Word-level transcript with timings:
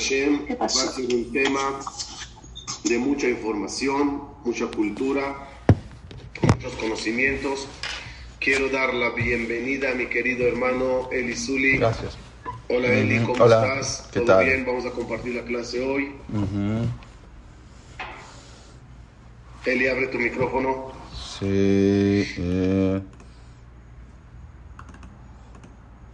Hashem 0.00 0.46
va 0.58 0.64
a 0.64 1.14
un 1.14 1.30
tema 1.30 1.80
de 2.84 2.98
mucha 2.98 3.28
información, 3.28 4.22
mucha 4.46 4.66
cultura, 4.68 5.46
muchos 6.54 6.72
conocimientos. 6.76 7.68
Quiero 8.38 8.70
dar 8.70 8.94
la 8.94 9.10
bienvenida 9.10 9.90
a 9.90 9.94
mi 9.94 10.06
querido 10.06 10.48
hermano 10.48 11.10
Eli 11.12 11.36
Zuli. 11.36 11.76
Gracias. 11.76 12.16
Hola 12.70 12.88
Eli, 12.88 13.18
¿cómo 13.24 13.44
estás? 13.44 14.08
¿Qué 14.10 14.20
¿Todo 14.20 14.36
tal? 14.36 14.44
bien? 14.46 14.64
Vamos 14.64 14.86
a 14.86 14.90
compartir 14.90 15.34
la 15.34 15.42
clase 15.42 15.84
hoy. 15.84 16.12
Eli, 19.66 19.86
abre 19.86 20.06
tu 20.06 20.18
micrófono. 20.18 20.92
Sí. 21.38 22.24
Eh. 22.38 23.00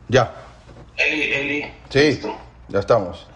Ya. 0.09 0.35
Eli, 0.97 1.23
Eli. 1.23 1.65
Sí. 1.89 1.99
¿Listo? 2.01 2.46
لا 2.69 2.81
estamos 2.81 3.27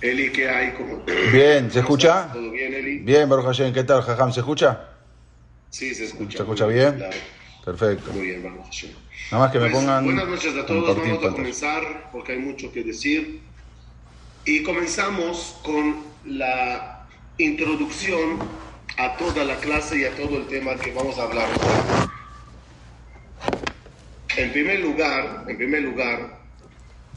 Eli, 0.00 0.32
¿qué 0.32 0.48
hay? 0.48 0.72
¿Cómo? 0.72 1.00
Bien, 1.32 1.70
¿se 1.70 1.78
escucha? 1.78 2.28
¿Todo 2.32 2.50
bien, 2.50 2.74
Eli? 2.74 2.98
Bien, 2.98 3.28
Baruch 3.28 3.46
Hashem, 3.46 3.72
¿qué 3.72 3.84
tal, 3.84 4.02
Jajam? 4.02 4.32
¿Se 4.32 4.40
escucha? 4.40 4.88
Sí, 5.70 5.94
se 5.94 6.06
escucha. 6.06 6.38
¿Se 6.38 6.42
escucha 6.42 6.66
bien? 6.66 6.98
bien? 6.98 7.10
Perfecto. 7.64 8.10
Muy 8.12 8.22
bien, 8.22 8.42
Baruch 8.42 8.64
Hashem. 8.64 8.90
Nada 9.30 9.44
más 9.44 9.52
que 9.52 9.60
pues, 9.60 9.70
me 9.70 9.78
pongan. 9.78 10.04
Buenas 10.04 10.26
noches 10.26 10.56
a 10.56 10.66
todos, 10.66 10.96
vamos 10.96 11.24
a 11.24 11.30
comenzar 11.30 12.10
porque 12.10 12.32
hay 12.32 12.38
mucho 12.40 12.72
que 12.72 12.82
decir. 12.82 13.42
Y 14.44 14.64
comenzamos 14.64 15.60
con 15.62 16.02
la 16.24 17.06
introducción 17.38 18.40
a 18.98 19.16
toda 19.16 19.44
la 19.44 19.54
clase 19.58 20.00
y 20.00 20.04
a 20.04 20.16
todo 20.16 20.36
el 20.36 20.48
tema 20.48 20.74
que 20.74 20.92
vamos 20.92 21.16
a 21.18 21.22
hablar. 21.22 21.48
En 24.36 24.50
primer 24.50 24.80
lugar, 24.80 25.44
en 25.46 25.56
primer 25.58 25.82
lugar, 25.82 26.40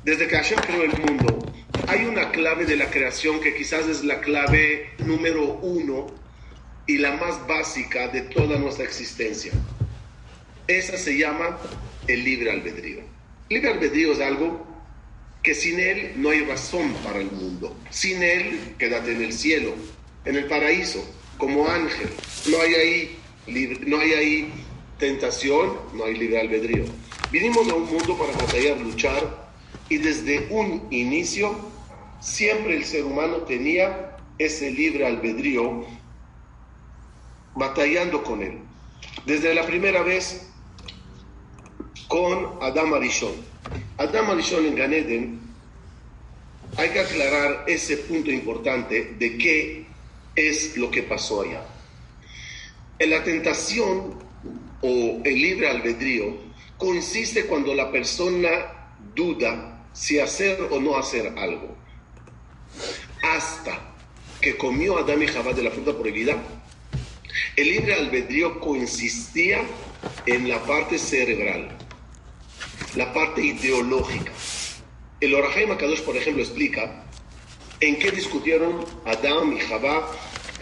desde 0.04 0.28
que 0.28 0.36
Hashem 0.36 0.60
creó 0.60 0.84
el 0.84 0.98
mundo, 0.98 1.54
hay 1.88 2.04
una 2.04 2.30
clave 2.32 2.66
de 2.66 2.76
la 2.76 2.90
creación 2.90 3.40
que 3.40 3.56
quizás 3.56 3.88
es 3.88 4.04
la 4.04 4.20
clave 4.20 4.90
número 4.98 5.54
uno 5.62 6.08
y 6.86 6.98
la 6.98 7.14
más 7.16 7.48
básica 7.48 8.10
de 8.10 8.22
toda 8.22 8.60
nuestra 8.60 8.84
existencia. 8.84 9.54
Esa 10.68 10.98
se 10.98 11.18
llama 11.18 11.58
el 12.08 12.24
libre 12.26 12.52
albedrío. 12.52 13.00
Libre 13.50 13.72
albedrío 13.72 14.12
es 14.12 14.20
algo 14.20 14.68
que 15.42 15.56
sin 15.56 15.80
él 15.80 16.14
no 16.18 16.32
hay 16.32 16.42
razón 16.42 16.94
para 16.96 17.20
el 17.20 17.32
mundo. 17.32 17.78
Sin 17.92 18.22
él, 18.24 18.76
quédate 18.78 19.14
en 19.14 19.24
el 19.24 19.32
cielo, 19.32 19.74
en 20.26 20.36
el 20.36 20.46
paraíso, 20.46 21.02
como 21.38 21.66
ángel. 21.70 22.10
No 22.52 22.60
hay 22.60 22.74
ahí, 22.76 23.20
no 23.88 24.00
hay 24.00 24.14
ahí 24.14 24.54
tentación, 24.98 25.78
no 25.94 26.06
hay 26.06 26.18
libre 26.18 26.42
albedrío. 26.42 26.86
Vinimos 27.32 27.68
a 27.70 27.74
un 27.74 27.86
mundo 27.86 28.18
para 28.18 28.32
batallar, 28.34 28.80
luchar, 28.80 29.46
y 29.90 29.98
desde 29.98 30.48
un 30.50 30.88
inicio, 30.92 31.56
siempre 32.20 32.78
el 32.78 32.86
ser 32.86 33.04
humano 33.04 33.38
tenía 33.40 34.18
ese 34.38 34.72
libre 34.72 35.06
albedrío 35.06 35.86
batallando 37.56 38.24
con 38.24 38.42
él. 38.42 38.60
Desde 39.26 39.54
la 39.56 39.66
primera 39.66 40.02
vez 40.04 40.50
con 42.08 42.62
Adam 42.62 42.94
Arishon. 42.94 43.34
Adam 43.98 44.32
Arishon 44.32 44.66
en 44.66 44.76
Ganeden, 44.76 45.40
hay 46.78 46.90
que 46.90 47.00
aclarar 47.00 47.64
ese 47.68 47.98
punto 47.98 48.32
importante 48.32 49.16
de 49.18 49.38
qué 49.38 49.86
es 50.36 50.78
lo 50.78 50.92
que 50.92 51.04
pasó 51.04 51.42
allá. 51.42 51.66
En 53.00 53.10
la 53.10 53.24
tentación 53.24 54.16
o 54.82 55.22
el 55.24 55.42
libre 55.42 55.70
albedrío 55.70 56.45
consiste 56.86 57.48
cuando 57.48 57.74
la 57.74 57.92
persona 57.92 58.92
duda 59.16 59.88
si 59.92 60.20
hacer 60.20 60.68
o 60.70 60.80
no 60.80 60.96
hacer 60.98 61.34
algo. 61.36 61.76
Hasta 63.24 63.96
que 64.40 64.56
comió 64.56 65.00
Adán 65.00 65.24
y 65.24 65.28
Jabá 65.28 65.54
de 65.54 65.64
la 65.64 65.72
fruta 65.72 65.98
prohibida, 65.98 66.38
el 67.56 67.70
libre 67.72 67.96
albedrío 67.96 68.60
consistía 68.60 69.64
en 70.28 70.48
la 70.48 70.62
parte 70.64 71.00
cerebral, 71.00 71.76
la 72.96 73.12
parte 73.14 73.42
ideológica. 73.42 74.32
El 75.22 75.34
Orahaim 75.34 75.72
Akadosh, 75.72 76.02
por 76.02 76.16
ejemplo, 76.18 76.44
explica 76.44 77.04
en 77.80 77.98
qué 77.98 78.12
discutieron 78.12 78.86
Adán 79.06 79.54
y 79.54 79.60
Jabá, 79.60 80.08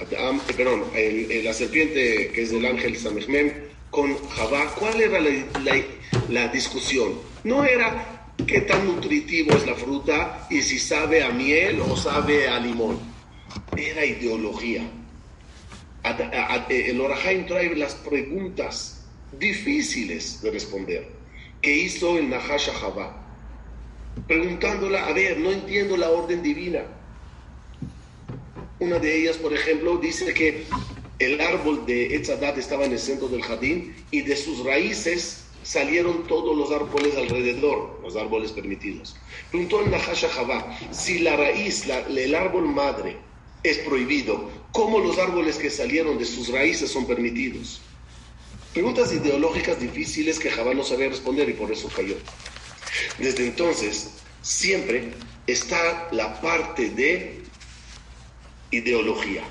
Adán, 0.01 0.37
eh, 0.47 0.53
perdón, 0.55 0.85
el- 0.95 1.29
el- 1.29 1.43
la 1.43 1.53
serpiente 1.53 2.31
que 2.33 2.43
es 2.43 2.51
del 2.51 2.65
ángel 2.65 2.95
Samechmem, 2.95 3.51
con 3.89 4.15
Jabá. 4.29 4.73
¿Cuál 4.79 5.01
era 5.01 5.19
la, 5.19 5.29
la- 5.63 5.83
la 6.29 6.47
discusión? 6.47 7.13
No 7.43 7.63
era 7.63 8.29
qué 8.47 8.61
tan 8.61 8.85
nutritivo 8.85 9.51
es 9.55 9.65
la 9.65 9.75
fruta 9.75 10.47
y 10.49 10.61
si 10.61 10.79
sabe 10.79 11.23
a 11.23 11.29
miel 11.29 11.81
o 11.81 11.95
sabe 11.95 12.47
a 12.47 12.59
limón. 12.59 12.99
Era 13.75 14.05
ideología. 14.05 14.83
El 16.69 16.99
Orahaim 16.99 17.45
trae 17.45 17.75
las 17.75 17.95
preguntas 17.95 19.05
difíciles 19.39 20.41
de 20.41 20.51
responder 20.51 21.07
que 21.61 21.73
hizo 21.73 22.17
el 22.17 22.29
Nahash 22.29 22.69
a 22.69 22.73
Jabá, 22.73 23.25
preguntándola, 24.27 25.07
a 25.07 25.13
ver, 25.13 25.39
no 25.39 25.49
entiendo 25.49 25.95
la 25.95 26.11
orden 26.11 26.43
divina. 26.43 26.81
Una 28.79 28.99
de 28.99 29.21
ellas, 29.21 29.37
por 29.37 29.53
ejemplo, 29.53 29.97
dice 29.97 30.33
que 30.33 30.65
el 31.19 31.39
árbol 31.39 31.85
de 31.85 32.15
Etzadat 32.15 32.57
estaba 32.57 32.83
en 32.83 32.91
el 32.91 32.99
centro 32.99 33.29
del 33.29 33.41
jardín 33.41 33.95
y 34.11 34.21
de 34.21 34.35
sus 34.35 34.65
raíces 34.65 35.42
salieron 35.63 36.27
todos 36.27 36.55
los 36.55 36.71
árboles 36.71 37.15
alrededor, 37.15 37.99
los 38.03 38.15
árboles 38.15 38.51
permitidos. 38.51 39.15
Preguntó 39.49 39.81
el 39.81 39.91
Nahash 39.91 40.25
a 40.25 40.29
Jabá, 40.29 40.77
si 40.91 41.19
la 41.19 41.35
raíz, 41.35 41.87
la- 41.87 41.99
el 41.99 42.35
árbol 42.35 42.67
madre, 42.67 43.17
es 43.63 43.77
prohibido, 43.79 44.51
¿cómo 44.71 44.99
los 44.99 45.17
árboles 45.17 45.57
que 45.57 45.69
salieron 45.69 46.17
de 46.17 46.25
sus 46.25 46.49
raíces 46.49 46.91
son 46.91 47.07
permitidos? 47.07 47.81
Preguntas 48.73 49.13
ideológicas 49.13 49.79
difíciles 49.79 50.39
que 50.39 50.49
Jabá 50.51 50.73
no 50.73 50.83
sabía 50.83 51.07
responder 51.09 51.47
y 51.49 51.53
por 51.53 51.71
eso 51.71 51.89
cayó. 51.95 52.15
Desde 53.19 53.45
entonces, 53.45 54.15
siempre 54.41 55.13
está 55.47 56.09
la 56.11 56.41
parte 56.41 56.89
de 56.89 57.41
ideología. 58.71 59.43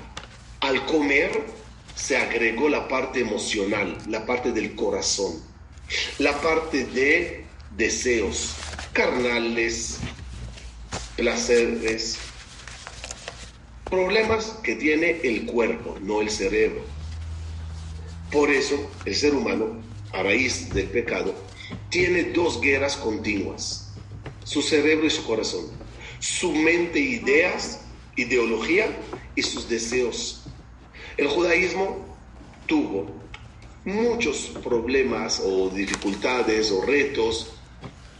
Al 0.59 0.85
comer 0.85 1.41
se 1.95 2.17
agregó 2.17 2.69
la 2.69 2.87
parte 2.87 3.21
emocional, 3.21 3.97
la 4.07 4.25
parte 4.25 4.51
del 4.51 4.75
corazón, 4.75 5.41
la 6.19 6.39
parte 6.41 6.85
de 6.85 7.45
deseos 7.75 8.55
carnales, 8.93 9.99
placeres, 11.15 12.17
problemas 13.89 14.57
que 14.63 14.75
tiene 14.75 15.19
el 15.23 15.45
cuerpo, 15.45 15.97
no 16.01 16.21
el 16.21 16.29
cerebro. 16.29 16.83
Por 18.31 18.49
eso, 18.49 18.89
el 19.05 19.15
ser 19.15 19.35
humano, 19.35 19.81
a 20.11 20.23
raíz 20.23 20.73
del 20.73 20.87
pecado, 20.87 21.35
tiene 21.89 22.23
dos 22.23 22.61
guerras 22.61 22.97
continuas, 22.97 23.93
su 24.43 24.61
cerebro 24.61 25.05
y 25.05 25.09
su 25.09 25.23
corazón, 25.23 25.65
su 26.19 26.51
mente, 26.53 26.99
ideas, 26.99 27.81
ideología 28.15 28.87
y 29.35 29.41
sus 29.41 29.69
deseos. 29.69 30.43
El 31.17 31.27
judaísmo 31.27 32.05
tuvo 32.67 33.22
muchos 33.85 34.51
problemas 34.63 35.41
o 35.43 35.69
dificultades 35.69 36.71
o 36.71 36.81
retos 36.85 37.53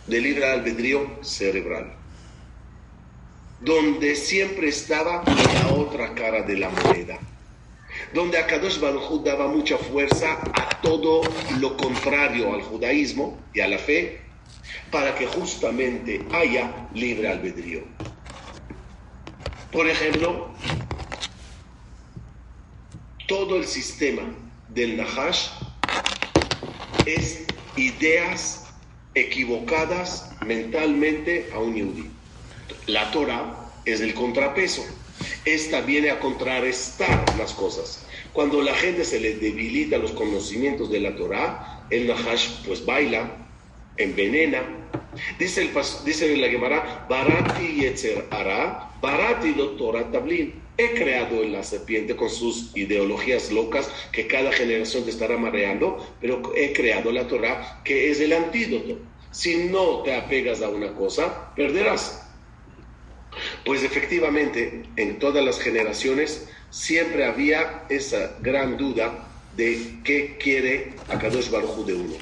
de 0.07 0.19
libre 0.19 0.45
albedrío 0.45 1.19
cerebral, 1.21 1.95
donde 3.62 4.15
siempre 4.15 4.69
estaba 4.69 5.24
la 5.25 5.74
otra 5.74 6.13
cara 6.13 6.44
de 6.44 6.57
la 6.57 6.69
moneda 6.69 7.19
donde 8.13 8.38
Akadosh 8.38 8.80
Baruj 8.80 9.24
daba 9.24 9.48
mucha 9.48 9.77
fuerza 9.77 10.39
a 10.54 10.81
todo 10.81 11.21
lo 11.60 11.77
contrario 11.77 12.54
al 12.54 12.62
judaísmo 12.62 13.39
y 13.54 13.62
a 13.62 13.68
la 13.68 13.77
fe, 13.77 14.21
para 14.92 15.16
que 15.16 15.25
justamente 15.27 16.25
haya 16.31 16.88
libre 16.94 17.27
albedrío. 17.27 17.83
Por 19.71 19.88
ejemplo, 19.88 20.50
todo 23.27 23.57
el 23.57 23.66
sistema 23.66 24.24
del 24.74 24.98
Nahash 24.98 25.50
es 27.06 27.46
ideas 27.75 28.74
equivocadas 29.16 30.31
mentalmente 30.46 31.50
a 31.54 31.60
un 31.60 31.75
yudí. 31.75 32.10
La 32.88 33.12
Torah 33.12 33.72
es 33.86 34.02
el 34.02 34.14
contrapeso. 34.14 34.84
Esta 35.46 35.81
viene 35.81 36.10
a 36.10 36.20
contrarrestar 36.20 37.24
las 37.38 37.54
cosas. 37.54 38.06
Cuando 38.34 38.62
la 38.62 38.74
gente 38.74 39.06
se 39.06 39.20
le 39.20 39.36
debilita 39.36 39.98
los 39.98 40.12
conocimientos 40.12 40.90
de 40.90 41.02
la 41.02 41.16
Torah, 41.16 41.86
el 41.90 42.08
Nahash 42.08 42.66
pues 42.66 42.86
baila, 42.86 43.30
envenena. 43.98 44.64
Dice, 45.38 45.62
el, 45.62 45.72
dice 46.04 46.36
la 46.38 46.48
Gemara, 46.48 47.06
Barati 47.08 47.81
Yetzer 47.81 48.26
Ara, 48.31 48.92
Barati 49.02 49.54
Torah 49.78 50.12
Tablin. 50.12 50.62
He 50.78 50.94
creado 50.96 51.44
la 51.44 51.62
serpiente 51.62 52.16
con 52.16 52.30
sus 52.30 52.75
ideologías 52.75 53.52
locas 53.52 53.90
que 54.12 54.25
cada 54.25 54.52
generación 54.52 55.04
te 55.04 55.12
estará 55.12 55.38
mareando, 55.38 56.16
pero 56.20 56.42
he 56.56 56.74
creado 56.74 57.12
la 57.12 57.28
Torah 57.28 57.81
que 57.84 58.10
es 58.10 58.20
el 58.20 58.34
antídoto. 58.34 59.00
Si 59.31 59.56
no 59.66 60.02
te 60.02 60.16
apegas 60.16 60.62
a 60.62 60.70
una 60.70 60.94
cosa, 60.94 61.54
perderás. 61.56 62.28
Pues 63.66 63.84
efectivamente, 63.84 64.84
en 64.96 65.20
todas 65.20 65.44
las 65.44 65.60
generaciones 65.60 66.48
siempre 66.70 67.26
había 67.26 67.84
esa 67.90 68.38
gran 68.42 68.78
duda 68.78 69.28
de 69.56 70.00
qué 70.04 70.38
quiere 70.38 70.94
Akadosh 71.10 71.50
Baruj 71.50 71.86
de 71.86 71.94
uno. 71.94 72.16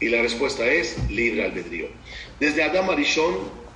Y 0.00 0.08
la 0.08 0.22
respuesta 0.22 0.66
es 0.66 0.96
libre 1.10 1.44
albedrío. 1.44 1.88
Desde 2.40 2.62
Adam 2.62 2.90
Arishon, 2.90 3.34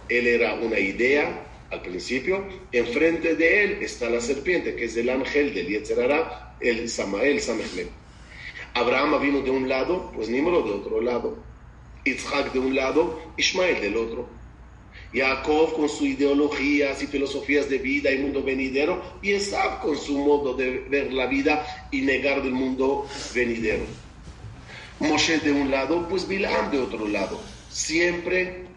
él 0.08 0.26
era 0.26 0.54
una 0.54 0.78
idea 0.78 1.47
al 1.70 1.82
principio, 1.82 2.44
enfrente 2.72 3.34
de 3.34 3.64
él 3.64 3.78
está 3.82 4.08
la 4.08 4.20
serpiente, 4.20 4.74
que 4.74 4.86
es 4.86 4.96
el 4.96 5.10
ángel 5.10 5.54
del 5.54 5.68
Yetzerara, 5.68 6.56
el 6.60 6.88
Samael 6.88 7.40
Samechlem. 7.40 7.88
Abraham 8.74 9.20
vino 9.20 9.42
de 9.42 9.50
un 9.50 9.68
lado, 9.68 10.10
pues 10.14 10.28
Nimrod 10.28 10.64
de 10.64 10.72
otro 10.72 11.00
lado. 11.00 11.36
Isaac 12.04 12.52
de 12.52 12.58
un 12.58 12.74
lado, 12.74 13.20
Ismael 13.36 13.80
del 13.80 13.96
otro. 13.96 14.28
Jacob 15.12 15.74
con 15.74 15.88
sus 15.88 16.02
ideologías 16.02 17.02
y 17.02 17.06
filosofías 17.06 17.68
de 17.68 17.78
vida 17.78 18.10
y 18.12 18.18
mundo 18.18 18.42
venidero, 18.42 19.02
y 19.22 19.32
Esab 19.32 19.80
con 19.80 19.96
su 19.96 20.18
modo 20.18 20.54
de 20.54 20.84
ver 20.88 21.12
la 21.12 21.26
vida 21.26 21.88
y 21.90 22.02
negar 22.02 22.42
del 22.42 22.52
mundo 22.52 23.06
venidero. 23.34 23.84
Moshe 25.00 25.38
de 25.38 25.52
un 25.52 25.70
lado, 25.70 26.08
pues 26.08 26.26
Bilam 26.26 26.70
de 26.70 26.78
otro 26.78 27.06
lado. 27.08 27.40
Siempre 27.70 28.67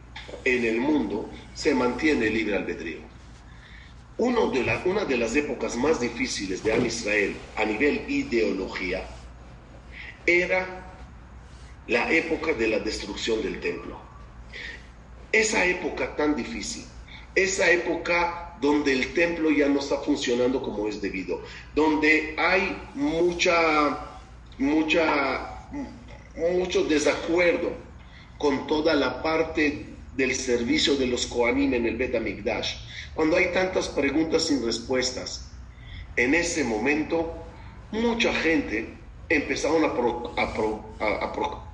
en 0.44 0.65
el 0.65 0.79
mundo 0.79 1.29
se 1.53 1.73
mantiene 1.73 2.29
libre 2.29 2.57
albedrío. 2.57 3.00
Uno 4.18 4.51
de 4.51 4.62
una 4.85 5.06
de 5.06 5.18
las 5.18 5.35
épocas 5.35 5.75
más 5.75 6.00
difíciles 6.00 6.63
de 6.63 6.73
Am 6.73 6.85
Israel 6.85 7.35
a 7.56 7.65
nivel 7.65 8.06
ideología 8.07 9.07
era 10.25 10.94
la 11.88 12.12
época 12.12 12.53
de 12.53 12.68
la 12.68 12.79
destrucción 12.79 13.41
del 13.41 13.59
templo 13.59 14.12
esa 15.31 15.65
época 15.65 16.15
tan 16.15 16.35
difícil, 16.35 16.85
esa 17.35 17.69
época 17.71 18.57
donde 18.59 18.91
el 18.91 19.13
templo 19.13 19.50
ya 19.50 19.67
no 19.67 19.79
está 19.79 19.97
funcionando 19.97 20.62
como 20.62 20.88
es 20.88 21.01
debido, 21.01 21.41
donde 21.74 22.35
hay 22.38 22.77
mucha, 22.94 23.97
mucha, 24.57 25.67
mucho 26.35 26.83
desacuerdo 26.83 27.71
con 28.38 28.67
toda 28.67 28.94
la 28.94 29.21
parte 29.21 29.85
del 30.16 30.36
servicio 30.36 30.96
de 30.96 31.08
los 31.08 31.25
Koanim 31.25 31.74
en 31.74 31.86
el 31.86 31.98
Bet 31.98 32.16
Amigdash, 32.16 32.75
cuando 33.13 33.38
hay 33.38 33.52
tantas 33.54 33.88
preguntas 33.90 34.48
sin 34.48 34.66
respuestas, 34.66 35.52
en 36.16 36.34
ese 36.36 36.63
momento 36.63 37.34
mucha 37.92 38.34
gente 38.34 38.98
empezaron 39.30 39.86
a 39.86 39.94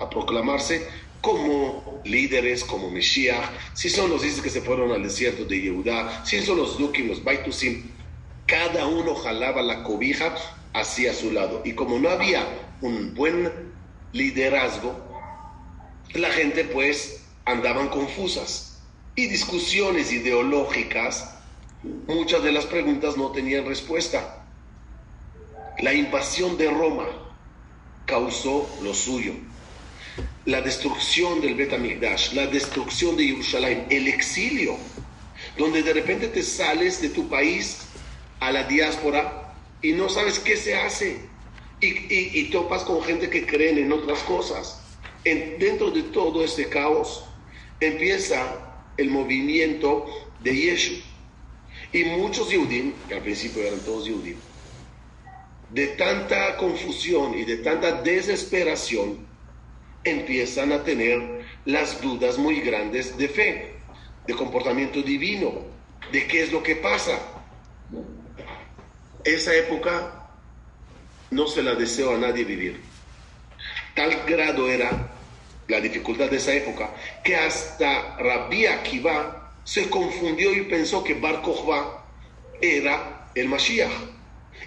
proclamarse 0.09 0.87
como 1.21 2.01
líderes, 2.05 2.63
como 2.63 2.89
Mesías, 2.89 3.49
si 3.73 3.89
son 3.89 4.09
los 4.09 4.21
dices 4.21 4.41
que 4.41 4.49
se 4.49 4.61
fueron 4.61 4.91
al 4.91 5.03
desierto 5.03 5.45
de 5.45 5.61
Yehudá, 5.61 6.25
si 6.25 6.41
son 6.41 6.57
los 6.57 6.77
Dukim, 6.77 7.07
los 7.07 7.23
Baitusim, 7.23 7.91
cada 8.45 8.87
uno 8.87 9.15
jalaba 9.15 9.61
la 9.61 9.83
cobija 9.83 10.35
hacia 10.73 11.13
su 11.13 11.31
lado. 11.31 11.61
Y 11.65 11.73
como 11.73 11.99
no 11.99 12.09
había 12.09 12.47
un 12.81 13.13
buen 13.13 13.51
liderazgo, 14.13 14.95
la 16.13 16.29
gente 16.29 16.63
pues 16.63 17.26
andaban 17.47 17.89
confusas 17.89 18.79
y 19.15 19.27
discusiones 19.27 20.11
ideológicas, 20.11 21.33
muchas 22.07 22.43
de 22.43 22.51
las 22.51 22.65
preguntas 22.65 23.17
no 23.17 23.31
tenían 23.31 23.65
respuesta. 23.65 24.45
La 25.79 25.93
invasión 25.93 26.57
de 26.57 26.69
Roma 26.69 27.07
causó 28.05 28.69
lo 28.83 28.93
suyo 28.93 29.33
la 30.47 30.61
destrucción 30.61 31.41
del 31.41 31.55
Bet 31.55 31.73
la 32.33 32.47
destrucción 32.47 33.17
de 33.17 33.25
Jerusalén, 33.25 33.85
el 33.89 34.07
exilio, 34.07 34.77
donde 35.57 35.83
de 35.83 35.93
repente 35.93 36.29
te 36.29 36.41
sales 36.41 37.01
de 37.01 37.09
tu 37.09 37.27
país 37.27 37.79
a 38.39 38.53
la 38.53 38.63
diáspora 38.63 39.53
y 39.81 39.91
no 39.91 40.07
sabes 40.07 40.39
qué 40.39 40.55
se 40.55 40.75
hace 40.75 41.19
y, 41.81 42.45
topas 42.45 42.83
con 42.83 43.03
gente 43.03 43.29
que 43.29 43.45
creen 43.45 43.77
en 43.77 43.91
otras 43.91 44.19
cosas. 44.19 44.81
En, 45.25 45.59
dentro 45.59 45.91
de 45.91 46.03
todo 46.03 46.41
ese 46.41 46.69
caos 46.69 47.25
empieza 47.79 48.81
el 48.97 49.09
movimiento 49.09 50.05
de 50.41 50.55
Yeshu. 50.55 50.95
Y 51.93 52.03
muchos 52.03 52.49
Yehudim, 52.49 52.93
que 53.07 53.15
al 53.15 53.21
principio 53.21 53.63
eran 53.63 53.79
todos 53.79 54.05
Yehudim, 54.05 54.37
de 55.69 55.87
tanta 55.87 56.57
confusión 56.57 57.37
y 57.37 57.45
de 57.45 57.57
tanta 57.57 58.01
desesperación, 58.01 59.25
empiezan 60.03 60.71
a 60.71 60.83
tener 60.83 61.45
las 61.65 62.01
dudas 62.01 62.37
muy 62.37 62.61
grandes 62.61 63.17
de 63.17 63.27
fe, 63.27 63.75
de 64.25 64.33
comportamiento 64.33 65.01
divino, 65.01 65.53
de 66.11 66.27
qué 66.27 66.43
es 66.43 66.51
lo 66.51 66.63
que 66.63 66.77
pasa. 66.77 67.19
Esa 69.23 69.53
época 69.55 70.29
no 71.31 71.47
se 71.47 71.61
la 71.61 71.75
deseo 71.75 72.15
a 72.15 72.17
nadie 72.17 72.45
vivir. 72.45 72.79
Tal 73.95 74.23
grado 74.25 74.69
era 74.69 75.16
la 75.67 75.81
dificultad 75.81 76.29
de 76.29 76.37
esa 76.37 76.53
época 76.53 76.93
que 77.23 77.35
hasta 77.35 78.17
Rabbi 78.17 78.65
Akiva 78.65 79.53
se 79.63 79.89
confundió 79.89 80.53
y 80.53 80.61
pensó 80.61 81.03
que 81.03 81.15
Bar 81.15 81.41
Kokhba 81.41 82.05
era 82.61 83.29
el 83.35 83.49
Mashiach. 83.49 83.91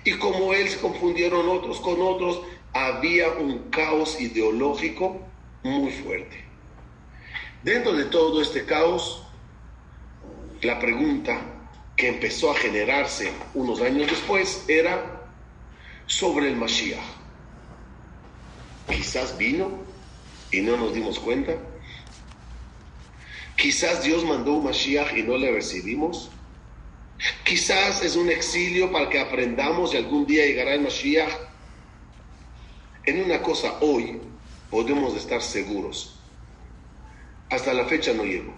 Y 0.05 0.13
como 0.19 0.53
él 0.53 0.69
se 0.69 0.79
confundieron 0.79 1.49
otros 1.49 1.81
con 1.81 2.01
otros, 2.01 2.43
había 2.73 3.31
un 3.31 3.71
caos 3.71 4.21
ideológico 4.21 5.21
muy 5.63 5.91
fuerte. 5.91 6.45
Dentro 7.63 7.93
de 7.93 8.05
todo 8.05 8.41
este 8.41 8.65
caos, 8.65 9.27
la 10.63 10.79
pregunta 10.79 11.41
que 11.97 12.09
empezó 12.09 12.51
a 12.51 12.55
generarse 12.55 13.33
unos 13.55 13.81
años 13.81 14.09
después 14.09 14.65
era 14.69 15.29
sobre 16.07 16.49
el 16.49 16.57
Mashiach. 16.57 16.99
Quizás 18.89 19.37
vino 19.37 19.90
y 20.53 20.61
no 20.61 20.77
nos 20.77 20.95
dimos 20.95 21.19
cuenta. 21.19 21.55
Quizás 23.57 24.03
Dios 24.03 24.25
mandó 24.25 24.55
un 24.55 24.65
Mashiach 24.65 25.17
y 25.17 25.23
no 25.23 25.37
le 25.37 25.53
recibimos. 25.53 26.31
Quizás 27.45 28.03
es 28.03 28.17
un 28.17 28.31
exilio 28.31 28.91
para 28.91 29.11
que 29.11 29.21
aprendamos 29.21 29.93
y 29.93 29.99
algún 29.99 30.27
día 30.27 30.47
llegará 30.47 30.75
el 30.75 30.81
Mashiach. 30.81 31.31
En 33.05 33.23
una 33.23 33.43
cosa 33.43 33.79
hoy, 33.81 34.21
podemos 34.71 35.15
estar 35.15 35.43
seguros. 35.43 36.19
Hasta 37.51 37.75
la 37.75 37.85
fecha 37.85 38.13
no 38.13 38.25
llegó. 38.25 38.55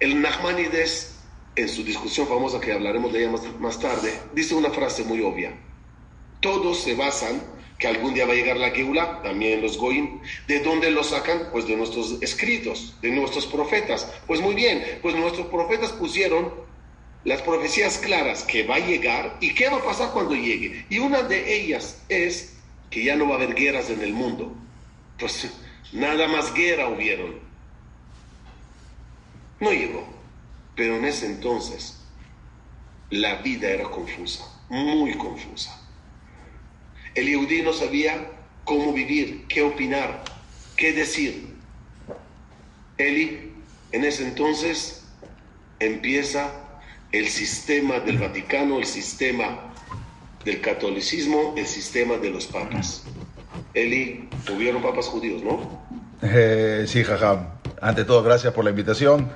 El 0.00 0.20
Nachmanides, 0.22 1.16
en 1.54 1.68
su 1.68 1.84
discusión 1.84 2.26
famosa 2.26 2.60
que 2.60 2.72
hablaremos 2.72 3.12
de 3.12 3.24
ella 3.24 3.36
más, 3.58 3.78
tarde, 3.78 4.18
dice 4.34 4.54
una 4.54 4.70
frase 4.70 5.04
muy 5.04 5.20
obvia. 5.20 5.52
Todos 6.40 6.80
se 6.80 6.94
basan 6.94 7.42
que 7.82 7.88
algún 7.88 8.14
día 8.14 8.26
va 8.26 8.32
a 8.32 8.36
llegar 8.36 8.58
la 8.58 8.70
Geula, 8.70 9.20
también 9.24 9.60
los 9.60 9.76
Goim. 9.76 10.20
¿De 10.46 10.60
dónde 10.60 10.88
lo 10.92 11.02
sacan? 11.02 11.48
Pues 11.50 11.66
de 11.66 11.74
nuestros 11.74 12.22
escritos, 12.22 12.94
de 13.02 13.10
nuestros 13.10 13.44
profetas. 13.44 14.08
Pues 14.28 14.40
muy 14.40 14.54
bien, 14.54 15.00
pues 15.02 15.16
nuestros 15.16 15.48
profetas 15.48 15.90
pusieron 15.90 16.54
las 17.24 17.42
profecías 17.42 17.98
claras 17.98 18.44
que 18.44 18.64
va 18.64 18.76
a 18.76 18.86
llegar 18.86 19.36
y 19.40 19.52
qué 19.54 19.68
va 19.68 19.78
a 19.78 19.84
pasar 19.84 20.12
cuando 20.12 20.36
llegue. 20.36 20.86
Y 20.90 21.00
una 21.00 21.22
de 21.22 21.56
ellas 21.56 22.00
es 22.08 22.54
que 22.88 23.02
ya 23.02 23.16
no 23.16 23.26
va 23.26 23.32
a 23.32 23.38
haber 23.38 23.56
guerras 23.56 23.90
en 23.90 24.00
el 24.00 24.12
mundo. 24.12 24.54
Pues 25.18 25.50
nada 25.90 26.28
más 26.28 26.54
guerra 26.54 26.88
hubieron. 26.88 27.40
No 29.58 29.72
llegó. 29.72 30.06
Pero 30.76 30.98
en 30.98 31.04
ese 31.04 31.26
entonces 31.26 31.98
la 33.10 33.42
vida 33.42 33.70
era 33.70 33.90
confusa, 33.90 34.44
muy 34.70 35.14
confusa. 35.14 35.81
El 37.14 37.64
no 37.64 37.72
sabía 37.72 38.30
cómo 38.64 38.92
vivir, 38.92 39.46
qué 39.48 39.62
opinar, 39.62 40.24
qué 40.76 40.92
decir. 40.92 41.54
Eli, 42.98 43.52
en 43.92 44.04
ese 44.04 44.26
entonces, 44.26 45.04
empieza 45.80 46.50
el 47.10 47.28
sistema 47.28 48.00
del 48.00 48.18
Vaticano, 48.18 48.78
el 48.78 48.86
sistema 48.86 49.72
del 50.44 50.60
catolicismo 50.60 51.54
el 51.56 51.66
sistema 51.66 52.16
de 52.16 52.30
los 52.30 52.46
papas. 52.46 53.04
Eli, 53.74 54.28
hubieron 54.54 54.82
papas 54.82 55.06
judíos, 55.06 55.42
¿no? 55.42 55.82
Eh, 56.22 56.84
sí, 56.86 57.04
Jajam. 57.04 57.48
Ante 57.80 58.04
todo, 58.04 58.22
gracias 58.22 58.52
por 58.52 58.64
la 58.64 58.70
invitación. 58.70 59.30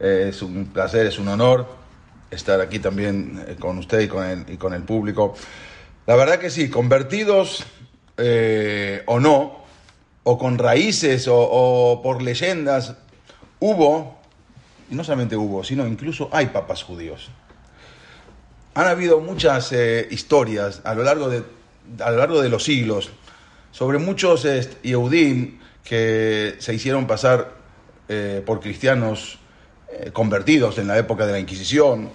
Eh, 0.00 0.26
es 0.30 0.42
un 0.42 0.66
placer, 0.66 1.06
es 1.06 1.18
un 1.18 1.28
honor 1.28 1.66
estar 2.30 2.60
aquí 2.60 2.78
también 2.78 3.42
eh, 3.46 3.56
con 3.58 3.78
usted 3.78 4.00
y 4.00 4.56
con 4.56 4.74
el 4.74 4.82
público. 4.82 5.34
La 6.08 6.16
verdad 6.16 6.38
que 6.38 6.48
sí, 6.48 6.70
convertidos 6.70 7.66
eh, 8.16 9.02
o 9.04 9.20
no, 9.20 9.62
o 10.22 10.38
con 10.38 10.56
raíces 10.56 11.26
o, 11.30 12.00
por 12.02 12.22
leyendas, 12.22 12.94
hubo, 13.58 14.18
y 14.90 14.94
no 14.94 15.04
solamente 15.04 15.36
hubo, 15.36 15.62
sino 15.64 15.86
incluso 15.86 16.30
hay 16.32 16.46
papas 16.46 16.82
judíos. 16.82 17.28
Han 18.72 18.86
habido 18.86 19.20
muchas 19.20 19.70
eh, 19.72 20.08
historias 20.10 20.80
a 20.84 20.94
lo, 20.94 21.02
largo 21.02 21.28
de, 21.28 21.42
largo 21.98 22.40
de 22.40 22.48
los 22.48 22.64
siglos 22.64 23.10
sobre 23.70 23.98
muchos 23.98 24.46
eh, 24.46 24.66
Yehudim 24.82 25.58
que 25.84 26.56
se 26.58 26.72
hicieron 26.72 27.06
pasar 27.06 27.52
por 28.46 28.60
cristianos 28.60 29.38
convertidos 30.14 30.78
en 30.78 30.88
la 30.88 30.96
época 30.96 31.26
de 31.26 31.32
la 31.32 31.38
Inquisición. 31.38 32.08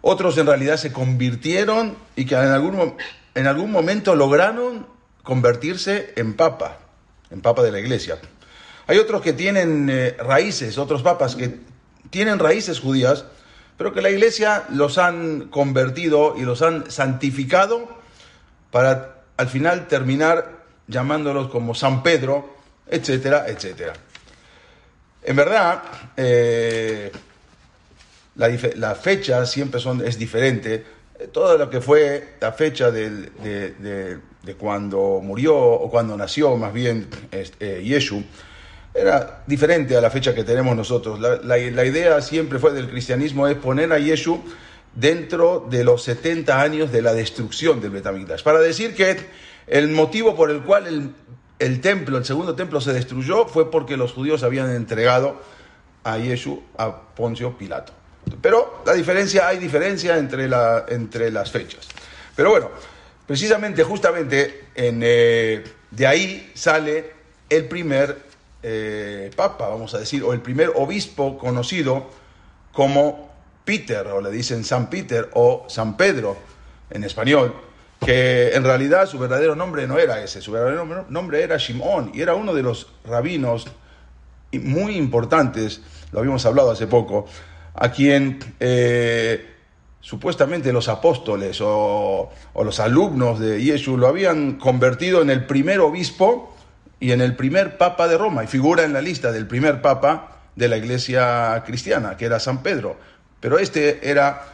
Otros 0.00 0.38
en 0.38 0.46
realidad 0.46 0.78
se 0.78 0.90
convirtieron 0.90 1.96
y 2.16 2.24
que 2.24 2.34
en 2.34 2.46
algún, 2.46 2.94
en 3.38 3.46
algún 3.46 3.70
momento 3.70 4.16
lograron 4.16 4.84
convertirse 5.22 6.12
en 6.16 6.34
papa, 6.34 6.78
en 7.30 7.40
papa 7.40 7.62
de 7.62 7.70
la 7.70 7.78
iglesia. 7.78 8.18
Hay 8.88 8.98
otros 8.98 9.22
que 9.22 9.32
tienen 9.32 9.88
eh, 9.88 10.16
raíces, 10.18 10.76
otros 10.76 11.02
papas 11.02 11.36
que 11.36 11.60
tienen 12.10 12.40
raíces 12.40 12.80
judías, 12.80 13.26
pero 13.76 13.94
que 13.94 14.02
la 14.02 14.10
iglesia 14.10 14.64
los 14.70 14.98
han 14.98 15.50
convertido 15.50 16.34
y 16.36 16.42
los 16.42 16.62
han 16.62 16.90
santificado 16.90 17.88
para 18.72 19.22
al 19.36 19.48
final 19.48 19.86
terminar 19.86 20.64
llamándolos 20.88 21.48
como 21.48 21.76
San 21.76 22.02
Pedro, 22.02 22.56
etcétera, 22.88 23.44
etcétera. 23.46 23.92
En 25.22 25.36
verdad, 25.36 25.82
eh, 26.16 27.12
la, 28.34 28.48
la 28.74 28.94
fecha 28.96 29.46
siempre 29.46 29.78
son, 29.78 30.04
es 30.04 30.18
diferente. 30.18 30.97
Todo 31.32 31.58
lo 31.58 31.68
que 31.68 31.80
fue 31.80 32.36
la 32.40 32.52
fecha 32.52 32.90
de, 32.90 34.18
cuando 34.58 35.20
murió 35.22 35.56
o 35.56 35.90
cuando 35.90 36.16
nació, 36.16 36.56
más 36.56 36.72
bien, 36.72 37.08
eh, 37.32 37.82
Yeshu, 37.84 38.22
era 38.94 39.42
diferente 39.46 39.96
a 39.96 40.00
la 40.00 40.10
fecha 40.10 40.34
que 40.34 40.44
tenemos 40.44 40.76
nosotros. 40.76 41.18
La 41.20 41.58
idea 41.58 42.20
siempre 42.20 42.58
fue 42.58 42.72
del 42.72 42.88
cristianismo 42.88 43.48
es 43.48 43.56
poner 43.56 43.92
a 43.92 43.98
Yeshu 43.98 44.42
dentro 44.94 45.66
de 45.70 45.84
los 45.84 46.02
70 46.02 46.60
años 46.60 46.92
de 46.92 47.02
la 47.02 47.14
destrucción 47.14 47.80
del 47.80 47.90
Betamigdash. 47.90 48.42
Para 48.42 48.58
decir 48.60 48.94
que 48.94 49.16
el 49.66 49.88
motivo 49.88 50.34
por 50.34 50.50
el 50.50 50.62
cual 50.62 50.86
el, 50.86 51.14
el 51.58 51.80
templo, 51.80 52.18
el 52.18 52.24
segundo 52.24 52.54
templo 52.54 52.80
se 52.80 52.92
destruyó 52.92 53.46
fue 53.46 53.70
porque 53.70 53.96
los 53.96 54.12
judíos 54.12 54.42
habían 54.42 54.70
entregado 54.70 55.40
a 56.04 56.18
Yeshu 56.18 56.62
a 56.76 57.14
Poncio 57.14 57.56
Pilato. 57.56 57.92
Pero 58.40 58.82
la 58.86 58.94
diferencia, 58.94 59.48
hay 59.48 59.58
diferencia 59.58 60.16
entre, 60.18 60.48
entre 60.88 61.30
las 61.30 61.50
fechas. 61.50 61.88
Pero 62.34 62.50
bueno, 62.50 62.70
precisamente, 63.26 63.82
justamente, 63.82 64.66
en, 64.74 65.00
eh, 65.02 65.64
de 65.90 66.06
ahí 66.06 66.52
sale 66.54 67.12
el 67.48 67.66
primer 67.66 68.28
eh, 68.62 69.30
papa, 69.36 69.68
vamos 69.68 69.94
a 69.94 69.98
decir, 69.98 70.22
o 70.22 70.32
el 70.32 70.40
primer 70.40 70.72
obispo 70.74 71.38
conocido 71.38 72.08
como 72.72 73.28
Peter, 73.64 74.06
o 74.08 74.20
le 74.20 74.30
dicen 74.30 74.64
San 74.64 74.88
Peter 74.90 75.28
o 75.34 75.66
San 75.68 75.96
Pedro 75.96 76.36
en 76.90 77.04
español, 77.04 77.54
que 78.04 78.54
en 78.54 78.64
realidad 78.64 79.06
su 79.06 79.18
verdadero 79.18 79.54
nombre 79.54 79.86
no 79.86 79.98
era 79.98 80.22
ese, 80.22 80.40
su 80.40 80.52
verdadero 80.52 81.06
nombre 81.08 81.42
era 81.42 81.56
Shimón 81.56 82.12
y 82.14 82.22
era 82.22 82.34
uno 82.34 82.54
de 82.54 82.62
los 82.62 82.88
rabinos 83.04 83.66
muy 84.52 84.96
importantes, 84.96 85.82
lo 86.12 86.20
habíamos 86.20 86.46
hablado 86.46 86.70
hace 86.70 86.86
poco, 86.86 87.26
a 87.80 87.90
quien 87.90 88.38
eh, 88.60 89.54
supuestamente 90.00 90.72
los 90.72 90.88
apóstoles 90.88 91.58
o, 91.60 92.30
los 92.54 92.80
alumnos 92.80 93.38
de 93.38 93.62
Yeshu 93.62 93.96
lo 93.96 94.08
habían 94.08 94.54
convertido 94.54 95.22
en 95.22 95.30
el 95.30 95.46
primer 95.46 95.80
obispo 95.80 96.54
y 96.98 97.12
en 97.12 97.20
el 97.20 97.36
primer 97.36 97.78
papa 97.78 98.08
de 98.08 98.18
Roma, 98.18 98.42
y 98.42 98.48
figura 98.48 98.82
en 98.82 98.92
la 98.92 99.00
lista 99.00 99.30
del 99.30 99.46
primer 99.46 99.80
papa 99.80 100.40
de 100.56 100.68
la 100.68 100.76
iglesia 100.76 101.62
cristiana, 101.64 102.16
que 102.16 102.24
era 102.24 102.40
San 102.40 102.62
Pedro. 102.64 102.96
Pero 103.38 103.60
este 103.60 104.10
era 104.10 104.46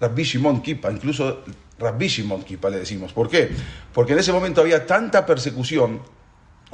Rabbi 0.00 0.22
Shimon 0.22 0.62
Kipa, 0.62 0.90
incluso 0.90 1.44
Rabbi 1.78 2.08
Shimon 2.08 2.42
Kipa 2.42 2.70
le 2.70 2.78
decimos. 2.78 3.12
¿Por 3.12 3.28
qué? 3.28 3.50
Porque 3.92 4.14
en 4.14 4.20
ese 4.20 4.32
momento 4.32 4.62
había 4.62 4.86
tanta 4.86 5.26
persecución 5.26 6.00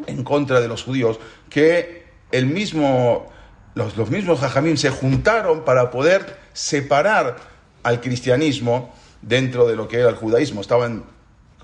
en 0.07 0.23
contra 0.23 0.61
de 0.61 0.69
los 0.69 0.85
judíos 0.85 1.19
que 1.49 2.05
el 2.31 2.47
mismo, 2.47 3.29
los, 3.75 3.97
los 3.97 4.11
mismos 4.11 4.41
jajamín 4.41 4.77
se 4.77 4.91
juntaron 4.91 5.65
para 5.65 5.91
poder 5.91 6.39
separar 6.53 7.37
al 7.83 8.01
cristianismo 8.01 8.95
dentro 9.23 9.67
de 9.67 9.77
lo 9.77 9.89
que 9.89 9.99
era 9.99 10.09
el 10.09 10.17
judaísmo. 10.17 10.61
Estaban 10.61 11.05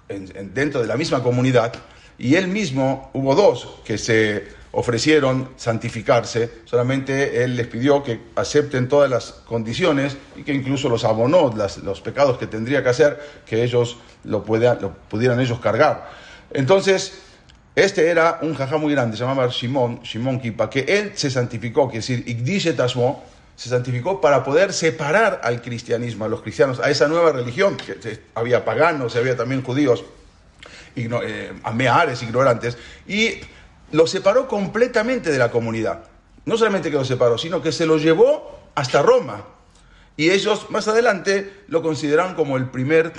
en- 0.08 0.30
en- 0.36 0.54
dentro 0.54 0.80
de 0.80 0.86
la 0.86 0.96
misma 0.96 1.22
comunidad 1.22 1.72
y 2.18 2.36
él 2.36 2.48
mismo, 2.48 3.10
hubo 3.12 3.34
dos 3.34 3.80
que 3.84 3.98
se 3.98 4.44
ofrecieron 4.72 5.50
santificarse, 5.56 6.50
solamente 6.66 7.42
él 7.42 7.56
les 7.56 7.66
pidió 7.66 8.02
que 8.02 8.20
acepten 8.36 8.88
todas 8.88 9.10
las 9.10 9.32
condiciones 9.32 10.16
y 10.36 10.42
que 10.42 10.52
incluso 10.52 10.88
los 10.90 11.04
abonó 11.04 11.52
los 11.82 12.00
pecados 12.02 12.36
que 12.36 12.46
tendría 12.46 12.82
que 12.82 12.90
hacer, 12.90 13.18
que 13.46 13.62
ellos 13.64 13.96
lo, 14.24 14.44
lo 14.46 14.92
pudieran 15.08 15.40
ellos 15.40 15.60
cargar. 15.60 16.10
Entonces, 16.52 17.22
este 17.76 18.08
era 18.08 18.38
un 18.40 18.54
jajá 18.54 18.78
muy 18.78 18.92
grande, 18.94 19.16
se 19.16 19.22
llamaba 19.22 19.48
Shimon, 19.48 20.00
Shimon 20.02 20.40
Kipa, 20.40 20.68
que 20.68 20.80
él 20.88 21.12
se 21.14 21.30
santificó, 21.30 21.88
que 21.90 21.98
es 21.98 22.06
decir, 22.08 22.26
Igdish 22.26 22.74
se 23.54 23.68
santificó 23.68 24.20
para 24.20 24.42
poder 24.42 24.72
separar 24.72 25.40
al 25.44 25.62
cristianismo, 25.62 26.24
a 26.24 26.28
los 26.28 26.40
cristianos, 26.42 26.80
a 26.80 26.90
esa 26.90 27.06
nueva 27.06 27.32
religión, 27.32 27.76
que 27.76 28.18
había 28.34 28.64
paganos, 28.64 29.14
había 29.14 29.36
también 29.36 29.62
judíos, 29.62 30.04
igno- 30.96 31.20
eh, 31.22 31.52
ameares, 31.62 32.22
ignorantes, 32.22 32.78
y 33.06 33.34
lo 33.92 34.06
separó 34.06 34.48
completamente 34.48 35.30
de 35.30 35.38
la 35.38 35.50
comunidad. 35.50 36.04
No 36.46 36.56
solamente 36.56 36.90
que 36.90 36.96
lo 36.96 37.04
separó, 37.04 37.36
sino 37.38 37.60
que 37.60 37.72
se 37.72 37.86
lo 37.86 37.98
llevó 37.98 38.58
hasta 38.74 39.02
Roma. 39.02 39.44
Y 40.16 40.30
ellos 40.30 40.70
más 40.70 40.88
adelante 40.88 41.52
lo 41.68 41.82
consideraron 41.82 42.34
como 42.34 42.56
el 42.56 42.70
primer 42.70 43.12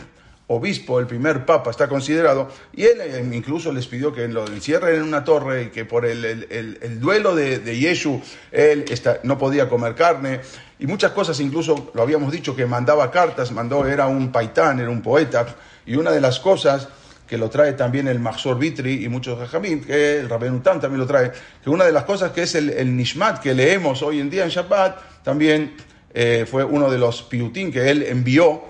obispo, 0.47 0.99
el 0.99 1.07
primer 1.07 1.45
papa, 1.45 1.69
está 1.71 1.87
considerado. 1.89 2.49
Y 2.73 2.83
él 2.83 3.01
eh, 3.01 3.29
incluso 3.33 3.71
les 3.71 3.85
pidió 3.87 4.13
que 4.13 4.27
lo 4.27 4.47
encierren 4.47 4.95
en 4.95 5.03
una 5.03 5.23
torre 5.23 5.63
y 5.63 5.67
que 5.67 5.83
por 5.85 6.05
el, 6.05 6.23
el- 6.23 6.47
el- 6.49 6.79
el 6.81 6.99
duelo 6.99 7.35
de, 7.35 7.59
de 7.59 7.77
Yeshu 7.77 8.21
él 8.51 8.85
está- 8.89 9.19
no 9.23 9.37
podía 9.37 9.67
comer 9.67 9.93
carne. 9.95 10.39
Y 10.79 10.87
muchas 10.87 11.11
cosas, 11.11 11.39
incluso 11.39 11.91
lo 11.93 12.01
habíamos 12.01 12.31
dicho, 12.31 12.55
que 12.55 12.65
mandaba 12.65 13.11
cartas, 13.11 13.51
mandó, 13.51 13.85
era 13.85 14.07
un 14.07 14.31
paitán, 14.31 14.79
era 14.79 14.89
un 14.89 15.01
poeta. 15.01 15.45
Y 15.85 15.95
una 15.95 16.11
de 16.11 16.21
las 16.21 16.39
cosas 16.39 16.87
que 17.27 17.37
lo 17.37 17.49
trae 17.49 17.73
también 17.73 18.07
el 18.07 18.19
Mahzor 18.19 18.57
Vitri 18.57 19.03
y 19.03 19.09
muchos 19.09 19.37
Jajamim, 19.37 19.83
que 19.83 20.19
el 20.19 20.29
Rabbenutam 20.29 20.79
también 20.79 21.01
lo 21.01 21.05
trae, 21.07 21.29
que 21.61 21.69
una 21.69 21.83
de 21.83 21.91
las 21.91 22.05
cosas 22.05 22.31
que 22.31 22.43
es 22.43 22.55
el, 22.55 22.69
el 22.69 22.95
Nishmat 22.95 23.41
que 23.41 23.53
leemos 23.53 24.01
hoy 24.01 24.21
en 24.21 24.29
día 24.29 24.45
en 24.45 24.49
Shabbat, 24.49 25.23
también 25.23 25.73
eh, 26.13 26.45
fue 26.49 26.63
uno 26.63 26.89
de 26.89 26.97
los 26.97 27.23
piutín 27.23 27.69
que 27.69 27.89
él 27.89 28.03
envió 28.03 28.63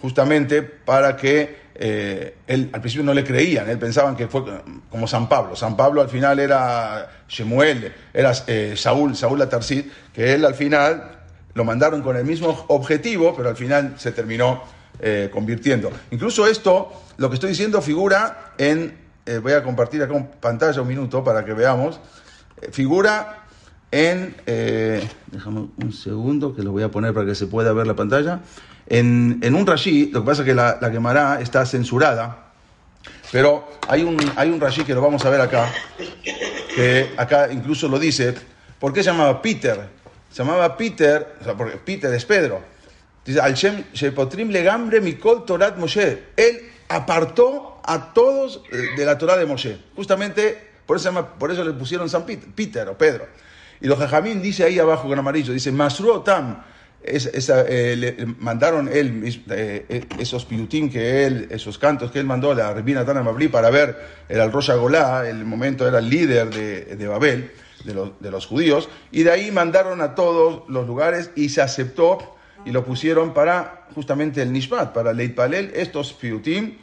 justamente 0.00 0.62
para 0.62 1.16
que 1.16 1.68
eh, 1.80 2.34
él 2.48 2.70
al 2.72 2.80
principio 2.80 3.04
no 3.04 3.14
le 3.14 3.22
creían, 3.22 3.68
él 3.70 3.78
pensaban 3.78 4.16
que 4.16 4.26
fue 4.26 4.42
como 4.90 5.06
San 5.06 5.28
Pablo. 5.28 5.54
San 5.54 5.76
Pablo 5.76 6.00
al 6.00 6.08
final 6.08 6.40
era 6.40 7.08
Shemuel, 7.28 7.92
era 8.12 8.32
eh, 8.48 8.74
Saúl, 8.76 9.14
Saúl 9.14 9.40
Atarsid, 9.40 9.84
que 10.12 10.34
él 10.34 10.44
al 10.44 10.54
final 10.54 11.20
lo 11.54 11.64
mandaron 11.64 12.02
con 12.02 12.16
el 12.16 12.24
mismo 12.24 12.64
objetivo, 12.68 13.34
pero 13.36 13.48
al 13.48 13.56
final 13.56 13.94
se 13.96 14.10
terminó 14.10 14.62
eh, 15.00 15.30
convirtiendo. 15.32 15.92
Incluso 16.10 16.46
esto, 16.48 16.92
lo 17.16 17.28
que 17.28 17.34
estoy 17.34 17.50
diciendo, 17.50 17.80
figura 17.80 18.54
en, 18.58 18.96
eh, 19.24 19.38
voy 19.38 19.52
a 19.52 19.62
compartir 19.62 20.02
acá 20.02 20.16
en 20.16 20.26
pantalla 20.40 20.82
un 20.82 20.88
minuto 20.88 21.22
para 21.22 21.44
que 21.44 21.52
veamos, 21.52 22.00
figura 22.72 23.44
en, 23.92 24.34
déjame 24.44 25.68
un 25.80 25.92
segundo 25.92 26.54
que 26.54 26.62
lo 26.62 26.72
voy 26.72 26.82
a 26.82 26.90
poner 26.90 27.14
para 27.14 27.24
que 27.24 27.36
se 27.36 27.46
pueda 27.46 27.72
ver 27.72 27.86
la 27.86 27.94
pantalla, 27.94 28.40
en, 28.88 29.54
un 29.54 29.66
Rashi, 29.66 30.10
lo 30.12 30.20
que 30.20 30.26
pasa 30.26 30.42
es 30.42 30.46
que 30.46 30.54
la, 30.54 30.78
la 30.80 31.40
está 31.40 31.66
censurada, 31.66 32.52
pero 33.30 33.68
hay 33.88 34.02
un, 34.02 34.16
hay 34.36 34.50
un 34.50 34.60
Rashi 34.60 34.84
que 34.84 34.94
lo 34.94 35.00
vamos 35.00 35.24
a 35.24 35.30
ver 35.30 35.40
acá, 35.40 35.70
que 36.74 37.12
acá 37.16 37.52
incluso 37.52 37.88
lo 37.88 37.98
dice, 37.98 38.34
¿por 38.78 38.92
qué 38.92 39.02
se 39.02 39.10
llamaba 39.10 39.42
Peter? 39.42 39.88
Se 40.30 40.42
llamaba 40.42 40.76
Peter, 40.76 41.36
o 41.40 41.44
sea, 41.44 41.54
porque 41.54 41.76
Peter 41.76 42.12
es 42.12 42.24
Pedro. 42.24 42.62
Dice, 43.24 43.40
al 43.40 43.54
Shem 43.54 43.84
Shepotrim 43.92 44.50
legambre 44.50 45.00
mikol 45.00 45.44
Torat 45.44 45.76
Moshe. 45.76 46.24
Él 46.36 46.70
apartó 46.88 47.80
a 47.84 48.12
todos 48.14 48.62
eh, 48.70 48.96
de 48.96 49.04
la 49.04 49.18
Torah 49.18 49.36
de 49.36 49.44
Moshe. 49.44 49.78
Justamente 49.96 50.68
por 50.86 50.96
eso, 50.96 51.28
por 51.38 51.50
eso 51.50 51.64
le 51.64 51.72
pusieron 51.72 52.08
San 52.08 52.24
Peter, 52.24 52.48
Peter 52.54 52.88
o 52.88 52.96
Pedro. 52.96 53.26
Y 53.80 53.86
los 53.86 53.98
Jajamín 53.98 54.40
dice 54.40 54.64
ahí 54.64 54.78
abajo 54.78 55.08
con 55.08 55.18
amarillo, 55.18 55.52
dice, 55.52 55.70
Masru 55.70 56.10
Otam, 56.12 56.64
eh, 57.00 57.96
le 57.96 58.26
mandaron 58.38 58.88
él, 58.88 59.22
eh, 59.50 59.86
eh, 59.88 60.04
esos 60.18 60.44
piutín 60.44 60.90
que 60.90 61.26
él, 61.26 61.46
esos 61.50 61.78
cantos 61.78 62.10
que 62.10 62.18
él 62.18 62.26
mandó 62.26 62.50
a 62.50 62.54
la 62.54 62.74
Rebina 62.74 63.04
Tana 63.04 63.22
Mabli 63.22 63.48
para 63.48 63.70
ver, 63.70 63.96
el 64.28 64.50
Rosh 64.50 64.72
Golá, 64.72 65.28
el 65.28 65.44
momento 65.44 65.86
era 65.86 66.00
el 66.00 66.10
líder 66.10 66.50
de, 66.50 66.96
de 66.96 67.06
Babel, 67.06 67.52
de 67.84 67.94
los, 67.94 68.20
de 68.20 68.30
los 68.30 68.46
judíos, 68.46 68.88
y 69.12 69.22
de 69.22 69.30
ahí 69.30 69.50
mandaron 69.52 70.00
a 70.00 70.14
todos 70.16 70.68
los 70.68 70.86
lugares 70.86 71.30
y 71.36 71.50
se 71.50 71.62
aceptó 71.62 72.36
y 72.64 72.72
lo 72.72 72.84
pusieron 72.84 73.32
para 73.32 73.86
justamente 73.94 74.42
el 74.42 74.52
Nishmat, 74.52 74.92
para 74.92 75.12
Leit 75.12 75.34
Palel, 75.34 75.70
estos 75.74 76.12
piutín, 76.12 76.78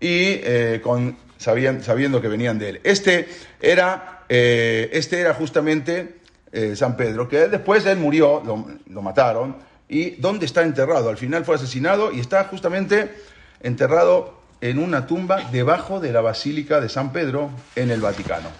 y 0.00 0.40
con, 0.80 1.16
sabían, 1.38 1.82
sabiendo 1.82 2.20
que 2.20 2.28
venían 2.28 2.58
de 2.58 2.70
él. 2.70 2.80
Este 2.84 3.28
era, 3.62 4.24
este 4.28 5.20
era 5.20 5.32
justamente 5.32 6.16
eh, 6.56 6.76
San 6.76 6.96
Pedro, 6.96 7.28
que 7.28 7.48
después 7.48 7.84
él 7.84 7.98
murió, 7.98 8.40
lo, 8.86 9.02
mataron, 9.02 9.56
y 9.88 10.10
¿dónde 10.10 10.46
está 10.46 10.62
enterrado? 10.62 11.08
Al 11.08 11.16
final 11.16 11.44
fue 11.44 11.56
asesinado 11.56 12.12
y 12.12 12.20
está 12.20 12.44
justamente 12.44 13.12
enterrado 13.60 14.38
en 14.60 14.78
una 14.78 15.08
tumba 15.08 15.50
debajo 15.50 15.98
de 15.98 16.12
la 16.12 16.20
Basílica 16.20 16.80
de 16.80 16.88
San 16.88 17.12
Pedro 17.12 17.50
en 17.74 17.90
el 17.90 18.00
Vaticano. 18.00 18.50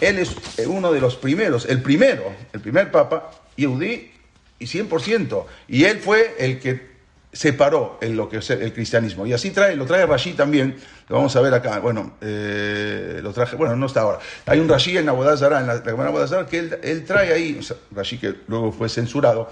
Él 0.00 0.20
es 0.20 0.36
eh, 0.56 0.68
uno 0.68 0.92
de 0.92 1.00
los 1.00 1.16
primeros, 1.16 1.66
el 1.66 1.82
primero, 1.82 2.32
el 2.52 2.60
primer 2.60 2.92
papa, 2.92 3.32
Yehudí, 3.56 4.12
y 4.60 4.66
100%. 4.66 5.44
Y 5.66 5.82
él 5.82 5.98
fue 5.98 6.36
el 6.38 6.60
que 6.60 6.91
separó 7.32 7.98
en 8.02 8.16
lo 8.16 8.28
que 8.28 8.38
es 8.38 8.50
el 8.50 8.72
cristianismo. 8.72 9.26
Y 9.26 9.32
así 9.32 9.50
trae, 9.50 9.74
lo 9.74 9.86
trae 9.86 10.04
Rashi 10.04 10.34
también, 10.34 10.76
lo 11.08 11.16
vamos 11.16 11.34
a 11.34 11.40
ver 11.40 11.54
acá. 11.54 11.78
Bueno, 11.78 12.14
eh, 12.20 13.20
lo 13.22 13.32
traje, 13.32 13.56
bueno, 13.56 13.74
no 13.74 13.86
está 13.86 14.02
ahora. 14.02 14.18
Hay 14.46 14.60
un 14.60 14.68
Rashi 14.68 14.98
en 14.98 15.08
Abodazara, 15.08 15.60
en 15.60 15.66
la, 15.66 15.80
Gemara 15.80 16.46
que 16.46 16.58
él, 16.58 16.78
él 16.82 17.04
trae 17.04 17.32
ahí, 17.32 17.56
o 17.58 17.62
sea, 17.62 17.76
Rashi 17.90 18.18
que 18.18 18.34
luego 18.48 18.70
fue 18.70 18.88
censurado, 18.88 19.48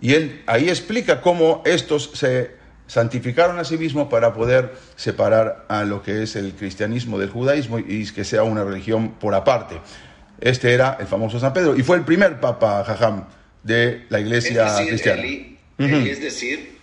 y 0.00 0.14
él 0.14 0.42
ahí 0.46 0.68
explica 0.68 1.20
cómo 1.20 1.62
estos 1.66 2.10
se 2.14 2.58
santificaron 2.86 3.58
a 3.58 3.64
sí 3.64 3.76
mismos 3.76 4.08
para 4.08 4.32
poder 4.32 4.72
separar 4.96 5.64
a 5.68 5.84
lo 5.84 6.02
que 6.02 6.22
es 6.22 6.34
el 6.36 6.52
cristianismo 6.54 7.18
del 7.18 7.30
judaísmo 7.30 7.78
y 7.78 8.04
que 8.10 8.24
sea 8.24 8.42
una 8.42 8.64
religión 8.64 9.12
por 9.12 9.34
aparte. 9.34 9.80
Este 10.40 10.72
era 10.72 10.96
el 10.98 11.06
famoso 11.06 11.38
San 11.38 11.52
Pedro 11.52 11.76
y 11.76 11.82
fue 11.82 11.98
el 11.98 12.04
primer 12.04 12.40
papa 12.40 12.82
Jajam 12.84 13.26
de 13.62 14.06
la 14.08 14.18
Es 14.18 14.24
iglesia 14.24 14.64
decir, 14.64 14.88
cristiana. 14.88 15.22
Eli, 15.22 15.58
es 15.78 16.20
decir, 16.20 16.79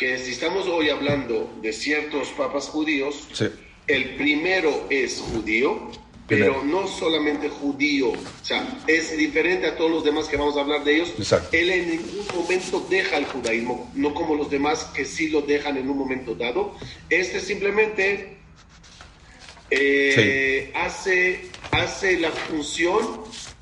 que 0.00 0.16
si 0.16 0.30
estamos 0.30 0.66
hoy 0.66 0.88
hablando 0.88 1.52
de 1.60 1.74
ciertos 1.74 2.28
papas 2.30 2.68
judíos, 2.68 3.28
Sí. 3.34 3.48
el 3.86 4.16
primero 4.16 4.86
es 4.88 5.20
judío, 5.20 5.90
pero 6.26 6.64
no 6.64 6.86
solamente 6.86 7.50
judío, 7.50 8.12
o 8.12 8.16
sea, 8.44 8.80
es 8.86 9.14
diferente 9.18 9.66
a 9.66 9.76
todos 9.76 9.90
los 9.90 10.02
demás 10.02 10.26
que 10.26 10.38
vamos 10.38 10.56
a 10.56 10.60
hablar 10.62 10.84
de 10.84 10.94
ellos. 10.94 11.12
Exacto. 11.18 11.54
Él 11.54 11.68
en 11.70 11.90
ningún 11.90 12.26
momento 12.34 12.86
deja 12.88 13.18
el 13.18 13.26
judaísmo, 13.26 13.90
no 13.94 14.14
como 14.14 14.36
los 14.36 14.48
demás 14.48 14.84
que 14.94 15.04
sí 15.04 15.28
lo 15.28 15.42
dejan 15.42 15.76
en 15.76 15.90
un 15.90 15.98
momento 15.98 16.34
dado. 16.34 16.74
Este 17.10 17.40
simplemente 17.40 18.38
eh, 19.70 20.72
hace, 20.74 21.42
hace 21.72 22.18
la 22.18 22.30
función 22.30 23.20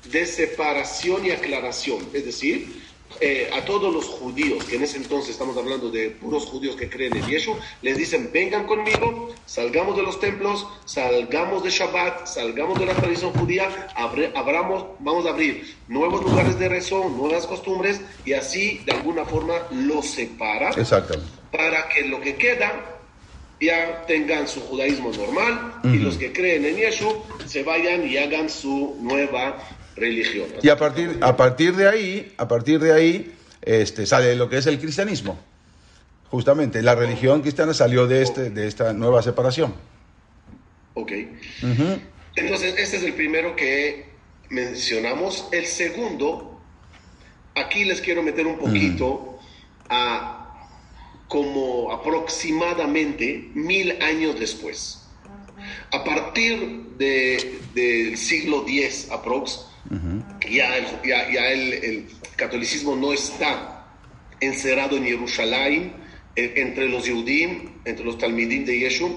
de 0.09 0.25
separación 0.25 1.25
y 1.25 1.31
aclaración, 1.31 2.07
es 2.13 2.23
decir, 2.25 2.81
eh, 3.21 3.49
a 3.53 3.65
todos 3.65 3.93
los 3.93 4.05
judíos, 4.05 4.63
que 4.65 4.75
en 4.77 4.83
ese 4.83 4.97
entonces 4.97 5.31
estamos 5.31 5.57
hablando 5.57 5.89
de 5.91 6.09
puros 6.11 6.45
judíos 6.45 6.75
que 6.75 6.89
creen 6.89 7.15
en 7.17 7.25
Yeshua, 7.27 7.57
les 7.81 7.97
dicen, 7.97 8.29
vengan 8.33 8.65
conmigo, 8.65 9.33
salgamos 9.45 9.95
de 9.97 10.03
los 10.03 10.19
templos, 10.19 10.65
salgamos 10.85 11.63
de 11.63 11.69
Shabbat, 11.69 12.27
salgamos 12.27 12.79
de 12.79 12.85
la 12.85 12.93
tradición 12.93 13.31
judía, 13.33 13.89
abre- 13.95 14.31
abramos, 14.35 14.85
vamos 14.99 15.25
a 15.25 15.29
abrir 15.31 15.77
nuevos 15.87 16.23
lugares 16.23 16.57
de 16.59 16.69
rezo, 16.69 17.09
nuevas 17.09 17.45
costumbres, 17.45 18.01
y 18.25 18.33
así 18.33 18.79
de 18.85 18.93
alguna 18.93 19.25
forma 19.25 19.53
los 19.71 20.05
separa 20.05 20.69
Exactamente. 20.69 21.31
para 21.51 21.89
que 21.89 22.03
lo 22.07 22.21
que 22.21 22.35
queda 22.35 22.95
ya 23.61 24.05
tengan 24.07 24.47
su 24.47 24.61
judaísmo 24.61 25.11
normal 25.11 25.81
y 25.83 25.97
los 25.97 26.15
que 26.15 26.31
creen 26.31 26.63
en 26.63 26.77
Yeshua 26.77 27.11
se 27.45 27.63
vayan 27.63 28.07
y 28.07 28.15
hagan 28.15 28.49
su 28.49 28.95
nueva 29.01 29.57
religión. 29.99 30.47
Y 30.61 30.69
a 30.69 30.77
partir, 30.77 31.17
a 31.21 31.35
partir 31.35 31.75
de 31.75 31.87
ahí, 31.87 32.33
a 32.37 32.47
partir 32.47 32.79
de 32.79 32.93
ahí, 32.93 33.33
este, 33.61 34.05
sale 34.05 34.35
lo 34.35 34.49
que 34.49 34.57
es 34.57 34.67
el 34.67 34.79
cristianismo. 34.79 35.39
Justamente, 36.31 36.81
la 36.81 36.95
religión 36.95 37.41
cristiana 37.41 37.73
salió 37.73 38.07
de, 38.07 38.21
este, 38.21 38.49
de 38.51 38.67
esta 38.67 38.93
nueva 38.93 39.21
separación. 39.23 39.73
Ok. 40.93 41.11
Entonces, 42.35 42.75
este 42.77 42.97
es 42.97 43.03
el 43.03 43.13
primero 43.13 43.55
que 43.55 44.09
mencionamos. 44.49 45.47
El 45.51 45.65
segundo, 45.65 46.61
aquí 47.55 47.83
les 47.85 48.01
quiero 48.01 48.21
meter 48.23 48.45
un 48.47 48.57
poquito 48.59 49.39
a 49.89 50.35
como 51.27 51.91
aproximadamente 51.91 53.49
mil 53.53 54.01
años 54.01 54.39
después. 54.39 55.03
A 55.91 56.03
partir 56.03 56.83
de- 56.97 57.59
del 57.73 58.17
siglo 58.17 58.63
X 58.67 59.09
aprox, 59.11 59.65
ya, 60.49 60.77
el, 60.77 60.85
ya, 61.05 61.31
ya 61.31 61.47
el, 61.51 61.73
el 61.73 62.07
catolicismo 62.35 62.95
no 62.95 63.13
está 63.13 63.85
encerrado 64.39 64.97
en 64.97 65.05
Jerusalén, 65.05 65.93
eh, 66.35 66.53
entre 66.57 66.87
los 66.87 67.05
Yehudim, 67.05 67.81
entre 67.85 68.05
los 68.05 68.17
Talmidim 68.17 68.65
de 68.65 68.79
Yeshua, 68.79 69.09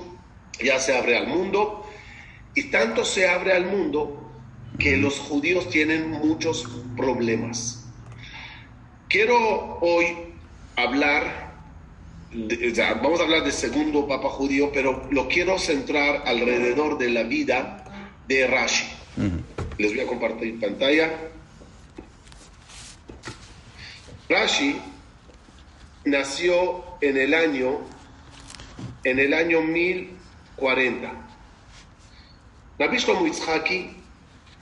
ya 0.62 0.79
se 0.79 0.96
abre 0.96 1.16
al 1.16 1.27
mundo, 1.29 1.87
y 2.55 2.64
tanto 2.64 3.05
se 3.05 3.29
abre 3.29 3.53
al 3.53 3.66
mundo 3.66 4.18
que 4.79 4.96
los 4.96 5.18
judíos 5.18 5.68
tienen 5.70 6.11
muchos 6.11 6.66
problemas. 6.96 7.79
Quiero 9.09 9.79
hoy 9.81 10.07
hablar, 10.77 11.53
de- 12.33 12.75
sea, 12.75 12.94
vamos 12.94 13.20
a 13.20 13.25
hablar 13.25 13.42
del 13.44 13.53
segundo 13.53 14.07
papa 14.09 14.29
judío, 14.31 14.70
pero 14.72 15.07
lo 15.11 15.29
quiero 15.29 15.59
centrar 15.59 16.22
alrededor 16.27 16.98
de 16.98 17.11
la 17.11 17.22
vida 17.25 17.85
de 18.27 18.46
Rashi. 18.46 18.87
Les 19.83 19.92
voy 19.92 20.01
a 20.05 20.07
compartir 20.07 20.61
pantalla. 20.61 21.11
Rashi 24.29 24.81
nació 26.05 26.85
en 27.01 27.16
el 27.16 27.35
año 27.35 27.81
en 29.03 29.18
el 29.18 29.35
año 29.35 29.61
1040. 29.61 31.12
Rabbi 32.79 32.97
Shlomo 32.97 33.27
Yitzhaki 33.27 33.97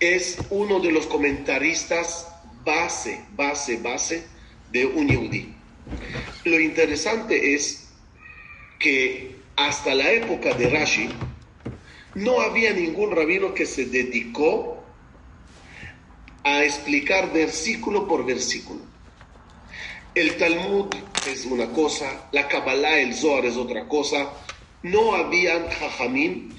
es 0.00 0.38
uno 0.48 0.80
de 0.80 0.90
los 0.90 1.06
comentaristas 1.06 2.26
base, 2.64 3.22
base, 3.36 3.76
base 3.76 4.26
de 4.72 4.86
un 4.86 5.06
Yehudi. 5.06 5.54
Lo 6.44 6.58
interesante 6.58 7.54
es 7.54 7.90
que 8.78 9.36
hasta 9.56 9.94
la 9.94 10.10
época 10.12 10.54
de 10.54 10.70
Rashi 10.70 11.10
no 12.14 12.40
había 12.40 12.72
ningún 12.72 13.14
rabino 13.14 13.52
que 13.52 13.66
se 13.66 13.84
dedicó 13.84 14.79
a 16.44 16.64
explicar 16.64 17.32
versículo 17.32 18.06
por 18.06 18.24
versículo. 18.24 18.80
El 20.14 20.36
Talmud 20.36 20.86
es 21.26 21.44
una 21.44 21.70
cosa, 21.70 22.28
la 22.32 22.48
Kabbalah, 22.48 22.98
el 22.98 23.14
Zohar 23.14 23.44
es 23.44 23.56
otra 23.56 23.86
cosa. 23.86 24.30
No 24.82 25.14
habían 25.14 25.68
jajamim 25.68 26.54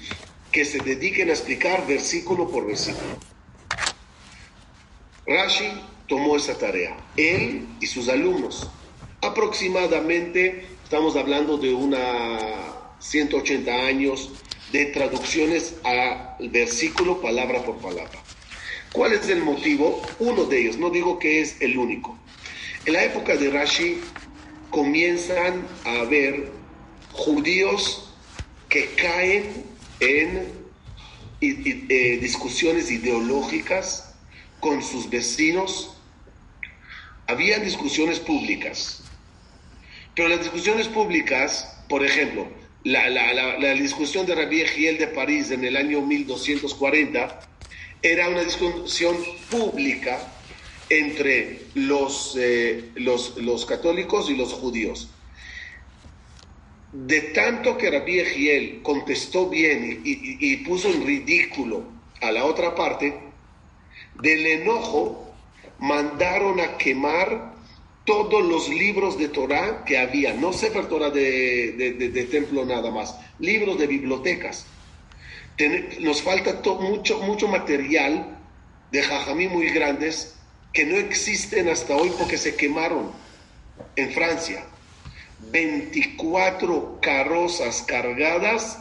que 0.50 0.64
se 0.64 0.78
dediquen 0.78 1.28
a 1.28 1.32
explicar 1.32 1.86
versículo 1.86 2.48
por 2.50 2.66
versículo. 2.66 3.18
Rashi 5.26 5.70
tomó 6.06 6.36
esa 6.36 6.56
tarea, 6.56 6.96
él 7.16 7.66
y 7.80 7.86
sus 7.86 8.08
alumnos. 8.08 8.68
Aproximadamente, 9.20 10.66
estamos 10.84 11.16
hablando 11.16 11.58
de 11.58 11.72
una 11.72 12.38
180 12.98 13.70
años 13.70 14.30
de 14.72 14.86
traducciones 14.86 15.74
al 15.84 16.48
versículo 16.50 17.20
palabra 17.20 17.62
por 17.62 17.76
palabra. 17.78 18.21
¿Cuál 18.92 19.14
es 19.14 19.28
el 19.28 19.42
motivo? 19.42 20.16
Uno 20.20 20.44
de 20.44 20.60
ellos, 20.60 20.76
no 20.78 20.90
digo 20.90 21.18
que 21.18 21.40
es 21.40 21.60
el 21.62 21.78
único. 21.78 22.18
En 22.84 22.94
la 22.94 23.04
época 23.04 23.36
de 23.36 23.50
Rashi 23.50 24.18
comienzan 24.68 25.80
a 25.84 26.00
haber 26.00 26.66
judíos 27.08 28.26
que 28.68 28.94
caen 28.94 29.86
en 30.00 30.70
eh, 31.40 32.18
discusiones 32.20 32.90
ideológicas 32.90 34.20
con 34.58 34.82
sus 34.82 35.08
vecinos. 35.10 36.04
Habían 37.26 37.64
discusiones 37.64 38.20
públicas, 38.20 39.12
pero 40.14 40.28
las 40.28 40.40
discusiones 40.40 40.88
públicas, 40.88 41.84
por 41.88 42.04
ejemplo, 42.04 42.50
la, 42.84 43.08
la- 43.08 43.32
la- 43.32 43.58
la 43.58 43.74
discusión 43.74 44.26
de 44.26 44.34
Rabbi 44.34 44.60
Egiel 44.60 44.98
de 44.98 45.08
París 45.08 45.50
en 45.50 45.64
el 45.64 45.76
año 45.76 46.02
1240 46.02 47.51
era 48.02 48.28
una 48.28 48.42
discusión 48.44 49.16
pública 49.48 50.44
entre 50.88 51.70
los, 51.74 52.36
eh, 52.38 52.92
los, 52.96 53.36
los 53.38 53.64
católicos 53.64 54.28
y 54.28 54.36
los 54.36 54.52
judíos. 54.52 55.18
De 56.92 57.22
tanto 57.32 57.78
que 57.78 57.90
Rabbi 57.90 58.18
Egiel 58.20 58.82
contestó 58.82 59.48
bien 59.48 60.02
y, 60.04 60.52
y- 60.52 60.56
puso 60.58 60.88
en 60.90 61.06
ridículo 61.06 62.02
a 62.20 62.30
la 62.32 62.44
otra 62.44 62.74
parte, 62.74 63.32
del 64.14 64.46
enojo 64.46 65.46
mandaron 65.78 66.60
a 66.60 66.76
quemar 66.76 67.54
todos 68.04 68.44
los 68.44 68.68
libros 68.68 69.16
de 69.18 69.28
Torah 69.28 69.84
que 69.86 69.96
había, 69.98 70.34
no 70.34 70.52
Sefer 70.52 70.88
Torah 70.88 71.10
de, 71.10 71.72
de, 71.72 71.92
de 72.10 72.24
templo 72.24 72.64
nada 72.66 72.90
más, 72.90 73.16
libros 73.38 73.78
de 73.78 73.86
bibliotecas. 73.86 74.71
Nos 76.00 76.22
falta 76.22 76.60
mucho 76.80 77.48
material 77.48 78.38
de 78.90 79.02
jajamí 79.02 79.48
muy 79.48 79.70
grandes 79.70 80.34
que 80.72 80.84
no 80.84 80.96
existen 80.96 81.68
hasta 81.68 81.94
hoy 81.94 82.10
porque 82.18 82.38
se 82.38 82.56
quemaron 82.56 83.12
en 83.96 84.12
Francia. 84.12 84.64
24 85.50 87.00
carrozas 87.02 87.82
cargadas 87.82 88.78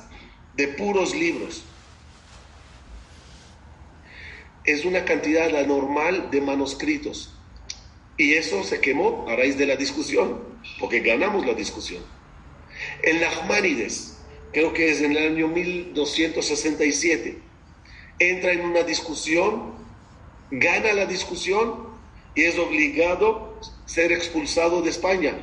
de 0.56 0.68
puros 0.68 1.16
libros. 1.16 1.64
Es 4.64 4.86
una 4.86 5.04
cantidad 5.06 5.56
anormal 5.56 6.30
de 6.30 6.42
manuscritos. 6.42 7.34
Y 8.18 8.34
eso 8.34 8.64
se 8.64 8.80
quemó 8.80 9.26
a 9.28 9.36
raíz 9.36 9.58
de 9.58 9.66
la 9.66 9.76
discusión, 9.76 10.40
porque 10.80 11.00
ganamos 11.00 11.46
la 11.46 11.54
discusión. 11.54 12.04
En 13.02 13.20
Nachmanides, 13.20 14.11
creo 14.54 14.74
que 14.74 14.92
es 14.92 15.02
en 15.02 15.12
el 15.12 15.34
año 15.34 15.48
1267, 15.48 17.38
entra 18.20 18.52
en 18.52 18.62
una 18.62 18.84
discusión, 18.84 19.74
gana 20.52 20.94
la 20.94 21.06
discusión 21.06 21.88
y 22.36 22.44
es 22.44 22.58
obligado 22.58 23.58
a 23.60 23.90
ser 23.90 24.12
expulsado 24.12 24.82
de 24.82 24.90
España. 24.90 25.36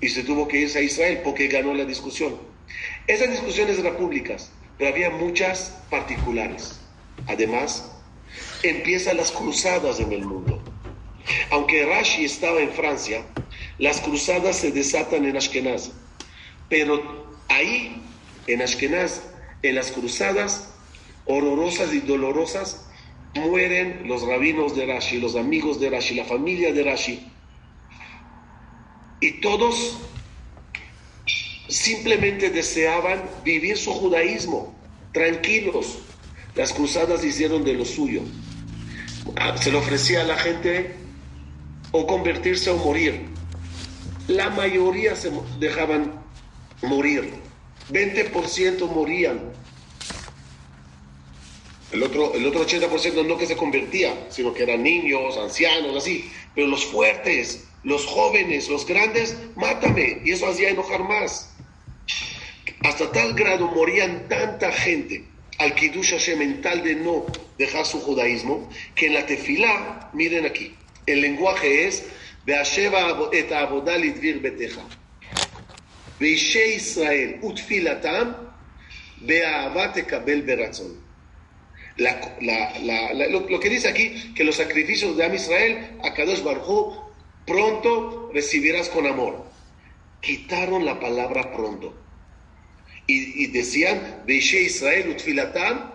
Y 0.00 0.08
se 0.08 0.24
tuvo 0.24 0.48
que 0.48 0.58
irse 0.58 0.78
a 0.78 0.82
Israel 0.82 1.20
porque 1.24 1.48
ganó 1.48 1.74
la 1.74 1.84
discusión. 1.84 2.36
Esas 3.06 3.30
discusiones 3.30 3.78
eran 3.78 3.96
públicas, 3.96 4.50
pero 4.76 4.90
había 4.90 5.10
muchas 5.10 5.82
particulares. 5.90 6.80
Además, 7.26 7.90
empiezan 8.62 9.16
las 9.16 9.30
cruzadas 9.30 10.00
en 10.00 10.12
el 10.12 10.24
mundo. 10.24 10.62
Aunque 11.50 11.86
Rashi 11.86 12.24
estaba 12.24 12.60
en 12.60 12.72
Francia, 12.72 13.24
las 13.78 14.00
cruzadas 14.00 14.56
se 14.56 14.72
desatan 14.72 15.24
en 15.24 15.36
Ashkenaz. 15.36 15.92
Pero 16.68 17.23
ahí, 17.48 18.02
en 18.46 18.62
Ashkenaz, 18.62 19.22
en 19.62 19.74
las 19.74 19.90
cruzadas 19.90 20.70
horrorosas 21.26 21.92
y 21.94 22.00
dolorosas, 22.00 22.86
mueren 23.34 24.06
los 24.06 24.22
rabinos 24.26 24.76
de 24.76 24.86
Rashi, 24.86 25.18
los 25.18 25.36
amigos 25.36 25.80
de 25.80 25.90
Rashi, 25.90 26.14
la 26.14 26.24
familia 26.24 26.72
de 26.72 26.82
Rashi. 26.84 27.26
Y 29.20 29.40
todos 29.40 29.98
simplemente 31.68 32.50
deseaban 32.50 33.22
vivir 33.44 33.76
su 33.76 33.92
judaísmo, 33.92 34.74
tranquilos. 35.12 35.98
Las 36.54 36.72
cruzadas 36.72 37.24
hicieron 37.24 37.64
de 37.64 37.72
lo 37.72 37.84
suyo. 37.84 38.22
Ah, 39.36 39.56
Se 39.56 39.72
le 39.72 39.78
ofrecía 39.78 40.20
a 40.20 40.24
la 40.24 40.36
gente 40.36 40.94
o 41.90 42.06
convertirse 42.06 42.70
o 42.70 42.76
morir. 42.76 43.26
La 44.28 44.50
mayoría 44.50 45.16
se 45.16 45.30
dejaban 45.58 46.23
morir. 46.82 47.32
20% 47.90 48.88
morían. 48.90 49.40
El 51.92 52.02
otro, 52.02 52.34
el 52.34 52.46
otro 52.46 52.66
80% 52.66 53.26
no 53.26 53.38
que 53.38 53.46
se 53.46 53.56
convertía, 53.56 54.26
sino 54.30 54.52
que 54.52 54.64
eran 54.64 54.82
niños, 54.82 55.36
ancianos, 55.36 55.96
así. 55.96 56.30
Pero 56.54 56.66
los 56.66 56.84
fuertes, 56.86 57.64
los 57.84 58.04
jóvenes, 58.06 58.68
los 58.68 58.86
grandes, 58.86 59.36
mátame. 59.54 60.20
Y 60.24 60.32
eso 60.32 60.46
hacía 60.46 60.70
enojar 60.70 61.04
más. 61.04 61.54
Hasta 62.82 63.12
tal 63.12 63.34
grado 63.34 63.68
morían 63.68 64.28
tanta 64.28 64.72
gente 64.72 65.24
al 65.58 65.74
Kiddush 65.74 66.10
Hashem 66.10 66.42
en 66.42 66.60
tal 66.62 66.82
de 66.82 66.96
no 66.96 67.26
dejar 67.58 67.86
su 67.86 68.00
judaísmo, 68.00 68.68
que 68.94 69.06
en 69.06 69.14
la 69.14 69.26
tefilá, 69.26 70.10
miren 70.12 70.46
aquí, 70.46 70.74
el 71.06 71.20
lenguaje 71.20 71.86
es 71.86 72.04
Be'asheva 72.44 73.30
et 73.32 73.50
lidvir 74.00 74.40
beteja. 74.40 74.82
Veishe 76.24 76.64
Israel 76.80 77.30
utfilatam 77.42 78.28
be'ahavá 79.28 79.92
tekabel 79.92 80.40
beratzon. 80.48 80.92
La- 81.98 83.28
lo, 83.28 83.60
que 83.60 83.68
dice 83.68 83.88
aquí, 83.88 84.32
que 84.34 84.42
los 84.42 84.56
sacrificios 84.56 85.16
de 85.18 85.24
Am 85.24 85.34
Israel, 85.34 85.98
a 86.02 86.14
Kadosh 86.14 86.42
Baruj 86.42 86.68
Hu, 86.68 86.78
pronto 87.44 88.30
recibirás 88.32 88.88
con 88.88 89.06
amor. 89.06 89.44
Quitaron 90.20 90.86
la 90.86 90.98
palabra 90.98 91.52
pronto 91.52 91.88
y, 93.06 93.46
decían, 93.48 94.22
Beishe 94.26 94.62
Israel 94.62 95.10
utfilatam, 95.10 95.92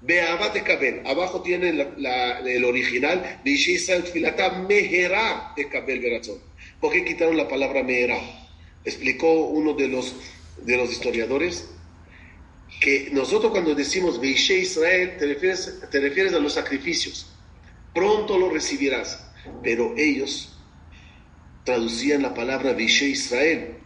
Be'ahavá 0.00 0.52
tekabel. 0.52 1.06
Abajo 1.06 1.40
tienen 1.42 1.78
el 1.78 2.64
original, 2.64 3.40
Beishe 3.44 3.72
Israel 3.72 4.02
utfilatam, 4.02 4.66
Meherá 4.66 5.52
tekabel 5.54 6.00
beratzon. 6.00 6.42
¿Por 6.80 6.92
qué 6.92 7.04
quitaron 7.04 7.36
la 7.36 7.46
palabra 7.46 7.84
Meherá? 7.84 8.45
Explicó 8.86 9.30
uno 9.48 9.74
de 9.74 9.88
los, 9.88 10.14
de 10.62 10.76
los 10.78 10.90
historiadores 10.90 11.68
que 12.80 13.10
nosotros 13.12 13.52
cuando 13.52 13.74
decimos 13.74 14.20
Beishe 14.20 14.58
Israel, 14.60 15.16
te 15.18 15.26
refieres, 15.26 15.80
te 15.90 16.00
refieres 16.00 16.32
a 16.32 16.38
los 16.38 16.54
sacrificios. 16.54 17.26
Pronto 17.92 18.38
lo 18.38 18.48
recibirás. 18.48 19.22
Pero 19.62 19.94
ellos 19.96 20.56
traducían 21.64 22.22
la 22.22 22.32
palabra 22.32 22.72
Beishe 22.72 23.06
Israel 23.08 23.78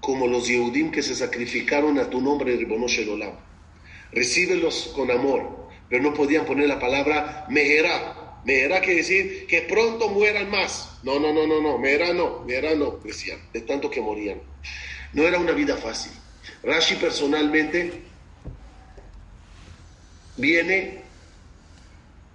como 0.00 0.26
los 0.26 0.46
Yehudim 0.46 0.90
que 0.90 1.02
se 1.02 1.14
sacrificaron 1.14 1.98
a 1.98 2.10
tu 2.10 2.20
nombre, 2.20 2.56
Ribono 2.56 2.86
Shelolam. 2.86 3.32
Recíbelos 4.12 4.92
con 4.94 5.10
amor, 5.10 5.68
pero 5.88 6.02
no 6.02 6.14
podían 6.14 6.44
poner 6.44 6.68
la 6.68 6.78
palabra 6.78 7.46
Meherá. 8.44 8.46
Meherá 8.68 8.80
quiere 8.80 8.96
decir 8.96 9.46
que 9.46 9.62
pronto 9.62 10.08
mueran 10.08 10.50
más. 10.50 10.98
No, 11.02 11.18
no, 11.18 11.32
no, 11.32 11.46
no, 11.46 11.60
no, 11.60 11.78
Meherá 11.78 12.12
no, 12.12 12.40
Meherá 12.44 12.74
no, 12.74 13.00
decían, 13.04 13.38
de 13.52 13.60
tanto 13.62 13.90
que 13.90 14.00
morían. 14.00 14.40
No 15.12 15.26
era 15.26 15.38
una 15.38 15.52
vida 15.52 15.76
fácil. 15.76 16.12
Rashi 16.62 16.96
personalmente 16.96 18.02
viene 20.36 21.02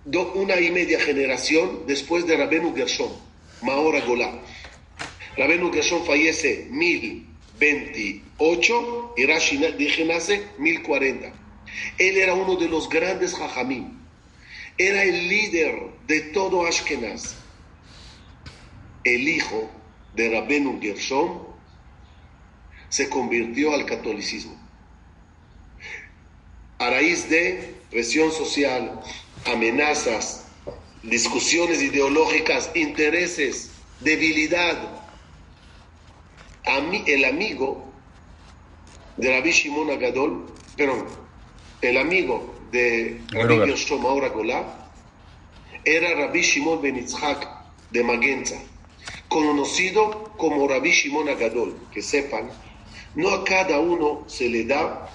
do- 0.06 0.32
una 0.34 0.60
y 0.60 0.72
media 0.72 1.00
generación 1.00 1.84
después 1.88 2.26
de 2.26 2.38
Rabenu 2.38 2.76
Gershon, 2.76 3.12
Maora 3.62 4.02
Golá. 4.02 4.40
Rabenu 5.38 5.72
Gershon 5.72 6.06
fallece 6.06 6.68
1028 6.72 9.14
y 9.18 9.26
Rashi 9.26 9.58
dije 9.78 10.06
nace 10.06 10.44
1040. 10.58 11.34
Él 11.98 12.18
era 12.18 12.34
uno 12.34 12.56
de 12.56 12.68
los 12.68 12.90
grandes 12.90 13.36
Jajamim. 13.36 14.00
Era 14.78 15.04
el 15.04 15.28
líder 15.28 15.99
de 16.10 16.22
todo 16.22 16.66
Ashkenaz. 16.66 17.36
El 19.04 19.30
hijo 19.30 19.70
de 20.16 20.32
Rabenu 20.32 20.82
Gershon 20.82 21.44
se 22.90 23.08
convirtió 23.08 23.74
al 23.74 23.86
catolicismo 23.86 24.60
a 26.80 26.90
raíz 26.90 27.30
de 27.30 27.76
presión 27.92 28.32
social, 28.32 29.02
amenazas, 29.46 30.48
discusiones 31.04 31.82
ideológicas, 31.82 32.72
intereses, 32.74 33.72
debilidad. 34.00 34.78
El 37.06 37.26
amigo 37.26 37.84
de 39.18 39.36
Rabbi 39.36 39.52
Shimon 39.52 39.92
Agadol, 39.92 40.46
perdón, 40.78 41.06
el 41.82 41.98
amigo 41.98 42.56
de 42.72 43.22
Rabbi 43.32 43.58
Gershom 43.58 44.02
Maura 44.02 44.30
Golá, 44.30 44.79
era 45.84 46.14
Rabbi 46.16 46.42
Shimon 46.42 46.82
Ben 46.82 46.96
Yitzhak 46.96 47.48
de 47.92 48.04
Magenza, 48.04 48.62
conocido 49.28 50.32
como 50.38 50.68
Rabbi 50.68 50.92
Shimon 50.92 51.30
Agadol, 51.30 51.76
que 51.92 52.02
sepan, 52.02 52.50
no 53.16 53.30
a 53.30 53.44
cada 53.44 53.80
uno 53.80 54.24
se 54.28 54.50
le 54.50 54.66
da 54.66 55.10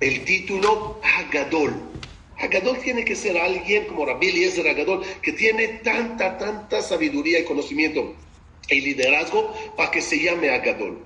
el 0.00 0.24
título 0.24 1.00
Hagadol. 1.02 1.74
Hagadol 2.38 2.78
tiene 2.78 3.04
que 3.04 3.14
ser 3.14 3.38
alguien 3.38 3.86
como 3.86 4.04
Rabbi 4.04 4.28
Eliezer 4.28 4.66
Hagadol, 4.66 5.02
que 5.22 5.32
tiene 5.32 5.68
tanta, 5.84 6.38
tanta 6.38 6.82
sabiduría 6.82 7.40
y 7.40 7.44
conocimiento 7.44 8.14
y 8.68 8.80
liderazgo 8.80 9.54
para 9.76 9.90
que 9.90 10.02
se 10.02 10.18
llame 10.18 10.50
Hagadol. 10.50 11.04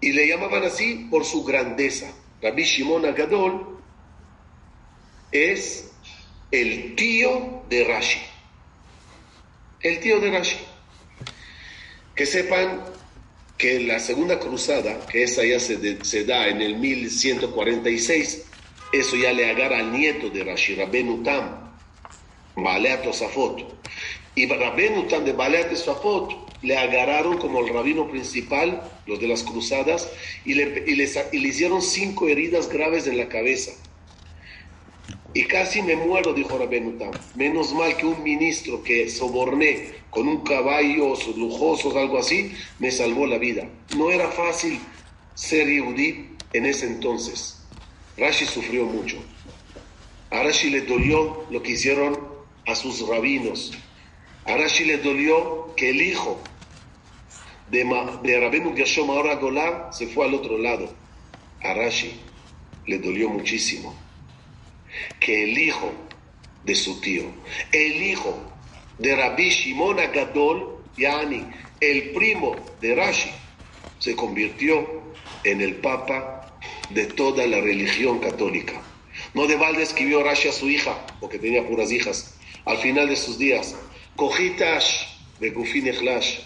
Y 0.00 0.12
le 0.12 0.28
llamaban 0.28 0.64
así 0.64 1.06
por 1.10 1.24
su 1.24 1.44
grandeza. 1.44 2.12
Rabbi 2.42 2.62
Shimon 2.62 3.06
Hagadol 3.06 3.73
es 5.34 5.90
el 6.52 6.94
tío 6.94 7.62
de 7.68 7.84
Rashi. 7.84 8.20
El 9.80 10.00
tío 10.00 10.20
de 10.20 10.30
Rashi. 10.30 10.56
Que 12.14 12.24
sepan 12.24 12.84
que 13.58 13.80
la 13.80 13.98
segunda 13.98 14.38
cruzada, 14.38 15.04
que 15.06 15.24
esa 15.24 15.44
ya 15.44 15.58
se, 15.60 16.02
se 16.04 16.24
da 16.24 16.48
en 16.48 16.62
el 16.62 16.76
1146, 16.76 18.44
eso 18.92 19.16
ya 19.16 19.32
le 19.32 19.50
agarra 19.50 19.78
al 19.80 19.92
nieto 19.92 20.30
de 20.30 20.44
Rashi, 20.44 20.76
Rabenu 20.76 21.22
Tam, 21.24 21.72
Balea 22.56 23.02
Tosafot. 23.02 23.74
Y 24.36 24.46
Rabenu 24.46 25.08
Tam 25.08 25.24
de 25.24 25.32
Balea 25.32 25.68
Tosafot 25.68 26.62
le 26.62 26.76
agarraron 26.78 27.38
como 27.38 27.60
el 27.60 27.74
rabino 27.74 28.08
principal, 28.08 28.80
los 29.06 29.20
de 29.20 29.26
las 29.28 29.42
cruzadas, 29.42 30.08
y 30.44 30.54
le, 30.54 30.84
y 30.86 30.94
le 30.94 31.06
sa- 31.08 31.26
y 31.32 31.38
le 31.38 31.48
hicieron 31.48 31.82
cinco 31.82 32.28
heridas 32.28 32.68
graves 32.68 33.06
en 33.08 33.18
la 33.18 33.28
cabeza. 33.28 33.72
Y 35.36 35.46
casi 35.46 35.82
me 35.82 35.96
muero, 35.96 36.32
dijo 36.32 36.56
Rabenu 36.56 36.92
Tam. 36.92 37.10
Menos 37.34 37.74
mal 37.74 37.96
que 37.96 38.06
un 38.06 38.22
ministro 38.22 38.84
que 38.84 39.10
soborné 39.10 39.92
con 40.10 40.28
un 40.28 40.44
caballo 40.44 41.16
lujosos, 41.36 41.96
algo 41.96 42.18
así, 42.18 42.52
me 42.78 42.92
salvó 42.92 43.26
la 43.26 43.38
vida. 43.38 43.68
No 43.96 44.12
era 44.12 44.30
fácil 44.30 44.78
ser 45.34 45.66
yudí 45.66 46.28
en 46.52 46.66
ese 46.66 46.86
entonces. 46.86 47.60
Rashi 48.16 48.46
sufrió 48.46 48.84
mucho. 48.84 49.16
A 50.30 50.44
Rashi 50.44 50.70
le 50.70 50.82
dolió 50.82 51.44
lo 51.50 51.60
que 51.64 51.72
hicieron 51.72 52.16
a 52.64 52.76
sus 52.76 53.04
rabinos. 53.08 53.72
A 54.44 54.56
Rashi 54.56 54.84
le 54.84 54.98
dolió 54.98 55.74
que 55.74 55.90
el 55.90 56.00
hijo 56.00 56.38
de, 57.72 57.84
Ma, 57.84 58.20
de 58.22 58.38
Rabenu 58.38 58.76
Gershom 58.76 59.10
ahora 59.10 59.90
se 59.90 60.06
fue 60.06 60.26
al 60.26 60.34
otro 60.34 60.58
lado. 60.58 60.94
A 61.60 61.74
Rashi 61.74 62.12
le 62.86 63.00
dolió 63.00 63.30
muchísimo 63.30 64.03
que 65.20 65.44
el 65.44 65.58
hijo 65.58 65.92
de 66.64 66.74
su 66.74 67.00
tío, 67.00 67.24
el 67.72 68.02
hijo 68.02 68.38
de 68.98 69.16
Rabbi 69.16 69.50
Shimon 69.50 69.98
Agadol, 69.98 70.74
Yani, 70.96 71.44
el 71.80 72.10
primo 72.10 72.54
de 72.80 72.94
Rashi, 72.94 73.30
se 73.98 74.14
convirtió 74.14 75.02
en 75.42 75.60
el 75.60 75.76
papa 75.76 76.56
de 76.90 77.06
toda 77.06 77.46
la 77.46 77.60
religión 77.60 78.20
católica. 78.20 78.80
No 79.34 79.46
de 79.46 79.56
balde 79.56 79.82
escribió 79.82 80.22
Rashi 80.22 80.48
a 80.48 80.52
su 80.52 80.68
hija, 80.68 81.04
porque 81.20 81.38
tenía 81.38 81.66
puras 81.66 81.90
hijas, 81.90 82.36
al 82.64 82.78
final 82.78 83.08
de 83.08 83.16
sus 83.16 83.38
días, 83.38 83.74
Cojitash 84.16 85.06
de 85.40 85.48
Echlash, 85.48 86.38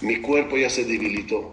mi 0.00 0.16
cuerpo 0.16 0.56
ya 0.56 0.70
se 0.70 0.84
debilitó, 0.84 1.52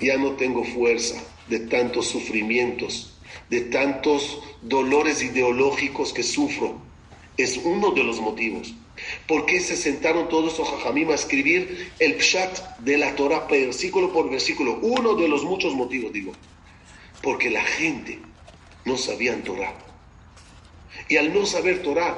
ya 0.00 0.16
no 0.16 0.32
tengo 0.32 0.64
fuerza 0.64 1.22
de 1.48 1.60
tantos 1.60 2.08
sufrimientos, 2.08 3.13
de 3.54 3.60
tantos 3.60 4.40
dolores 4.62 5.22
ideológicos 5.22 6.12
que 6.12 6.24
sufro. 6.24 6.80
Es 7.36 7.56
uno 7.58 7.92
de 7.92 8.02
los 8.02 8.20
motivos. 8.20 8.74
¿Por 9.28 9.46
qué 9.46 9.60
se 9.60 9.76
sentaron 9.76 10.28
todos 10.28 10.58
los 10.58 10.68
jajamim 10.68 11.10
a 11.10 11.14
escribir 11.14 11.92
el 12.00 12.14
pshat 12.16 12.78
de 12.80 12.98
la 12.98 13.14
Torah 13.14 13.46
versículo 13.48 14.12
por 14.12 14.28
versículo? 14.28 14.80
Uno 14.82 15.14
de 15.14 15.28
los 15.28 15.44
muchos 15.44 15.72
motivos, 15.74 16.12
digo. 16.12 16.32
Porque 17.22 17.48
la 17.48 17.62
gente 17.62 18.18
no 18.84 18.96
sabían 18.96 19.44
Torah. 19.44 19.72
Y 21.08 21.16
al 21.16 21.32
no 21.32 21.46
saber 21.46 21.82
Torah, 21.82 22.16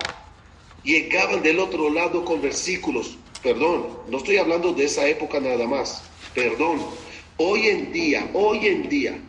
llegaban 0.84 1.42
del 1.42 1.58
otro 1.58 1.90
lado 1.90 2.24
con 2.24 2.40
versículos. 2.40 3.18
Perdón, 3.42 3.88
no 4.08 4.16
estoy 4.16 4.38
hablando 4.38 4.72
de 4.72 4.84
esa 4.84 5.06
época 5.06 5.38
nada 5.38 5.66
más. 5.66 6.02
Perdón. 6.34 6.80
Hoy 7.36 7.66
en 7.66 7.92
día, 7.92 8.30
hoy 8.32 8.66
en 8.66 8.88
día, 8.88 9.20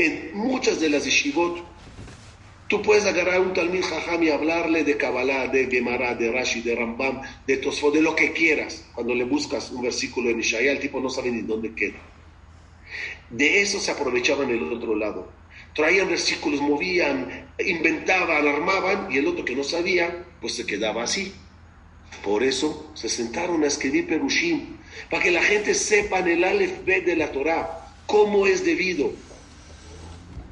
en 0.00 0.30
muchas 0.34 0.80
de 0.80 0.88
las 0.88 1.04
yeshivot, 1.04 1.62
tú 2.68 2.82
puedes 2.82 3.04
agarrar 3.04 3.40
un 3.40 3.52
Talmud 3.52 3.82
Jajam 3.82 4.22
y 4.22 4.30
hablarle 4.30 4.84
de 4.84 4.96
Kabbalah, 4.96 5.48
de 5.48 5.66
Gemara, 5.66 6.14
de 6.14 6.32
Rashi, 6.32 6.62
de 6.62 6.74
Rambam, 6.74 7.20
de 7.46 7.56
Tosfot, 7.58 7.92
de 7.92 8.00
lo 8.00 8.14
que 8.14 8.32
quieras. 8.32 8.86
Cuando 8.94 9.14
le 9.14 9.24
buscas 9.24 9.70
un 9.70 9.82
versículo 9.82 10.30
en 10.30 10.40
Ishaya, 10.40 10.72
el 10.72 10.80
tipo 10.80 11.00
no 11.00 11.10
sabe 11.10 11.30
ni 11.30 11.42
dónde 11.42 11.74
queda. 11.74 11.98
De 13.28 13.60
eso 13.60 13.78
se 13.78 13.90
aprovechaban 13.90 14.50
el 14.50 14.72
otro 14.72 14.96
lado. 14.96 15.30
Traían 15.74 16.08
versículos, 16.08 16.60
movían, 16.60 17.48
inventaban, 17.64 18.46
armaban, 18.46 19.08
y 19.12 19.18
el 19.18 19.26
otro 19.26 19.44
que 19.44 19.54
no 19.54 19.62
sabía, 19.62 20.24
pues 20.40 20.54
se 20.54 20.66
quedaba 20.66 21.04
así. 21.04 21.32
Por 22.24 22.42
eso 22.42 22.90
se 22.94 23.08
sentaron 23.08 23.62
a 23.62 23.68
escribir 23.68 24.06
Perushim, 24.08 24.78
para 25.10 25.22
que 25.22 25.30
la 25.30 25.42
gente 25.42 25.74
sepa 25.74 26.18
en 26.18 26.28
el 26.28 26.44
Aleph 26.44 26.84
B 26.84 27.02
de 27.02 27.16
la 27.16 27.30
Torah 27.30 27.92
cómo 28.06 28.46
es 28.46 28.64
debido. 28.64 29.12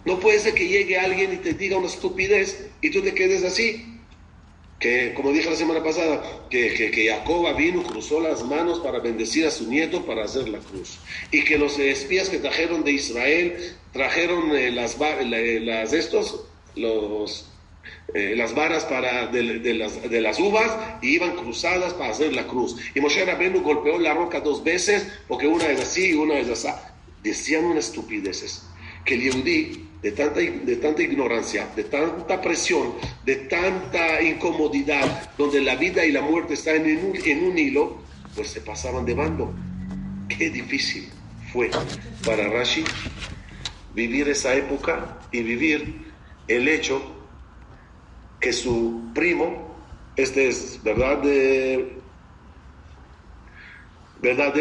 No 0.09 0.19
puede 0.19 0.39
ser 0.39 0.55
que 0.55 0.67
llegue 0.67 0.99
alguien 0.99 1.35
y 1.35 1.37
te 1.37 1.53
diga 1.53 1.77
una 1.77 1.87
estupidez 1.87 2.71
y 2.81 2.89
tú 2.89 3.03
te 3.03 3.13
quedes 3.13 3.45
así. 3.45 3.85
Que, 4.81 5.13
como 5.13 5.33
dije 5.33 5.51
la 5.51 5.57
semana 5.57 5.85
pasada, 5.85 6.23
que, 6.49 6.73
que, 6.73 6.91
que 6.91 7.11
Jacoba 7.11 7.53
vino, 7.53 7.83
cruzó 7.83 8.19
las 8.19 8.43
manos 8.43 8.79
para 8.79 9.01
bendecir 9.01 9.45
a 9.45 9.51
su 9.51 9.69
nieto 9.69 10.07
para 10.07 10.25
hacer 10.25 10.49
la 10.49 10.61
cruz. 10.61 10.99
Y 11.31 11.45
que 11.45 11.59
los 11.59 11.79
espías 11.79 12.31
que 12.31 12.39
trajeron 12.39 12.85
de 12.85 12.93
Israel 12.93 13.77
trajeron 13.93 14.57
eh, 14.57 14.71
las, 14.71 14.97
eh, 14.99 15.61
las, 15.61 15.93
estos, 15.93 16.47
los, 16.75 17.51
eh, 18.15 18.33
las 18.35 18.55
varas 18.55 18.87
para, 18.87 19.27
de, 19.27 19.43
las, 19.75 20.09
de, 20.09 20.21
las, 20.23 20.41
uvas 20.41 20.75
y 21.03 21.17
iban 21.17 21.37
cruzadas 21.37 21.93
para 21.93 22.13
hacer 22.13 22.33
la 22.33 22.47
cruz. 22.47 22.77
Y 22.95 23.01
Moshe 23.01 23.27
Rabenu 23.27 23.61
golpeó 23.61 23.99
la 23.99 24.15
roca 24.15 24.41
dos 24.41 24.65
veces 24.65 25.07
porque 25.29 25.47
una 25.47 25.67
es 25.67 25.83
así 25.83 26.13
y 26.13 26.15
una 26.15 26.39
es 26.39 26.49
así. 26.49 26.69
Decían 27.23 27.67
unas 27.67 27.89
estupideces 27.89 28.63
que 29.05 29.15
el 29.15 29.23
Yehudí 29.23 29.88
de 30.03 30.13
tanta, 30.13 30.41
de 30.41 30.77
tanta 30.77 31.03
ignorancia, 31.03 31.69
de 31.75 31.85
tanta 31.85 32.41
presión, 32.41 32.95
de 33.25 33.37
tanta 33.37 34.23
incomodidad, 34.23 35.31
donde 35.37 35.61
la 35.61 35.75
vida 35.77 36.05
y 36.05 36.13
la 36.13 36.23
muerte 36.23 36.55
están 36.55 36.87
en 36.87 37.05
un, 37.05 37.17
en 37.17 37.45
un 37.45 37.59
hilo, 37.59 37.99
pues 38.35 38.49
se 38.49 38.61
pasaban 38.61 39.05
de 39.05 39.15
bando. 39.15 39.53
Qué 40.29 40.51
difícil 40.51 41.09
fue 41.53 41.71
para 42.25 42.49
Rashi 42.49 42.85
vivir 43.95 44.29
esa 44.29 44.55
época 44.55 45.19
y 45.33 45.43
vivir 45.43 46.13
el 46.47 46.69
hecho 46.69 47.03
que 48.41 48.53
su 48.53 49.11
primo, 49.15 49.75
este 50.17 50.49
es 50.49 50.81
verdad 50.83 51.19
de 51.19 51.99
verdad 54.21 54.55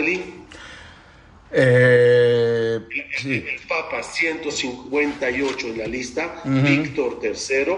eh, 1.52 2.80
sí. 3.18 3.44
El 3.48 3.60
Papa 3.68 4.02
158 4.04 5.68
en 5.68 5.78
la 5.78 5.88
lista, 5.88 6.42
uh 6.44 6.50
-huh. 6.50 6.64
Víctor 6.64 7.20
III, 7.22 7.72
uh 7.72 7.78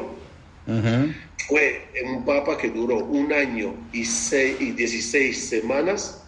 -huh. 0.68 1.14
fue 1.48 1.88
un 2.06 2.26
Papa 2.26 2.58
que 2.58 2.70
duró 2.70 2.98
un 2.98 3.32
año 3.34 3.76
y, 3.94 4.04
seis, 4.06 4.58
y 4.60 4.72
16 4.72 5.50
semanas, 5.50 6.24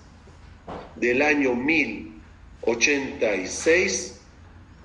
del 0.96 1.22
año 1.22 1.54
1086, 1.56 4.20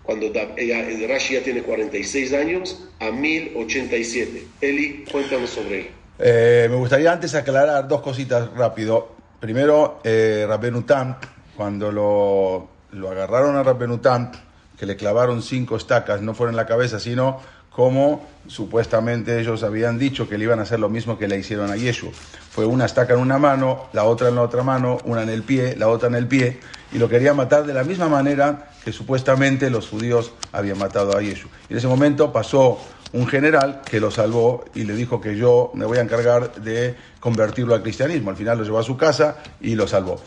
cuando 0.03 0.33
Rashi 0.33 1.35
ya 1.35 1.43
tiene 1.43 1.63
46 1.63 2.33
años, 2.33 2.89
a 3.01 3.11
1087. 3.11 4.47
Eli, 4.61 5.05
cuéntanos 5.11 5.51
sobre 5.51 5.81
él. 5.81 5.89
Eh, 6.19 6.69
me 6.71 6.77
gustaría 6.77 7.13
antes 7.13 7.35
aclarar 7.35 7.87
dos 7.89 8.01
cositas 8.01 8.51
rápido. 8.55 9.15
Primero, 9.41 10.01
eh, 10.05 10.47
Rabenu 10.49 10.83
Tam, 10.83 11.17
cuando 11.57 11.91
lo, 11.91 13.09
agarraron 13.09 13.57
a 13.57 13.63
Rabbenutam, 13.63 14.31
que 14.79 14.87
le 14.87 14.97
clavaron 14.97 15.43
cinco 15.43 15.77
estacas, 15.77 16.21
no 16.21 16.35
fueron 16.35 16.53
en 16.53 16.57
la 16.57 16.67
cabeza, 16.67 17.01
sino 17.01 17.41
como 17.71 18.27
supuestamente 18.47 19.39
ellos 19.39 19.63
habían 19.63 19.99
dicho 19.99 20.29
que 20.29 20.39
le 20.39 20.45
iban 20.45 20.61
a 20.61 20.63
hacer 20.63 20.81
lo 20.81 20.89
mismo 20.89 21.19
que 21.19 21.29
le 21.29 21.39
hicieron 21.39 21.71
a 21.71 21.77
Yeshua. 21.77 22.11
Fue 22.51 22.65
una 22.65 22.87
estaca 22.87 23.15
en 23.15 23.21
una 23.21 23.39
mano, 23.39 23.89
la 23.93 24.05
otra 24.05 24.29
en 24.29 24.35
la 24.35 24.43
otra 24.43 24.63
mano, 24.63 24.99
una 25.05 25.23
en 25.23 25.29
el 25.29 25.43
pie, 25.43 25.77
la 25.77 25.89
otra 25.89 26.09
en 26.09 26.15
el 26.15 26.27
pie, 26.27 26.61
y 26.93 26.99
lo 26.99 27.09
querían 27.09 27.37
matar 27.37 27.67
de 27.67 27.75
la 27.75 27.85
misma 27.85 28.09
manera 28.09 28.71
que 28.85 28.93
supuestamente 28.93 29.69
los 29.69 29.89
judíos 29.89 30.33
habían 30.53 30.79
matado 30.79 31.17
a 31.17 31.21
Yeshua. 31.21 31.51
Y 31.69 31.73
en 31.73 31.79
ese 31.79 31.89
momento 31.89 32.33
pasó 32.33 32.79
un 33.13 33.27
general 33.27 33.83
que 33.85 34.01
lo 34.01 34.11
salvó 34.11 34.65
y 34.75 34.85
le 34.85 34.95
dijo 34.95 35.21
que 35.21 35.37
yo 35.37 35.71
me 35.75 35.85
voy 35.85 35.99
a 35.99 36.03
encargar 36.03 36.55
de 36.55 36.95
convertirlo 37.21 37.75
al 37.75 37.83
cristianismo. 37.83 38.31
Al 38.31 38.37
final 38.37 38.59
lo 38.59 38.65
llevó 38.65 38.79
a 38.79 38.83
su 38.83 38.97
casa 38.97 39.37
y 39.61 39.75
lo 39.75 39.87
salvó. 39.87 40.21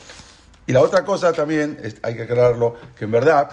Y 0.69 0.71
la 0.71 0.81
otra 0.81 1.03
cosa 1.03 1.33
también, 1.33 1.79
hay 2.03 2.15
que 2.15 2.21
aclararlo, 2.21 2.75
que 2.95 3.05
en 3.05 3.09
verdad 3.09 3.49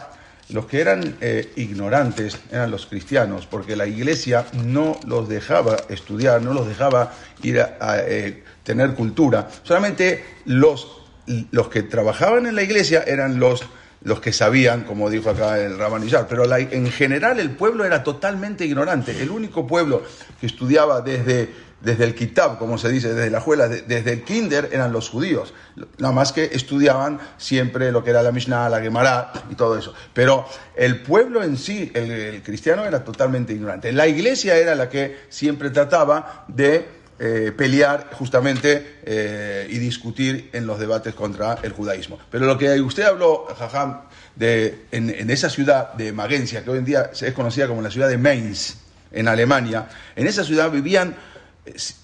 los 0.51 0.67
que 0.67 0.83
eran 0.83 1.17
eh, 1.23 1.51
ignorantes 1.57 2.37
eran 2.53 2.71
los 2.71 2.85
cristianos, 2.85 3.47
porque 3.47 3.75
la 3.75 3.87
iglesia 3.87 4.45
no 4.53 5.01
los 5.07 5.27
dejaba 5.27 5.79
estudiar, 5.89 6.43
no 6.43 6.53
los 6.53 6.69
dejaba 6.69 7.15
ir 7.43 7.59
a, 7.59 8.01
eh, 8.01 8.45
tener 8.65 8.93
cultura. 8.93 9.49
Solamente 9.63 10.27
los, 10.45 11.05
los 11.53 11.69
que 11.69 11.85
trabajaban 11.85 12.45
en 12.45 12.55
la 12.55 12.63
iglesia 12.63 13.03
eran 13.07 13.41
los, 13.41 13.63
los 14.03 14.21
que 14.21 14.35
sabían, 14.35 14.85
como 14.85 15.09
dijo 15.09 15.31
acá 15.31 15.59
el 15.59 15.79
Rabanillar, 15.79 16.27
pero 16.29 16.45
en 16.55 16.91
general 16.91 17.41
el 17.41 17.53
pueblo 17.53 17.87
era 17.87 18.05
totalmente 18.05 18.67
ignorante. 18.67 19.19
El 19.23 19.31
único 19.31 19.67
pueblo 19.67 20.03
que 20.39 20.47
estudiaba 20.47 21.01
desde 21.01 21.49
desde 21.81 22.05
el 22.05 22.15
kitab, 22.15 22.59
como 22.59 22.79
se 22.79 22.89
dice, 22.89 23.13
desde 23.13 23.31
la 23.31 23.39
escuela, 23.39 23.69
desde 23.69 24.13
el 24.13 24.25
kinder, 24.25 24.71
eran 24.73 24.93
los 24.93 25.09
judíos. 25.09 25.53
Nada 25.99 26.13
más 26.13 26.33
que 26.33 26.45
estudiaban 26.45 27.21
siempre 27.37 27.93
lo 27.93 28.03
que 28.03 28.11
era 28.11 28.23
la 28.23 28.33
Mishnah, 28.33 28.69
la 28.69 28.81
Gemara 28.81 29.33
y 29.51 29.55
todo 29.55 29.79
eso. 29.79 29.95
Pero 30.15 30.47
el 30.75 31.03
pueblo 31.03 31.43
en 31.43 31.57
sí, 31.57 31.91
el, 31.95 32.11
el 32.11 32.43
cristiano, 32.43 32.85
era 32.85 33.05
totalmente 33.05 33.53
ignorante. 33.53 33.93
La 33.93 34.07
iglesia 34.07 34.57
era 34.57 34.75
la 34.75 34.89
que 34.89 35.17
siempre 35.29 35.71
trataba 35.71 36.45
de 36.49 36.97
eh, 37.19 37.51
pelear 37.57 38.11
justamente 38.13 38.99
eh, 39.03 39.67
y 39.71 39.79
discutir 39.79 40.51
en 40.53 40.67
los 40.67 40.79
debates 40.79 41.15
contra 41.15 41.59
el 41.63 41.73
judaísmo. 41.73 42.19
Pero 42.31 42.45
lo 42.45 42.59
que 42.59 42.79
usted 42.81 43.05
habló, 43.05 43.47
Jajam, 43.59 44.03
de, 44.35 44.85
en, 44.93 45.09
en 45.09 45.31
esa 45.31 45.49
ciudad 45.49 45.95
de 45.95 46.13
Magencia, 46.13 46.63
que 46.63 46.69
hoy 46.69 46.79
en 46.79 46.85
día 46.85 47.11
es 47.19 47.33
conocida 47.33 47.69
como 47.69 47.81
la 47.81 47.91
ciudad 47.91 48.11
de 48.11 48.19
Mainz, 48.19 48.77
en 49.13 49.29
Alemania, 49.29 49.89
en 50.15 50.27
esa 50.27 50.45
ciudad 50.45 50.71
vivían 50.71 51.17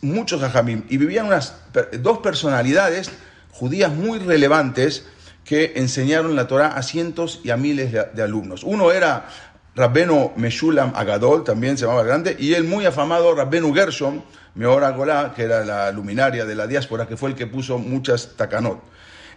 muchos 0.01 0.41
jajamim 0.41 0.85
y 0.89 0.97
vivían 0.97 1.27
unas 1.27 1.55
dos 2.01 2.19
personalidades 2.19 3.11
judías 3.53 3.93
muy 3.93 4.19
relevantes 4.19 5.05
que 5.45 5.73
enseñaron 5.77 6.37
la 6.37 6.47
Torah 6.47 6.69
a 6.69 6.83
cientos 6.83 7.41
y 7.43 7.51
a 7.51 7.57
miles 7.57 7.93
de, 7.93 8.23
alumnos. 8.23 8.63
Uno 8.65 8.93
era 8.93 9.29
Rabbeno 9.75 10.33
Meshulam 10.37 10.93
Agadol, 10.95 11.45
también 11.45 11.77
se 11.77 11.85
llamaba 11.85 12.05
grande, 12.05 12.37
y 12.39 12.55
el 12.55 12.65
muy 12.65 12.87
afamado 12.87 13.35
Rabbenu 13.35 13.75
Gershom, 13.75 14.23
Meora 14.55 15.33
que 15.35 15.43
era 15.43 15.65
la 15.65 15.91
luminaria 15.93 16.45
de 16.45 16.55
la 16.55 16.67
diáspora, 16.67 17.07
que 17.07 17.17
fue 17.17 17.31
el 17.31 17.35
que 17.35 17.47
puso 17.47 17.79
muchas 17.79 18.37
takanot. 18.37 18.81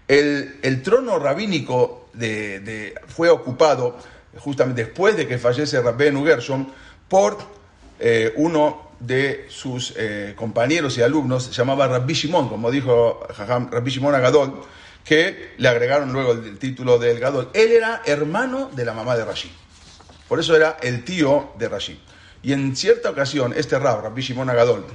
El, 0.08 0.60
el 0.62 0.84
trono 0.84 1.18
rabínico 1.18 2.10
de- 2.14 2.94
fue 3.08 3.30
ocupado 3.30 3.98
justamente 4.38 4.84
después 4.84 5.16
de 5.16 5.26
que 5.26 5.38
fallece 5.38 5.82
Rabbenu 5.82 6.26
Gershom 6.26 6.68
por 7.08 7.38
eh, 8.00 8.34
uno 8.36 8.85
de 9.06 9.46
sus 9.50 9.94
eh, 9.98 10.34
compañeros 10.36 10.98
y 10.98 11.02
alumnos, 11.02 11.46
se 11.46 11.52
llamaba 11.52 11.88
Rabbi 11.88 12.14
Shimon, 12.14 12.50
como 12.50 12.72
dijo 12.72 13.26
Rabbi 13.38 13.92
Shimon 13.92 14.16
Agadol, 14.16 14.62
que 15.04 15.54
le 15.58 15.68
agregaron 15.68 16.12
luego 16.12 16.32
el, 16.32 16.46
el 16.46 16.58
título 16.58 16.98
del 16.98 17.20
Gadol. 17.20 17.50
Él 17.54 17.72
era 17.72 18.02
hermano 18.06 18.70
de 18.74 18.86
la 18.86 18.94
mamá 18.94 19.16
de 19.16 19.26
Rashi. 19.26 19.52
Por 20.28 20.40
eso 20.40 20.56
era 20.56 20.78
el 20.82 21.04
tío 21.04 21.54
de 21.60 21.70
Rashi. 21.70 22.00
Y 22.42 22.54
en 22.54 22.76
cierta 22.76 23.10
ocasión, 23.10 23.54
este 23.56 23.78
rab, 23.80 24.02
Rabbi 24.04 24.22
Shimon 24.22 24.50
Agadol, 24.50 24.86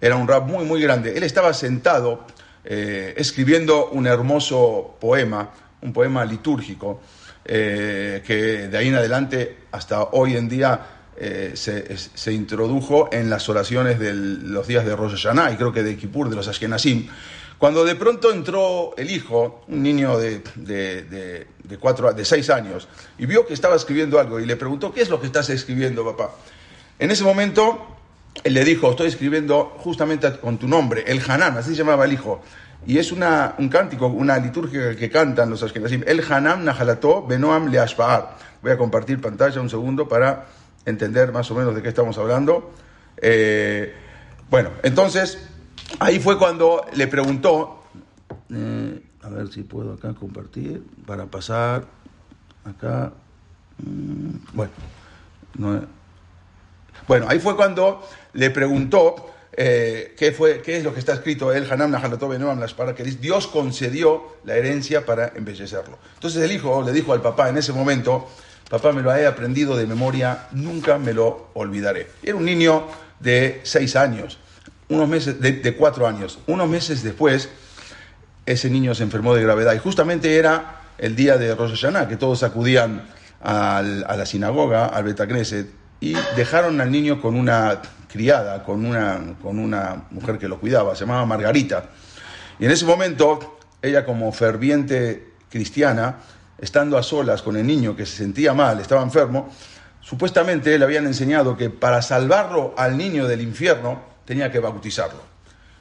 era 0.00 0.16
un 0.16 0.28
rab 0.28 0.44
muy, 0.44 0.64
muy 0.64 0.80
grande. 0.80 1.16
Él 1.16 1.22
estaba 1.22 1.54
sentado 1.54 2.26
eh, 2.64 3.14
escribiendo 3.16 3.90
un 3.90 4.06
hermoso 4.06 4.96
poema, 5.00 5.50
un 5.82 5.92
poema 5.92 6.24
litúrgico, 6.24 7.00
eh, 7.44 8.22
que 8.26 8.68
de 8.68 8.76
ahí 8.76 8.88
en 8.88 8.96
adelante, 8.96 9.58
hasta 9.72 10.02
hoy 10.02 10.36
en 10.36 10.48
día, 10.48 10.80
eh, 11.18 11.52
se, 11.54 12.32
introdujo 12.32 13.08
en 13.12 13.30
las 13.30 13.48
oraciones 13.48 13.98
de 13.98 14.14
los 14.14 14.66
días 14.66 14.84
de 14.84 14.94
Rosh 14.94 15.12
Hashanah 15.12 15.52
y 15.52 15.56
creo 15.56 15.72
que 15.72 15.82
de 15.82 15.96
Kippur, 15.96 16.28
de 16.28 16.36
los 16.36 16.48
Ashkenazim. 16.48 17.08
Cuando 17.58 17.84
de 17.84 17.94
pronto 17.94 18.32
entró 18.32 18.94
el 18.98 19.10
hijo, 19.10 19.64
un 19.68 19.82
niño 19.82 20.18
de, 20.18 20.42
de, 20.56 21.02
de, 21.04 21.46
de 21.64 21.78
cuatro, 21.78 22.12
de 22.12 22.24
seis 22.24 22.50
años, 22.50 22.86
y 23.18 23.24
vio 23.24 23.46
que 23.46 23.54
estaba 23.54 23.76
escribiendo 23.76 24.20
algo 24.20 24.38
y 24.40 24.46
le 24.46 24.56
preguntó, 24.56 24.92
¿qué 24.92 25.00
es 25.00 25.08
lo 25.08 25.20
que 25.20 25.26
estás 25.26 25.48
escribiendo, 25.48 26.04
papá? 26.04 26.32
En 26.98 27.10
ese 27.10 27.24
momento, 27.24 27.86
él 28.44 28.52
le 28.52 28.64
dijo, 28.64 28.90
estoy 28.90 29.08
escribiendo 29.08 29.74
justamente 29.78 30.30
con 30.38 30.58
tu 30.58 30.68
nombre, 30.68 31.04
el 31.06 31.22
Hanan, 31.26 31.56
así 31.56 31.70
se 31.70 31.76
llamaba 31.76 32.04
el 32.04 32.12
hijo. 32.12 32.42
Y 32.86 32.98
es 32.98 33.10
una, 33.10 33.54
un 33.58 33.68
cántico, 33.68 34.06
una 34.06 34.38
liturgia 34.38 34.94
que 34.94 35.10
cantan 35.10 35.50
los 35.50 35.62
Ashkenazim, 35.62 36.04
el 36.06 36.22
Hanam 36.30 36.64
Nahalató 36.64 37.26
Benoam 37.26 37.68
Leashpaar. 37.68 38.36
Voy 38.62 38.70
a 38.70 38.78
compartir 38.78 39.20
pantalla 39.20 39.60
un 39.60 39.68
segundo 39.68 40.08
para 40.08 40.46
entender 40.86 41.32
más 41.32 41.50
o 41.50 41.54
menos 41.54 41.74
de 41.74 41.82
qué 41.82 41.88
estamos 41.88 42.16
hablando. 42.16 42.72
Eh, 43.18 43.94
bueno, 44.48 44.70
entonces, 44.82 45.38
ahí 45.98 46.18
fue 46.18 46.38
cuando 46.38 46.86
le 46.94 47.06
preguntó, 47.08 47.82
eh, 48.50 49.02
a 49.22 49.28
ver 49.28 49.48
si 49.52 49.62
puedo 49.62 49.94
acá 49.94 50.14
compartir, 50.14 50.82
para 51.04 51.26
pasar 51.26 51.84
acá, 52.64 53.12
mm, 53.78 54.54
bueno, 54.54 54.72
no, 55.58 55.82
bueno, 57.08 57.26
ahí 57.28 57.38
fue 57.38 57.56
cuando 57.56 58.02
le 58.32 58.50
preguntó 58.50 59.32
eh, 59.58 60.14
qué, 60.18 60.32
fue, 60.32 60.60
qué 60.60 60.76
es 60.76 60.84
lo 60.84 60.92
que 60.92 61.00
está 61.00 61.14
escrito, 61.14 61.52
el 61.52 61.70
Hanam 61.70 61.90
Lashpara, 61.90 62.94
que 62.94 63.04
Dios 63.04 63.46
concedió 63.46 64.36
la 64.44 64.54
herencia 64.56 65.06
para 65.06 65.32
embellecerlo. 65.34 65.98
Entonces 66.14 66.42
el 66.42 66.52
hijo 66.52 66.82
le 66.82 66.92
dijo 66.92 67.12
al 67.12 67.22
papá 67.22 67.48
en 67.48 67.58
ese 67.58 67.72
momento, 67.72 68.28
papá 68.68 68.92
me 68.92 69.02
lo 69.02 69.14
he 69.14 69.26
aprendido 69.26 69.76
de 69.76 69.86
memoria, 69.86 70.48
nunca 70.52 70.98
me 70.98 71.12
lo 71.12 71.48
olvidaré. 71.54 72.08
Era 72.22 72.36
un 72.36 72.44
niño 72.44 72.86
de 73.20 73.60
seis 73.64 73.96
años, 73.96 74.38
unos 74.88 75.08
meses, 75.08 75.40
de, 75.40 75.74
cuatro 75.76 76.06
años. 76.06 76.38
Unos 76.46 76.68
meses 76.68 77.02
después, 77.02 77.48
ese 78.44 78.70
niño 78.70 78.94
se 78.94 79.02
enfermó 79.02 79.34
de 79.34 79.42
gravedad 79.42 79.74
y 79.74 79.78
justamente 79.78 80.36
era 80.36 80.82
el 80.98 81.16
día 81.16 81.36
de 81.36 81.54
Rosh 81.54 81.72
Hashanah, 81.72 82.08
que 82.08 82.16
todos 82.16 82.42
acudían 82.42 83.04
a 83.42 83.82
la 83.82 84.26
sinagoga, 84.26 84.86
al 84.86 85.04
Betacneset, 85.04 85.68
y 86.00 86.14
dejaron 86.36 86.80
al 86.80 86.90
niño 86.90 87.20
con 87.20 87.36
una 87.36 87.80
criada, 88.10 88.62
con 88.62 88.84
una, 88.84 89.36
con 89.42 89.58
una 89.58 90.04
mujer 90.10 90.38
que 90.38 90.48
lo 90.48 90.58
cuidaba, 90.58 90.94
se 90.94 91.00
llamaba 91.00 91.26
Margarita. 91.26 91.90
Y 92.58 92.64
en 92.64 92.70
ese 92.70 92.84
momento, 92.84 93.58
ella 93.82 94.04
como 94.04 94.32
ferviente 94.32 95.32
cristiana, 95.50 96.16
estando 96.58 96.96
a 96.96 97.02
solas 97.02 97.42
con 97.42 97.56
el 97.56 97.66
niño 97.66 97.96
que 97.96 98.06
se 98.06 98.16
sentía 98.16 98.54
mal, 98.54 98.80
estaba 98.80 99.02
enfermo, 99.02 99.50
supuestamente 100.00 100.78
le 100.78 100.84
habían 100.84 101.06
enseñado 101.06 101.56
que 101.56 101.70
para 101.70 102.02
salvarlo 102.02 102.74
al 102.76 102.96
niño 102.96 103.26
del 103.26 103.40
infierno 103.40 104.02
tenía 104.24 104.50
que 104.50 104.58
bautizarlo. 104.58 105.20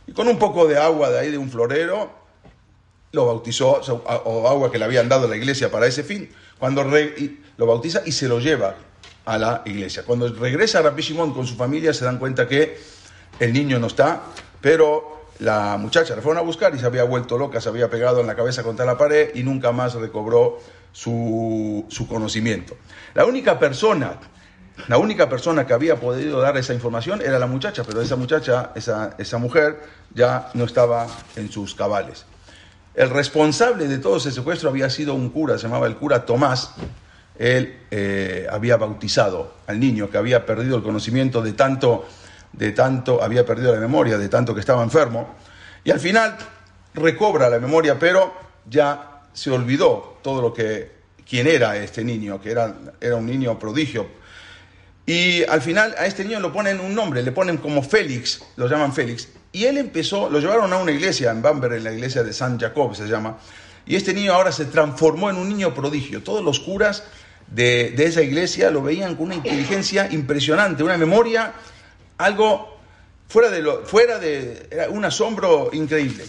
Y 0.08 0.14
con 0.14 0.28
un 0.28 0.38
poco 0.38 0.68
de 0.68 0.78
agua 0.78 1.10
de 1.10 1.20
ahí 1.20 1.32
de 1.32 1.38
un 1.38 1.50
florero, 1.50 2.12
lo 3.12 3.26
bautizó, 3.26 3.82
o 4.26 4.48
agua 4.48 4.72
que 4.72 4.78
le 4.78 4.86
habían 4.86 5.10
dado 5.10 5.26
a 5.26 5.30
la 5.30 5.38
iglesia 5.38 5.72
para 5.72 5.88
ese 5.88 6.04
fin, 6.04 6.30
cuando 6.60 6.84
lo 6.84 7.66
bautiza 7.66 8.02
y 8.06 8.12
se 8.12 8.28
lo 8.28 8.40
lleva 8.40 8.76
a 9.26 9.38
la 9.38 9.62
iglesia. 9.66 10.04
Cuando 10.06 10.28
regresa 10.28 10.82
Rabbi 10.82 11.02
Shimon 11.02 11.34
con 11.34 11.48
su 11.48 11.56
familia 11.56 11.94
se 11.94 12.06
dan 12.06 12.20
cuenta 12.20 12.48
que 12.48 12.78
el 13.40 13.54
niño 13.54 13.80
no 13.80 13.88
está, 13.88 14.22
pero 14.62 15.25
la 15.40 15.78
muchacha 15.78 16.16
le 16.16 16.22
fueron 16.22 16.40
a 16.40 16.46
buscar 16.46 16.74
y 16.76 16.80
se 16.80 16.86
había 16.86 17.04
vuelto 17.04 17.38
loca, 17.38 17.60
se 17.60 17.70
había 17.70 17.90
pegado 17.90 18.22
en 18.22 18.28
la 18.28 18.36
cabeza 18.36 18.64
contra 18.64 18.86
la 18.86 18.98
pared 18.98 19.32
y 19.36 19.44
nunca 19.44 19.72
más 19.72 19.94
recobró 19.96 20.60
su, 20.92 21.86
su 21.90 22.08
conocimiento. 22.08 22.78
La 23.14 23.26
única 23.26 23.60
persona, 23.60 24.20
la 24.88 24.98
única 24.98 25.28
persona 25.28 25.68
que 25.68 25.74
había 25.74 25.98
podido 25.98 26.40
dar 26.40 26.58
esa 26.58 26.74
información 26.74 27.22
era 27.22 27.38
la 27.40 27.48
muchacha, 27.48 27.84
pero 27.84 28.02
esa 28.02 28.16
muchacha, 28.16 28.72
esa, 28.76 29.16
esa 29.18 29.38
mujer 29.38 29.82
ya 30.14 30.50
no 30.54 30.64
estaba 30.64 31.08
en 31.36 31.52
sus 31.52 31.76
cabales. 31.76 32.26
El 32.96 33.10
responsable 33.10 33.90
de 33.90 33.98
todo 33.98 34.18
ese 34.18 34.32
secuestro 34.32 34.70
había 34.70 34.90
sido 34.90 35.16
un 35.16 35.30
cura, 35.30 35.58
se 35.58 35.64
llamaba 35.64 35.88
el 35.88 35.98
cura 35.98 36.26
Tomás. 36.26 36.72
Él 37.38 37.82
eh, 37.92 38.48
había 38.50 38.78
bautizado 38.78 39.54
al 39.68 39.82
niño 39.82 40.10
que 40.10 40.18
había 40.18 40.46
perdido 40.46 40.78
el 40.78 40.84
conocimiento 40.84 41.42
de 41.42 41.52
tanto, 41.52 42.08
de 42.58 42.72
tanto, 42.72 43.22
había 43.22 43.46
perdido 43.46 43.74
la 43.74 43.80
memoria 43.80 44.18
de 44.18 44.30
tanto 44.30 44.54
que 44.54 44.60
estaba 44.60 44.84
enfermo. 44.84 45.36
Y 45.84 45.92
al 45.92 46.00
final 46.00 46.38
recobra 46.94 47.50
la 47.50 47.60
memoria, 47.60 48.00
pero 48.00 48.34
ya 48.70 49.24
se 49.34 49.52
olvidó 49.52 50.18
todo 50.22 50.42
lo 50.42 50.54
que, 50.54 50.92
quién 51.28 51.48
era 51.48 51.78
este 51.78 52.04
niño, 52.04 52.42
que 52.42 52.52
era, 52.52 52.74
era 53.02 53.16
un 53.16 53.26
niño 53.26 53.60
prodigio. 53.60 54.08
Y 55.06 55.44
al 55.44 55.62
final 55.62 55.94
a 56.00 56.08
este 56.08 56.24
niño 56.24 56.40
lo 56.40 56.52
ponen 56.52 56.80
un 56.80 56.96
nombre, 56.96 57.22
le 57.22 57.32
ponen 57.32 57.58
como 57.58 57.84
Félix, 57.84 58.42
lo 58.56 58.68
llaman 58.68 58.94
Félix. 58.94 59.28
Y 59.52 59.66
él 59.66 59.78
empezó, 59.78 60.30
lo 60.30 60.40
llevaron 60.40 60.72
a 60.74 60.78
una 60.78 60.92
iglesia 60.92 61.32
en 61.32 61.42
Bamberg, 61.42 61.76
en 61.76 61.84
la 61.84 61.94
iglesia 61.94 62.24
de 62.24 62.34
San 62.34 62.60
Jacob 62.60 62.96
se 62.96 63.08
llama. 63.08 63.38
Y 63.86 63.96
este 63.96 64.14
niño 64.14 64.34
ahora 64.34 64.52
se 64.52 64.66
transformó 64.66 65.30
en 65.30 65.36
un 65.36 65.48
niño 65.48 65.74
prodigio. 65.76 66.24
Todos 66.24 66.44
los 66.44 66.60
curas 66.60 67.04
de, 67.48 67.92
de 67.92 68.06
esa 68.06 68.24
iglesia 68.24 68.72
lo 68.72 68.82
veían 68.82 69.16
con 69.16 69.28
una 69.28 69.36
inteligencia 69.36 70.12
impresionante, 70.12 70.84
una 70.84 70.98
memoria, 70.98 71.54
algo 72.18 72.78
fuera 73.28 73.50
de 73.50 73.62
lo, 73.62 73.86
fuera 73.86 74.20
de, 74.20 74.68
era 74.72 74.90
un 74.90 75.06
asombro 75.06 75.70
increíble. 75.74 76.26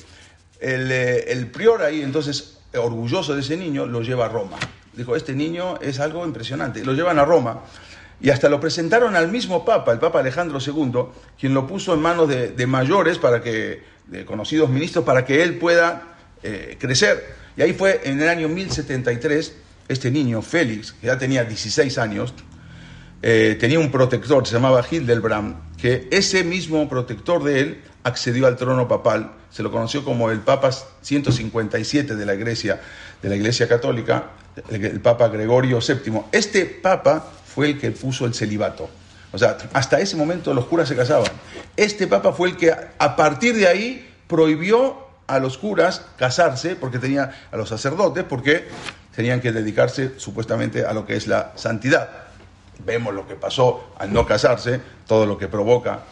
El, 0.61 0.91
eh, 0.91 1.33
el 1.33 1.49
prior 1.49 1.83
ahí, 1.83 2.03
entonces, 2.03 2.59
orgulloso 2.75 3.35
de 3.35 3.41
ese 3.41 3.57
niño, 3.57 3.87
lo 3.87 4.03
lleva 4.03 4.27
a 4.27 4.29
Roma. 4.29 4.57
Dijo, 4.95 5.15
este 5.15 5.35
niño 5.35 5.79
es 5.81 6.01
algo 6.01 6.25
impresionante. 6.25 6.85
Lo 6.85 6.95
llevan 6.95 7.19
a 7.19 7.25
Roma 7.25 7.63
y 8.21 8.31
hasta 8.31 8.49
lo 8.49 8.61
presentaron 8.61 9.15
al 9.15 9.29
mismo 9.29 9.65
Papa, 9.65 9.93
el 9.93 9.99
Papa 9.99 10.21
Alejandro 10.21 10.59
II, 10.65 10.93
quien 11.39 11.53
lo 11.53 11.67
puso 11.67 11.93
en 11.93 12.01
manos 12.01 12.29
de, 12.29 12.49
de 12.49 12.67
mayores, 12.67 13.19
para 13.19 13.43
que, 13.43 13.83
de 14.07 14.25
conocidos 14.25 14.71
ministros, 14.71 15.05
para 15.05 15.25
que 15.25 15.43
él 15.43 15.59
pueda 15.59 16.17
eh, 16.43 16.77
crecer. 16.81 17.35
Y 17.57 17.63
ahí 17.63 17.75
fue 17.75 18.01
en 18.05 18.21
el 18.21 18.29
año 18.29 18.49
1073, 18.49 19.55
este 19.89 20.11
niño, 20.11 20.43
Félix, 20.43 20.93
que 20.93 21.09
ya 21.09 21.19
tenía 21.19 21.45
16 21.45 21.99
años, 21.99 22.33
eh, 23.23 23.57
tenía 23.59 23.79
un 23.79 23.91
protector, 23.91 24.47
se 24.47 24.55
llamaba 24.55 24.85
Hildebrand, 24.89 25.77
que 25.77 26.09
ese 26.11 26.45
mismo 26.45 26.89
protector 26.89 27.43
de 27.43 27.61
él 27.61 27.83
accedió 28.05 28.47
al 28.47 28.57
trono 28.57 28.87
papal, 28.87 29.33
se 29.51 29.63
lo 29.63 29.73
conoció 29.73 30.05
como 30.05 30.31
el 30.31 30.41
Papa 30.41 30.71
157 31.03 32.15
de 32.15 32.27
la 32.27 32.35
Iglesia, 32.35 32.81
de 33.23 33.29
la 33.29 33.37
Iglesia 33.37 33.67
Católica, 33.67 34.33
el, 34.71 35.01
Papa 35.01 35.29
Gregorio 35.29 35.79
VII. 35.81 36.23
Este 36.33 36.67
Papa 36.67 37.25
fue 37.47 37.69
el 37.71 37.79
que 37.79 37.91
puso 37.91 38.27
el 38.27 38.35
celibato. 38.35 38.89
O 39.33 39.39
sea, 39.39 39.57
hasta 39.73 39.99
ese 39.99 40.17
momento 40.17 40.55
los 40.55 40.67
curas 40.67 40.89
se 40.89 40.97
casaban. 40.97 41.31
Este 41.77 42.07
Papa 42.07 42.33
fue 42.33 42.51
el 42.51 42.57
que 42.57 42.71
a 42.71 43.17
partir 43.17 43.57
de 43.57 43.67
ahí 43.67 44.09
prohibió 44.29 45.07
a 45.27 45.39
los 45.39 45.59
curas 45.59 46.03
casarse, 46.17 46.77
porque 46.77 46.99
tenía 46.99 47.33
a 47.51 47.57
los 47.57 47.69
sacerdotes, 47.69 48.25
porque 48.25 48.69
tenían 49.15 49.41
que 49.41 49.53
dedicarse 49.53 50.13
supuestamente 50.19 50.85
a 50.85 50.93
lo 50.93 51.07
que 51.07 51.17
es 51.17 51.27
la 51.27 51.53
santidad. 51.57 52.26
Vemos 52.85 53.15
lo 53.15 53.27
que 53.27 53.35
pasó 53.35 53.91
al 53.99 54.13
no 54.13 54.27
casarse, 54.27 54.81
todo 55.07 55.27
lo 55.27 55.39
que 55.39 55.49
provoca 55.49 56.05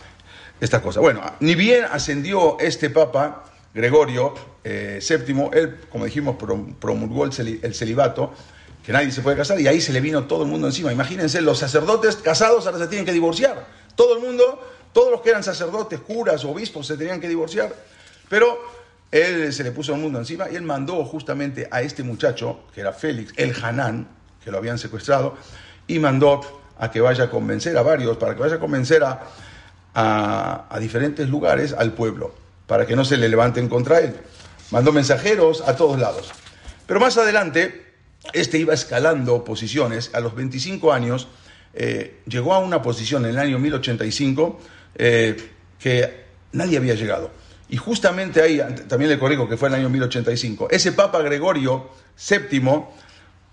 esta 0.60 0.80
cosa. 0.80 1.00
Bueno, 1.00 1.20
ni 1.40 1.54
bien 1.54 1.84
ascendió 1.90 2.58
este 2.58 2.90
Papa, 2.90 3.44
Gregorio 3.74 4.34
eh, 4.62 5.00
VII, 5.06 5.50
él, 5.52 5.80
como 5.90 6.04
dijimos, 6.04 6.36
promulgó 6.80 7.24
el 7.24 7.32
celibato, 7.32 8.32
que 8.84 8.92
nadie 8.92 9.10
se 9.10 9.22
puede 9.22 9.36
casar, 9.36 9.60
y 9.60 9.66
ahí 9.66 9.80
se 9.80 9.92
le 9.92 10.00
vino 10.00 10.24
todo 10.24 10.44
el 10.44 10.50
mundo 10.50 10.66
encima. 10.66 10.92
Imagínense, 10.92 11.40
los 11.40 11.58
sacerdotes 11.58 12.16
casados 12.16 12.66
ahora 12.66 12.78
se 12.78 12.86
tienen 12.88 13.06
que 13.06 13.12
divorciar. 13.12 13.66
Todo 13.94 14.16
el 14.16 14.22
mundo, 14.22 14.60
todos 14.92 15.10
los 15.10 15.22
que 15.22 15.30
eran 15.30 15.42
sacerdotes, 15.42 16.00
curas, 16.00 16.44
obispos, 16.44 16.86
se 16.86 16.96
tenían 16.96 17.20
que 17.20 17.28
divorciar. 17.28 17.74
Pero 18.28 18.58
él 19.10 19.52
se 19.52 19.64
le 19.64 19.72
puso 19.72 19.94
el 19.94 20.00
mundo 20.00 20.18
encima 20.18 20.50
y 20.50 20.56
él 20.56 20.62
mandó 20.62 21.04
justamente 21.04 21.68
a 21.70 21.80
este 21.82 22.02
muchacho, 22.02 22.64
que 22.74 22.80
era 22.80 22.92
Félix, 22.92 23.32
el 23.36 23.54
Hanán, 23.62 24.08
que 24.42 24.50
lo 24.50 24.58
habían 24.58 24.78
secuestrado, 24.78 25.36
y 25.86 25.98
mandó 25.98 26.40
a 26.78 26.90
que 26.90 27.00
vaya 27.00 27.24
a 27.24 27.30
convencer 27.30 27.76
a 27.76 27.82
varios, 27.82 28.16
para 28.16 28.34
que 28.34 28.40
vaya 28.40 28.56
a 28.56 28.60
convencer 28.60 29.02
a, 29.04 29.22
a, 29.94 30.78
diferentes 30.80 31.28
lugares 31.28 31.72
al 31.72 31.92
pueblo, 31.92 32.34
para 32.66 32.86
que 32.86 32.96
no 32.96 33.04
se 33.04 33.16
le 33.16 33.28
levanten 33.28 33.68
contra 33.68 34.00
él. 34.00 34.16
Mandó 34.70 34.92
mensajeros 34.92 35.62
a 35.66 35.76
todos 35.76 35.98
lados. 35.98 36.32
Pero 36.86 37.00
más 37.00 37.16
adelante, 37.16 37.94
este 38.32 38.58
iba 38.58 38.74
escalando 38.74 39.44
posiciones. 39.44 40.10
A 40.14 40.20
los 40.20 40.34
25 40.34 40.92
años, 40.92 41.28
eh, 41.74 42.20
llegó 42.26 42.54
a 42.54 42.58
una 42.58 42.82
posición 42.82 43.24
en 43.24 43.32
el 43.32 43.38
año 43.38 43.58
1085 43.58 44.60
eh, 44.96 45.36
que 45.78 46.24
nadie 46.52 46.78
había 46.78 46.94
llegado. 46.94 47.30
Y 47.68 47.76
justamente 47.76 48.42
ahí, 48.42 48.60
también 48.88 49.10
le 49.10 49.18
corrijo 49.18 49.48
que 49.48 49.56
fue 49.56 49.68
en 49.68 49.74
el 49.74 49.80
año 49.80 49.90
1085, 49.90 50.68
ese 50.70 50.92
Papa 50.92 51.22
Gregorio 51.22 51.90
VII 52.16 52.62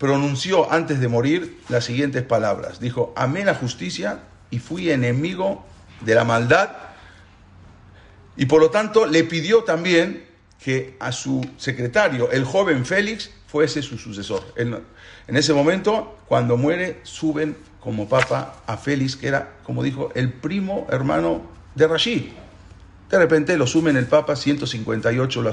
pronunció 0.02 0.72
antes 0.72 0.98
de 0.98 1.06
morir 1.06 1.60
las 1.68 1.84
siguientes 1.84 2.24
palabras. 2.24 2.80
Dijo, 2.80 3.12
amé 3.14 3.44
la 3.44 3.54
justicia 3.54 4.18
y 4.50 4.58
fui 4.58 4.90
enemigo 4.90 5.64
de 6.00 6.16
la 6.16 6.24
maldad. 6.24 6.70
Y 8.36 8.46
por 8.46 8.60
lo 8.60 8.70
tanto 8.70 9.06
le 9.06 9.22
pidió 9.22 9.62
también 9.62 10.24
que 10.58 10.96
a 10.98 11.12
su 11.12 11.48
secretario, 11.56 12.32
el 12.32 12.44
joven 12.44 12.84
Félix, 12.84 13.30
fuese 13.46 13.80
su 13.80 13.96
sucesor. 13.96 14.42
En 14.56 15.36
ese 15.36 15.52
momento, 15.52 16.18
cuando 16.26 16.56
muere, 16.56 16.98
suben 17.04 17.56
como 17.78 18.08
papa 18.08 18.56
a 18.66 18.76
Félix, 18.78 19.14
que 19.14 19.28
era, 19.28 19.52
como 19.62 19.84
dijo, 19.84 20.10
el 20.16 20.32
primo 20.32 20.88
hermano 20.90 21.42
de 21.76 21.86
Rashid. 21.86 22.22
De 23.08 23.18
repente 23.18 23.56
lo 23.56 23.68
sumen 23.68 23.96
el 23.96 24.06
Papa 24.06 24.34
158, 24.34 25.42
lo 25.42 25.50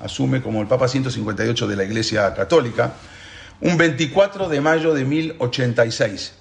asume 0.00 0.42
como 0.42 0.60
el 0.60 0.66
Papa 0.66 0.88
158 0.88 1.68
de 1.68 1.76
la 1.76 1.84
Iglesia 1.84 2.34
Católica, 2.34 2.94
un 3.62 3.76
24 3.76 4.48
de 4.48 4.60
mayo 4.60 4.92
de 4.92 5.04
1086. 5.04 6.34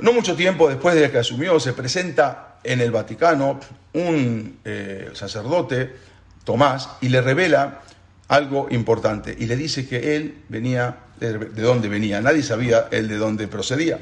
No 0.00 0.12
mucho 0.12 0.36
tiempo 0.36 0.68
después 0.68 0.94
de 0.94 1.10
que 1.10 1.18
asumió, 1.18 1.58
se 1.58 1.72
presenta 1.72 2.58
en 2.62 2.80
el 2.80 2.90
Vaticano 2.90 3.58
un 3.94 4.58
eh, 4.64 5.10
sacerdote, 5.14 5.96
Tomás, 6.44 6.90
y 7.00 7.08
le 7.08 7.20
revela 7.20 7.80
algo 8.28 8.68
importante, 8.70 9.34
y 9.38 9.46
le 9.46 9.56
dice 9.56 9.88
que 9.88 10.16
él 10.16 10.42
venía, 10.48 10.98
de, 11.18 11.38
de 11.38 11.62
dónde 11.62 11.88
venía, 11.88 12.20
nadie 12.20 12.42
sabía 12.42 12.88
él 12.90 13.08
de 13.08 13.16
dónde 13.16 13.48
procedía. 13.48 13.98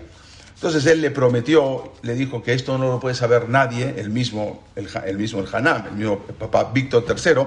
Entonces 0.57 0.87
él 0.87 1.01
le 1.03 1.11
prometió, 1.11 1.93
le 2.03 2.15
dijo 2.15 2.43
que 2.43 2.53
esto 2.53 2.79
no 2.79 2.89
lo 2.89 2.99
puede 2.99 3.15
saber 3.15 3.49
nadie, 3.49 3.95
el 3.99 4.11
mismo 4.11 4.65
el, 4.75 4.89
el 5.05 5.19
mismo 5.19 5.41
el 5.41 5.49
Hanam, 5.53 5.87
el 5.87 5.93
mismo 5.93 6.19
papá 6.19 6.71
Víctor 6.73 7.05
III, 7.07 7.47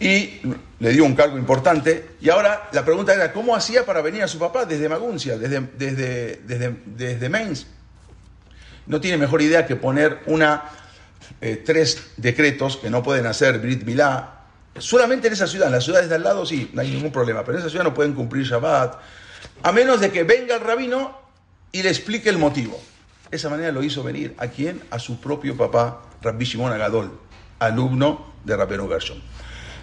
y 0.00 0.40
le 0.80 0.92
dio 0.92 1.04
un 1.04 1.14
cargo 1.14 1.38
importante. 1.38 2.10
Y 2.20 2.30
ahora 2.30 2.68
la 2.72 2.84
pregunta 2.84 3.14
era, 3.14 3.32
¿cómo 3.32 3.54
hacía 3.54 3.84
para 3.84 4.00
venir 4.00 4.22
a 4.22 4.28
su 4.28 4.38
papá 4.38 4.64
desde 4.64 4.88
Maguncia, 4.88 5.38
desde, 5.38 5.60
desde, 5.76 6.40
desde, 6.46 6.76
desde 6.86 7.28
Mainz? 7.28 7.66
No 8.86 9.00
tiene 9.00 9.18
mejor 9.18 9.42
idea 9.42 9.66
que 9.66 9.76
poner 9.76 10.20
una, 10.26 10.64
eh, 11.40 11.62
tres 11.64 12.12
decretos 12.16 12.76
que 12.76 12.90
no 12.90 13.02
pueden 13.02 13.26
hacer 13.26 13.58
Brit 13.58 13.84
Milá. 13.84 14.34
Solamente 14.78 15.26
en 15.26 15.32
esa 15.32 15.46
ciudad, 15.46 15.68
en 15.68 15.74
las 15.74 15.84
ciudades 15.84 16.08
de 16.08 16.14
al 16.14 16.22
lado 16.22 16.46
sí, 16.46 16.70
no 16.72 16.80
hay 16.80 16.90
ningún 16.90 17.12
problema, 17.12 17.44
pero 17.44 17.58
en 17.58 17.62
esa 17.62 17.70
ciudad 17.70 17.84
no 17.84 17.94
pueden 17.94 18.14
cumplir 18.14 18.46
Shabbat, 18.46 18.98
a 19.62 19.72
menos 19.72 20.00
de 20.00 20.10
que 20.10 20.22
venga 20.22 20.54
el 20.54 20.60
rabino 20.60 21.18
y 21.72 21.82
le 21.82 21.90
explique 21.90 22.28
el 22.28 22.38
motivo. 22.38 22.80
Esa 23.30 23.50
manera 23.50 23.72
lo 23.72 23.82
hizo 23.82 24.02
venir 24.02 24.34
a 24.38 24.46
quién? 24.46 24.82
A 24.90 24.98
su 24.98 25.20
propio 25.20 25.56
papá, 25.56 26.02
Rabbi 26.22 26.44
Shimon 26.44 26.72
Agadol, 26.72 27.10
alumno 27.58 28.34
de 28.44 28.56
Rabbeinu 28.56 28.88
Gershon. 28.88 29.20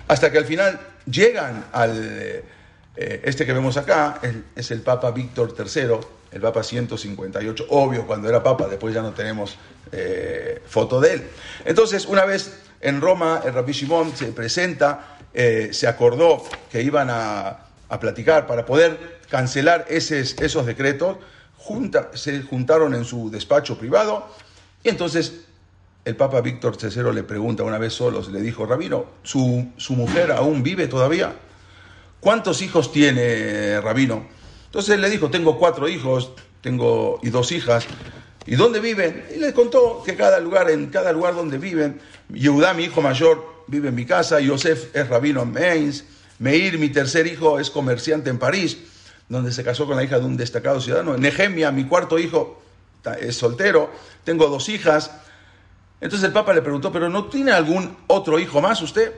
Hasta 0.08 0.32
que 0.32 0.38
al 0.38 0.46
final 0.46 0.80
llegan 1.06 1.66
al, 1.72 2.44
eh, 2.96 3.22
este 3.24 3.46
que 3.46 3.54
vemos 3.54 3.78
acá, 3.78 4.20
es, 4.56 4.72
el 4.72 4.82
Papa 4.82 5.12
Víctor 5.12 5.56
III, 5.58 5.98
el 6.32 6.42
Papa 6.42 6.64
158, 6.64 7.66
obvio, 7.70 8.06
cuando 8.06 8.30
era 8.30 8.42
Papa, 8.44 8.68
después 8.68 8.94
ya 8.94 9.02
no 9.02 9.14
tenemos 9.14 9.58
eh, 9.92 10.62
foto 10.68 11.02
de 11.02 11.14
él. 11.14 11.24
Entonces, 11.66 12.06
una 12.06 12.26
vez 12.26 12.60
en 12.82 13.02
Roma, 13.02 13.42
el 13.44 13.54
Rabbi 13.54 13.74
Shimon 13.74 14.16
se 14.16 14.28
presenta, 14.28 15.18
eh, 15.34 15.70
se 15.72 15.88
acordó 15.88 16.44
que 16.72 16.82
iban 16.82 17.10
a, 17.10 17.66
a, 17.90 18.00
platicar 18.00 18.48
para 18.48 18.66
poder 18.66 19.20
cancelar 19.30 19.86
esos, 19.90 20.66
decretos, 20.66 21.18
se 22.14 22.42
juntaron 22.44 22.94
en 22.94 23.06
su 23.06 23.32
despacho 23.32 23.78
privado 23.78 24.28
y 24.84 24.90
entonces 24.90 25.46
el 26.06 26.16
Papa 26.16 26.40
Víctor 26.42 26.78
III 26.82 27.14
le 27.14 27.24
pregunta 27.24 27.64
una 27.64 27.78
vez 27.78 27.94
solos, 27.94 28.30
le 28.30 28.42
dijo, 28.42 28.66
Rabino, 28.66 29.06
¿su, 29.24 29.72
¿su, 29.76 29.94
mujer 29.96 30.32
aún 30.32 30.64
vive 30.64 30.88
todavía? 30.88 31.34
¿Cuántos 32.20 32.62
hijos 32.62 32.92
tiene 32.92 33.82
Rabino? 33.82 34.26
Entonces 34.66 35.00
le 35.00 35.10
dijo, 35.10 35.30
tengo 35.30 35.58
cuatro 35.58 35.90
hijos 35.90 36.32
tengo, 36.62 37.20
y 37.24 37.30
dos 37.30 37.52
hijas. 37.52 37.86
¿Y 38.46 38.56
dónde 38.56 38.80
viven? 38.80 39.26
Y 39.36 39.40
le 39.40 39.54
contó 39.54 40.04
que 40.06 40.16
cada 40.16 40.40
lugar, 40.40 40.70
en 40.70 40.88
cada 40.88 41.12
lugar 41.12 41.36
donde 41.36 41.58
viven, 41.58 42.00
Yehudá, 42.30 42.74
mi 42.74 42.84
hijo 42.84 43.02
mayor, 43.02 43.64
vive 43.68 43.90
en 43.90 43.96
mi 43.96 44.06
casa, 44.06 44.40
Yosef 44.40 44.96
es 44.96 45.10
rabino 45.10 45.42
en 45.42 45.52
Mainz, 45.52 46.06
Meir, 46.38 46.78
mi 46.78 46.90
tercer 46.90 47.28
hijo, 47.28 47.60
es 47.60 47.70
comerciante 47.72 48.30
en 48.30 48.38
París 48.38 48.78
donde 49.28 49.52
se 49.52 49.64
casó 49.64 49.88
con 49.88 49.96
la 49.96 50.04
hija 50.04 50.20
de 50.20 50.26
un 50.26 50.38
destacado 50.38 50.80
ciudadano. 50.80 51.18
Nehemia, 51.18 51.72
mi 51.72 51.86
cuarto 51.86 52.20
hijo, 52.20 52.62
es 53.20 53.36
soltero, 53.36 53.90
tengo 54.24 54.48
dos 54.48 54.70
hijas. 54.70 55.12
Entonces 56.06 56.28
el 56.28 56.34
Papa 56.34 56.54
le 56.54 56.62
preguntó, 56.62 56.92
¿pero 56.92 57.10
no 57.10 57.26
tiene 57.26 57.52
algún 57.52 57.98
otro 58.06 58.38
hijo 58.38 58.62
más 58.62 58.80
usted? 58.84 59.12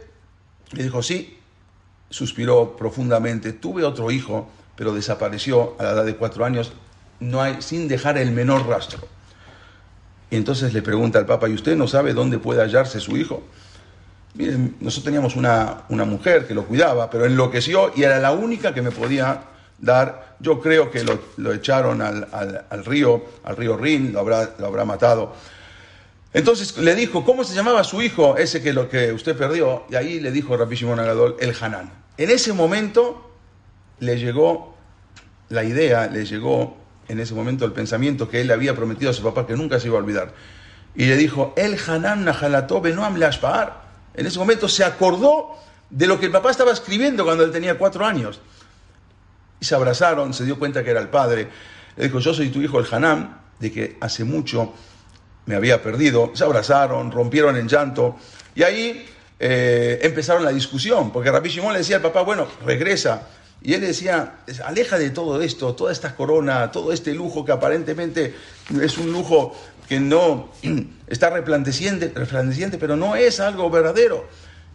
Le 0.71 0.83
dijo, 0.83 1.03
sí. 1.03 1.37
Suspiró 2.09 2.77
profundamente, 2.77 3.51
tuve 3.51 3.83
otro 3.83 4.09
hijo, 4.09 4.47
pero 4.77 4.93
desapareció 4.93 5.75
a 5.79 5.83
la 5.83 5.91
edad 5.91 6.05
de 6.05 6.15
cuatro 6.15 6.45
años, 6.45 6.71
no 7.19 7.41
hay, 7.41 7.61
sin 7.61 7.89
dejar 7.89 8.17
el 8.17 8.31
menor 8.31 8.65
rastro. 8.65 8.99
Y 10.31 10.37
entonces 10.37 10.73
le 10.73 10.81
pregunta 10.81 11.19
al 11.19 11.25
Papa, 11.25 11.49
¿y 11.49 11.55
usted 11.55 11.75
no 11.75 11.89
sabe 11.89 12.13
dónde 12.13 12.39
puede 12.39 12.61
hallarse 12.61 13.01
su 13.01 13.17
hijo? 13.17 13.43
Miren, 14.35 14.77
nosotros 14.79 15.03
teníamos 15.03 15.35
una, 15.35 15.81
una 15.89 16.05
mujer 16.05 16.47
que 16.47 16.53
lo 16.53 16.63
cuidaba, 16.63 17.09
pero 17.09 17.25
enloqueció 17.25 17.91
y 17.97 18.03
era 18.03 18.17
la 18.19 18.31
única 18.31 18.73
que 18.73 18.81
me 18.81 18.91
podía 18.91 19.41
dar. 19.77 20.37
Yo 20.39 20.61
creo 20.61 20.89
que 20.89 21.03
lo, 21.03 21.19
lo 21.35 21.51
echaron 21.51 22.01
al, 22.01 22.29
al, 22.31 22.65
al, 22.69 22.85
río, 22.85 23.25
al 23.43 23.57
río 23.57 23.75
Rin, 23.75 24.13
lo 24.13 24.21
habrá, 24.21 24.51
lo 24.57 24.67
habrá 24.67 24.85
matado. 24.85 25.33
Entonces 26.37 26.77
le 26.77 26.93
dijo, 26.93 27.25
¿cómo 27.25 27.43
se 27.43 27.55
llamaba 27.55 27.83
su 27.83 27.99
hijo, 27.99 28.37
ese 28.37 28.61
que 28.61 28.71
lo 28.71 28.87
que 28.89 29.11
usted 29.11 29.35
perdió? 29.35 29.85
Y 29.89 29.95
ahí 29.95 30.19
le 30.19 30.29
dijo 30.29 30.55
Rabbi 30.55 30.75
Shimon 30.75 30.99
Agadol, 30.99 31.35
el 31.39 31.55
Hanán. 31.59 31.91
En 32.15 32.29
ese 32.29 32.53
momento 32.53 33.31
le 33.97 34.19
llegó 34.19 34.75
la 35.49 35.63
idea, 35.63 36.05
le 36.05 36.25
llegó 36.25 36.77
en 37.07 37.19
ese 37.19 37.33
momento 37.33 37.65
el 37.65 37.71
pensamiento 37.71 38.29
que 38.29 38.39
él 38.39 38.51
había 38.51 38.75
prometido 38.75 39.09
a 39.09 39.15
su 39.15 39.23
papá 39.23 39.47
que 39.47 39.55
nunca 39.55 39.79
se 39.79 39.87
iba 39.87 39.97
a 39.97 39.99
olvidar. 39.99 40.35
Y 40.93 41.07
le 41.07 41.17
dijo, 41.17 41.55
el 41.57 41.75
Hanán 41.87 42.23
Nahalató 42.23 42.81
Benoam 42.81 43.17
Lashpaar. 43.17 43.81
En 44.13 44.27
ese 44.27 44.37
momento 44.37 44.69
se 44.69 44.83
acordó 44.83 45.55
de 45.89 46.05
lo 46.05 46.19
que 46.19 46.27
el 46.27 46.31
papá 46.31 46.51
estaba 46.51 46.71
escribiendo 46.71 47.23
cuando 47.23 47.45
él 47.45 47.51
tenía 47.51 47.79
cuatro 47.79 48.05
años. 48.05 48.39
Y 49.59 49.65
se 49.65 49.73
abrazaron, 49.73 50.35
se 50.35 50.45
dio 50.45 50.59
cuenta 50.59 50.83
que 50.83 50.91
era 50.91 50.99
el 50.99 51.09
padre. 51.09 51.47
Le 51.95 52.03
dijo, 52.03 52.19
yo 52.19 52.31
soy 52.31 52.49
tu 52.49 52.61
hijo 52.61 52.79
el 52.79 52.85
Hanam, 52.93 53.39
de 53.59 53.71
que 53.71 53.97
hace 54.01 54.23
mucho 54.23 54.75
me 55.47 55.55
había 55.55 55.81
perdido. 55.81 56.31
Se 56.35 56.43
abrazaron, 56.43 57.11
rompieron 57.11 57.57
en 57.57 57.67
llanto. 57.67 58.17
Y 58.53 58.63
ahí 58.63 59.05
eh, 59.39 59.99
empezaron 60.03 60.43
la 60.43 60.51
discusión, 60.51 61.11
porque 61.11 61.31
Rabbi 61.31 61.49
Shimon 61.49 61.73
le 61.73 61.79
decía 61.79 61.95
al 61.95 62.01
papá, 62.03 62.21
bueno, 62.21 62.47
regresa. 62.63 63.27
Y 63.61 63.73
él 63.73 63.81
decía, 63.81 64.35
aleja 64.65 64.99
de 64.99 65.09
todo 65.09 65.41
esto, 65.41 65.73
toda 65.73 65.91
esta 65.91 66.15
corona, 66.15 66.71
todo 66.71 66.93
este 66.93 67.13
lujo 67.13 67.43
que 67.43 67.51
aparentemente 67.51 68.35
es 68.79 68.97
un 68.99 69.11
lujo 69.11 69.55
que 69.89 69.99
no 69.99 70.49
está 71.07 71.31
resplandeciente, 71.31 72.77
pero 72.77 72.95
no 72.95 73.15
es 73.15 73.39
algo 73.39 73.69
verdadero. 73.69 74.27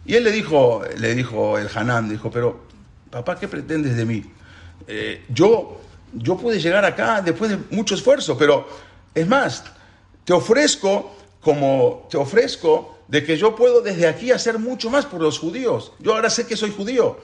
Y 0.05 0.15
él 0.15 0.25
le 0.25 0.31
dijo, 0.31 0.83
le 0.97 1.15
dijo 1.15 1.57
el 1.57 1.69
Hanam, 1.73 2.09
dijo, 2.09 2.29
pero 2.29 2.65
papá, 3.09 3.39
¿qué 3.39 3.47
pretendes 3.47 3.95
de 3.95 4.05
mí? 4.05 4.23
Eh, 4.87 5.23
yo, 5.29 5.79
yo 6.13 6.35
pude 6.35 6.59
llegar 6.59 6.83
acá 6.83 7.21
después 7.21 7.51
de 7.51 7.57
mucho 7.71 7.95
esfuerzo, 7.95 8.37
pero 8.37 8.67
es 9.15 9.27
más, 9.27 9.63
te 10.25 10.33
ofrezco 10.33 11.15
como 11.41 12.07
te 12.09 12.17
ofrezco 12.17 12.97
de 13.07 13.23
que 13.23 13.37
yo 13.37 13.55
puedo 13.55 13.81
desde 13.81 14.07
aquí 14.07 14.31
hacer 14.31 14.59
mucho 14.59 14.89
más 14.89 15.05
por 15.05 15.21
los 15.21 15.37
judíos. 15.37 15.91
Yo 15.99 16.15
ahora 16.15 16.29
sé 16.29 16.47
que 16.47 16.55
soy 16.55 16.71
judío. 16.71 17.19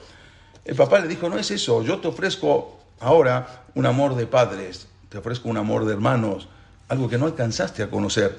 El 0.64 0.76
papá 0.76 1.00
le 1.00 1.08
dijo, 1.08 1.28
no 1.28 1.38
es 1.38 1.50
eso, 1.50 1.82
yo 1.82 2.00
te 2.00 2.08
ofrezco 2.08 2.78
ahora 3.00 3.64
un 3.74 3.86
amor 3.86 4.14
de 4.14 4.26
padres, 4.26 4.88
te 5.08 5.18
ofrezco 5.18 5.48
un 5.48 5.56
amor 5.56 5.86
de 5.86 5.94
hermanos, 5.94 6.48
algo 6.88 7.08
que 7.08 7.16
no 7.16 7.26
alcanzaste 7.26 7.82
a 7.82 7.90
conocer. 7.90 8.38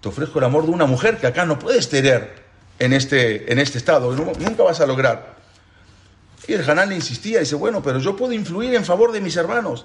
Te 0.00 0.08
ofrezco 0.08 0.38
el 0.38 0.46
amor 0.46 0.64
de 0.64 0.70
una 0.70 0.86
mujer 0.86 1.18
que 1.18 1.26
acá 1.26 1.44
no 1.44 1.58
puedes 1.58 1.88
tener 1.88 2.42
en 2.78 2.92
este, 2.92 3.52
en 3.52 3.58
este 3.58 3.78
estado, 3.78 4.12
nunca 4.12 4.62
vas 4.62 4.80
a 4.80 4.86
lograr. 4.86 5.36
Y 6.46 6.54
el 6.54 6.68
Hanán 6.68 6.88
le 6.88 6.94
insistía, 6.94 7.40
dice, 7.40 7.56
bueno, 7.56 7.82
pero 7.82 7.98
yo 7.98 8.16
puedo 8.16 8.32
influir 8.32 8.74
en 8.74 8.84
favor 8.84 9.12
de 9.12 9.20
mis 9.20 9.36
hermanos. 9.36 9.84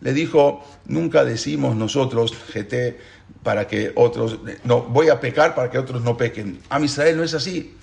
Le 0.00 0.12
dijo, 0.12 0.64
nunca 0.86 1.24
decimos 1.24 1.76
nosotros, 1.76 2.34
GT, 2.52 2.98
para 3.42 3.66
que 3.66 3.92
otros, 3.94 4.40
no, 4.64 4.82
voy 4.82 5.08
a 5.08 5.20
pecar 5.20 5.54
para 5.54 5.70
que 5.70 5.78
otros 5.78 6.02
no 6.02 6.16
pequen. 6.16 6.60
A 6.68 6.80
Israel 6.80 7.16
no 7.16 7.22
es 7.22 7.34
así. 7.34 7.74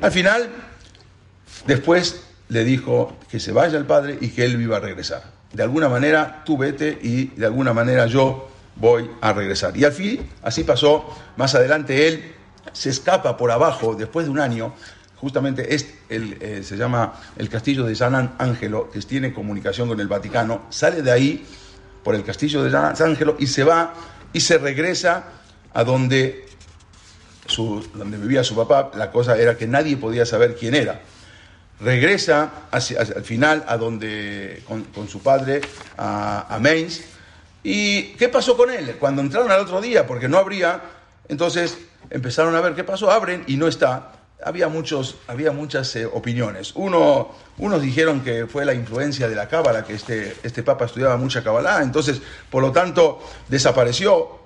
Al 0.00 0.12
final, 0.12 0.48
después 1.66 2.22
le 2.48 2.64
dijo 2.64 3.16
que 3.30 3.40
se 3.40 3.52
vaya 3.52 3.78
el 3.78 3.86
padre 3.86 4.18
y 4.20 4.28
que 4.28 4.44
él 4.44 4.60
iba 4.60 4.76
a 4.76 4.80
regresar. 4.80 5.38
de 5.52 5.62
alguna 5.64 5.88
manera 5.88 6.42
tú 6.44 6.56
vete 6.56 6.96
y 7.02 7.26
de 7.26 7.46
alguna 7.46 7.72
manera 7.72 8.06
yo 8.06 8.48
voy 8.76 9.10
a 9.20 9.32
regresar. 9.32 9.76
Y 9.76 9.84
al 9.84 9.92
fin, 9.92 10.28
así 10.42 10.64
pasó, 10.64 11.08
más 11.36 11.54
adelante 11.54 12.08
él 12.08 12.34
se 12.72 12.90
escapa 12.90 13.36
por 13.36 13.50
abajo 13.50 13.94
después 13.94 14.26
de 14.26 14.32
un 14.32 14.38
año, 14.38 14.74
justamente 15.20 15.74
es 15.74 15.94
el, 16.08 16.38
eh, 16.40 16.62
se 16.64 16.76
llama 16.76 17.12
el 17.36 17.48
castillo 17.48 17.84
de 17.84 17.94
San 17.94 18.34
Ángelo, 18.38 18.90
que 18.90 19.00
tiene 19.00 19.32
comunicación 19.32 19.88
con 19.88 20.00
el 20.00 20.08
Vaticano, 20.08 20.62
sale 20.70 21.02
de 21.02 21.12
ahí 21.12 21.46
por 22.02 22.14
el 22.14 22.24
castillo 22.24 22.64
de 22.64 22.70
San 22.70 22.94
Ángelo 22.98 23.36
y 23.38 23.46
se 23.46 23.62
va 23.62 23.92
y 24.32 24.40
se 24.40 24.56
regresa 24.58 25.24
a 25.74 25.84
donde, 25.84 26.46
su, 27.46 27.86
donde 27.94 28.16
vivía 28.16 28.42
su 28.42 28.56
papá. 28.56 28.90
La 28.94 29.10
cosa 29.10 29.36
era 29.36 29.56
que 29.56 29.66
nadie 29.66 29.96
podía 29.96 30.24
saber 30.24 30.56
quién 30.56 30.74
era. 30.74 31.02
Regresa 31.80 32.50
al 32.70 33.24
final 33.24 33.64
a 33.66 33.76
donde, 33.76 34.62
con, 34.66 35.08
su 35.08 35.22
padre, 35.22 35.60
a, 35.96 36.54
a 36.54 36.58
Mainz. 36.58 37.02
¿Y 37.62 38.14
qué 38.14 38.28
pasó 38.28 38.56
con 38.56 38.70
él? 38.70 38.96
Cuando 38.98 39.20
entraron 39.20 39.50
al 39.50 39.60
otro 39.60 39.80
día, 39.80 40.06
porque 40.06 40.28
no 40.28 40.38
habría, 40.38 40.80
entonces 41.28 41.76
empezaron 42.08 42.54
a 42.54 42.60
ver 42.60 42.74
qué 42.74 42.84
pasó, 42.84 43.10
abren 43.10 43.44
y 43.46 43.56
no 43.56 43.66
está. 43.68 44.19
Había, 44.44 44.68
muchos, 44.68 45.16
había 45.26 45.52
muchas 45.52 45.94
eh, 45.96 46.06
opiniones. 46.06 46.72
Uno, 46.74 47.30
unos 47.58 47.82
dijeron 47.82 48.22
que 48.22 48.46
fue 48.46 48.64
la 48.64 48.74
influencia 48.74 49.28
de 49.28 49.34
la 49.34 49.48
cábala, 49.48 49.84
que 49.84 49.94
este, 49.94 50.36
este 50.42 50.62
papa 50.62 50.86
estudiaba 50.86 51.16
mucha 51.16 51.42
cábala, 51.42 51.82
entonces, 51.82 52.20
por 52.50 52.62
lo 52.62 52.72
tanto, 52.72 53.20
desapareció. 53.48 54.38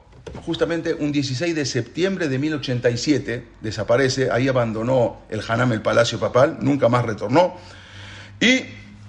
Justamente 0.46 0.94
un 0.94 1.12
16 1.12 1.54
de 1.54 1.66
septiembre 1.66 2.28
de 2.28 2.38
1087 2.38 3.46
desaparece, 3.60 4.30
ahí 4.30 4.48
abandonó 4.48 5.18
el 5.28 5.42
Hanam, 5.46 5.72
el 5.72 5.82
palacio 5.82 6.18
papal, 6.18 6.58
nunca 6.60 6.88
más 6.88 7.04
retornó. 7.04 7.56
Y 8.40 8.64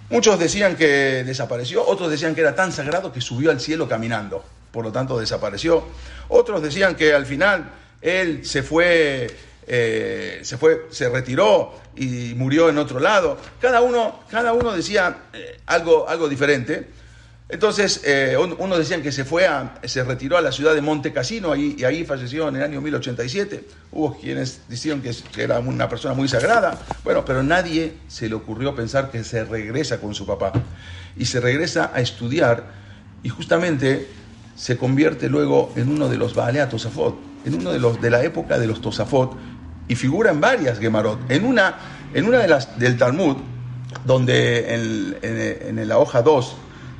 muchos 0.09 0.37
decían 0.37 0.75
que 0.75 1.23
desapareció, 1.23 1.85
otros 1.85 2.11
decían 2.11 2.35
que 2.35 2.41
era 2.41 2.53
tan 2.53 2.71
sagrado 2.71 3.11
que 3.11 3.21
subió 3.21 3.51
al 3.51 3.59
cielo 3.59 3.87
caminando, 3.87 4.43
por 4.71 4.83
lo 4.83 4.91
tanto 4.91 5.17
desapareció. 5.17 5.85
Otros 6.27 6.61
decían 6.61 6.95
que 6.95 7.13
al 7.13 7.25
final 7.25 7.71
él 8.01 8.45
se 8.45 8.61
fue, 8.61 9.35
eh, 9.67 10.39
se 10.43 10.57
fue, 10.57 10.87
se 10.91 11.09
retiró 11.09 11.73
y 11.95 12.33
murió 12.35 12.69
en 12.69 12.77
otro 12.77 12.99
lado. 12.99 13.37
Cada 13.59 13.81
uno, 13.81 14.19
cada 14.29 14.53
uno 14.53 14.71
decía 14.71 15.23
eh, 15.33 15.59
algo, 15.65 16.07
algo 16.07 16.29
diferente. 16.29 16.87
Entonces, 17.47 18.01
eh, 18.03 18.35
unos 18.37 18.77
decían 18.77 19.03
que 19.03 19.11
se 19.11 19.23
fue 19.23 19.45
a, 19.45 19.75
se 19.83 20.03
retiró 20.03 20.35
a 20.35 20.41
la 20.41 20.51
ciudad 20.51 20.73
de 20.73 20.81
Monte 20.81 21.13
Cassino 21.13 21.55
y 21.55 21.83
ahí 21.83 22.03
falleció 22.03 22.49
en 22.49 22.55
el 22.55 22.63
año 22.63 22.81
1087. 22.81 23.63
Hubo 23.91 24.17
quienes 24.19 24.61
dijeron 24.67 25.01
que, 25.01 25.13
era 25.37 25.59
una 25.59 25.87
persona 25.87 26.15
muy 26.15 26.27
sagrada. 26.27 26.79
Bueno, 27.03 27.23
pero 27.23 27.43
nadie 27.43 27.93
se 28.07 28.27
le 28.29 28.35
ocurrió 28.35 28.75
pensar 28.75 29.11
que 29.11 29.23
se 29.23 29.45
regresa 29.45 29.99
con 29.99 30.15
su 30.15 30.25
papá. 30.25 30.53
Y 31.15 31.25
se 31.25 31.39
regresa 31.39 31.91
a 31.93 32.01
estudiar 32.01 32.63
y 33.21 33.29
justamente 33.29 34.07
se 34.55 34.77
convierte 34.77 35.29
luego 35.29 35.71
en 35.75 35.89
uno 35.89 36.09
de 36.09 36.17
los 36.17 36.33
Baalea 36.33 36.67
Tosafot, 36.67 37.15
en 37.45 37.53
uno 37.53 37.71
de 37.71 37.79
los 37.79 38.01
de 38.01 38.09
la 38.09 38.23
época 38.23 38.57
de 38.57 38.65
los 38.65 38.81
Tosafot, 38.81 39.37
y 39.87 39.95
figura 39.95 40.31
en 40.31 40.41
varias 40.41 40.79
Gemarot. 40.79 41.19
En 41.29 41.45
una, 41.45 41.75
en 42.13 42.25
una 42.25 42.39
de 42.39 42.47
las 42.47 42.77
del 42.79 42.97
Talmud, 42.97 43.37
donde 44.05 44.73
en, 44.73 45.17
en 45.21 45.87
la 45.87 45.97
hoja 45.97 46.21
2 46.21 46.55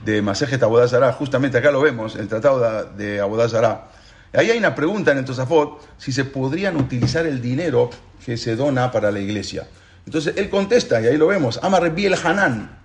de 0.05 0.21
Masejet 0.21 0.61
Abodazara, 0.61 1.11
justamente 1.13 1.57
acá 1.57 1.71
lo 1.71 1.81
vemos, 1.81 2.15
el 2.15 2.27
tratado 2.27 2.85
de 2.95 3.19
Abodazara. 3.19 3.89
Ahí 4.33 4.51
hay 4.51 4.57
una 4.57 4.75
pregunta 4.75 5.11
en 5.11 5.19
el 5.19 5.25
Tosafot 5.25 5.81
si 5.97 6.11
se 6.11 6.25
podrían 6.25 6.77
utilizar 6.77 7.25
el 7.25 7.41
dinero 7.41 7.89
que 8.23 8.37
se 8.37 8.55
dona 8.55 8.91
para 8.91 9.11
la 9.11 9.19
iglesia. 9.19 9.67
Entonces 10.05 10.35
él 10.37 10.49
contesta, 10.49 11.01
y 11.01 11.07
ahí 11.07 11.17
lo 11.17 11.27
vemos, 11.27 11.59
ama 11.63 11.79
Rabbi 11.79 12.05
el 12.05 12.13
Hanan, 12.13 12.77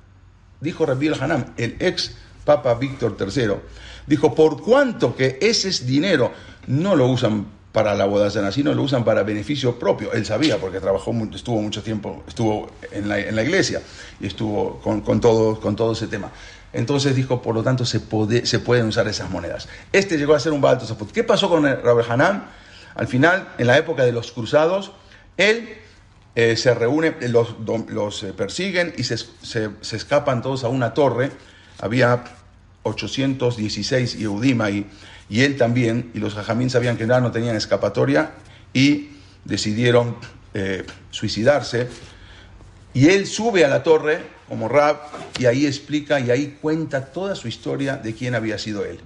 dijo 0.61 0.87
Rabbi 0.87 1.09
el 1.09 1.21
Hanan, 1.21 1.53
el 1.57 1.77
ex 1.81 2.17
Papa 2.45 2.75
Víctor 2.75 3.17
III, 3.19 3.55
dijo, 4.07 4.35
por 4.35 4.63
cuanto 4.63 5.15
que 5.15 5.39
ese 5.43 5.85
dinero 5.85 6.33
no 6.67 6.97
lo 6.97 7.09
usan 7.09 7.47
para 7.73 7.95
la 7.95 8.05
bodazana, 8.05 8.51
sino 8.51 8.75
lo 8.75 8.83
usan 8.83 9.05
para 9.05 9.23
beneficio 9.23 9.79
propio. 9.79 10.13
Él 10.13 10.27
sabía, 10.27 10.59
porque 10.59 10.81
trabajó, 10.81 11.13
estuvo 11.35 11.63
mucho 11.63 11.83
tiempo, 11.83 12.23
estuvo 12.27 12.71
en 12.91 13.09
la, 13.09 13.43
iglesia 13.43 13.81
y 14.21 14.27
estuvo 14.27 14.81
con, 14.81 15.03
con, 15.03 15.21
todo, 15.21 15.61
con 15.61 15.77
todo 15.77 15.93
ese 15.93 16.09
tema. 16.09 16.31
Entonces 16.73 17.17
dijo, 17.17 17.43
por 17.43 17.55
lo 17.55 17.63
tanto, 17.63 17.85
se, 17.85 18.01
puede, 18.01 18.47
se 18.47 18.59
pueden 18.61 18.87
usar 18.87 19.09
esas 19.09 19.31
monedas. 19.31 19.69
Este 19.93 20.19
llegó 20.19 20.35
a 20.35 20.41
ser 20.41 20.53
un 20.53 20.61
Baal. 20.61 20.79
¿Qué 21.13 21.25
pasó 21.25 21.49
con 21.49 21.65
Rabel 21.65 22.07
Hanan? 22.09 22.49
Al 22.95 23.09
final, 23.09 23.49
en 23.59 23.67
la 23.67 23.77
época 23.79 24.05
de 24.05 24.13
los 24.13 24.33
cruzados, 24.33 24.93
él 25.37 25.69
eh, 26.37 26.57
se 26.57 26.75
reúne, 26.75 27.15
los, 27.29 27.57
los 27.89 28.23
eh, 28.23 28.33
persiguen 28.33 28.95
y 28.97 29.03
se, 29.05 29.17
escapan 29.93 30.43
todos 30.43 30.65
a 30.65 30.69
una 30.69 30.95
torre. 30.95 31.33
Había 31.81 32.25
816 32.85 34.19
Yehudim 34.19 34.61
ahí, 34.61 34.87
y 35.31 35.43
él 35.43 35.57
también, 35.57 36.11
y 36.13 36.19
los 36.19 36.35
Jajamín 36.35 36.69
sabían 36.69 36.97
que 36.97 37.07
nada 37.07 37.21
no 37.21 37.31
tenían 37.31 37.55
escapatoria 37.55 38.33
y 38.73 39.11
decidieron 39.45 40.17
eh, 40.53 40.85
suicidarse. 41.11 41.89
Y 42.93 43.09
él 43.09 43.29
sube 43.29 43.65
a 43.65 43.69
la 43.69 43.85
torre 43.85 44.21
como 44.49 44.69
Rab 44.69 44.97
y 45.39 45.47
ahí 45.47 45.65
explica 45.65 46.19
y 46.19 46.33
ahí 46.33 46.59
cuenta 46.61 47.07
toda 47.07 47.37
su 47.37 47.47
historia 47.47 47.97
de 47.97 48.13
quién 48.15 48.35
había 48.35 48.59
sido 48.59 48.85
él. 48.85 48.99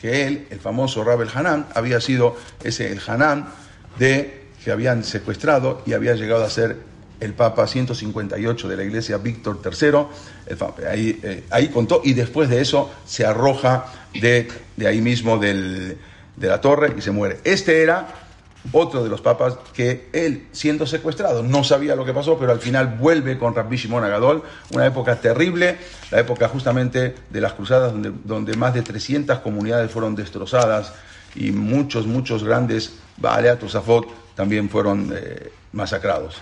Que 0.00 0.26
él, 0.26 0.48
el 0.50 0.58
famoso 0.58 1.04
Rab 1.04 1.22
el 1.22 1.30
Hanan, 1.32 1.66
había 1.74 2.00
sido 2.00 2.36
ese 2.64 2.90
el 2.90 3.00
Hanan 3.06 3.48
de 3.98 4.48
que 4.64 4.72
habían 4.72 5.04
secuestrado 5.04 5.82
y 5.86 5.92
había 5.92 6.14
llegado 6.14 6.44
a 6.44 6.50
ser 6.50 6.76
el 7.20 7.34
Papa 7.34 7.66
158 7.66 8.68
de 8.68 8.76
la 8.76 8.82
Iglesia 8.84 9.18
Víctor 9.18 9.60
III. 9.64 10.56
eh, 11.22 11.44
ahí, 11.50 11.68
contó 11.68 12.00
y 12.04 12.14
después 12.14 12.48
de 12.48 12.60
eso 12.60 12.90
se 13.06 13.24
arroja 13.24 13.86
de, 14.20 14.48
de 14.76 14.86
ahí 14.86 15.00
mismo 15.00 15.38
del, 15.38 15.98
de 16.36 16.48
la 16.48 16.60
torre 16.60 16.94
y 16.96 17.00
se 17.00 17.10
muere. 17.10 17.38
Este 17.44 17.82
era 17.82 18.08
otro 18.72 19.02
de 19.02 19.08
los 19.08 19.20
papas 19.20 19.56
que 19.72 20.08
él, 20.12 20.48
siendo 20.52 20.86
secuestrado, 20.86 21.42
no 21.42 21.64
sabía 21.64 21.94
lo 21.94 22.04
que 22.04 22.12
pasó, 22.12 22.38
pero 22.38 22.52
al 22.52 22.60
final 22.60 22.96
vuelve 22.98 23.38
con 23.38 23.54
Rabbi 23.54 23.76
Shimon 23.76 24.04
Agadol, 24.04 24.42
una 24.70 24.86
época 24.86 25.16
terrible, 25.16 25.76
la 26.10 26.20
época 26.20 26.48
justamente 26.48 27.14
de 27.30 27.40
las 27.40 27.54
cruzadas, 27.54 27.92
donde, 27.92 28.12
donde 28.24 28.56
más 28.56 28.74
de 28.74 28.82
300 28.82 29.38
comunidades 29.40 29.90
fueron 29.90 30.14
destrozadas 30.14 30.92
y 31.34 31.50
muchos, 31.52 32.06
muchos 32.06 32.44
grandes 32.44 32.92
Baalea 33.16 33.58
Tosafot 33.58 34.06
también 34.34 34.68
fueron 34.68 35.12
eh, 35.14 35.50
masacrados. 35.72 36.36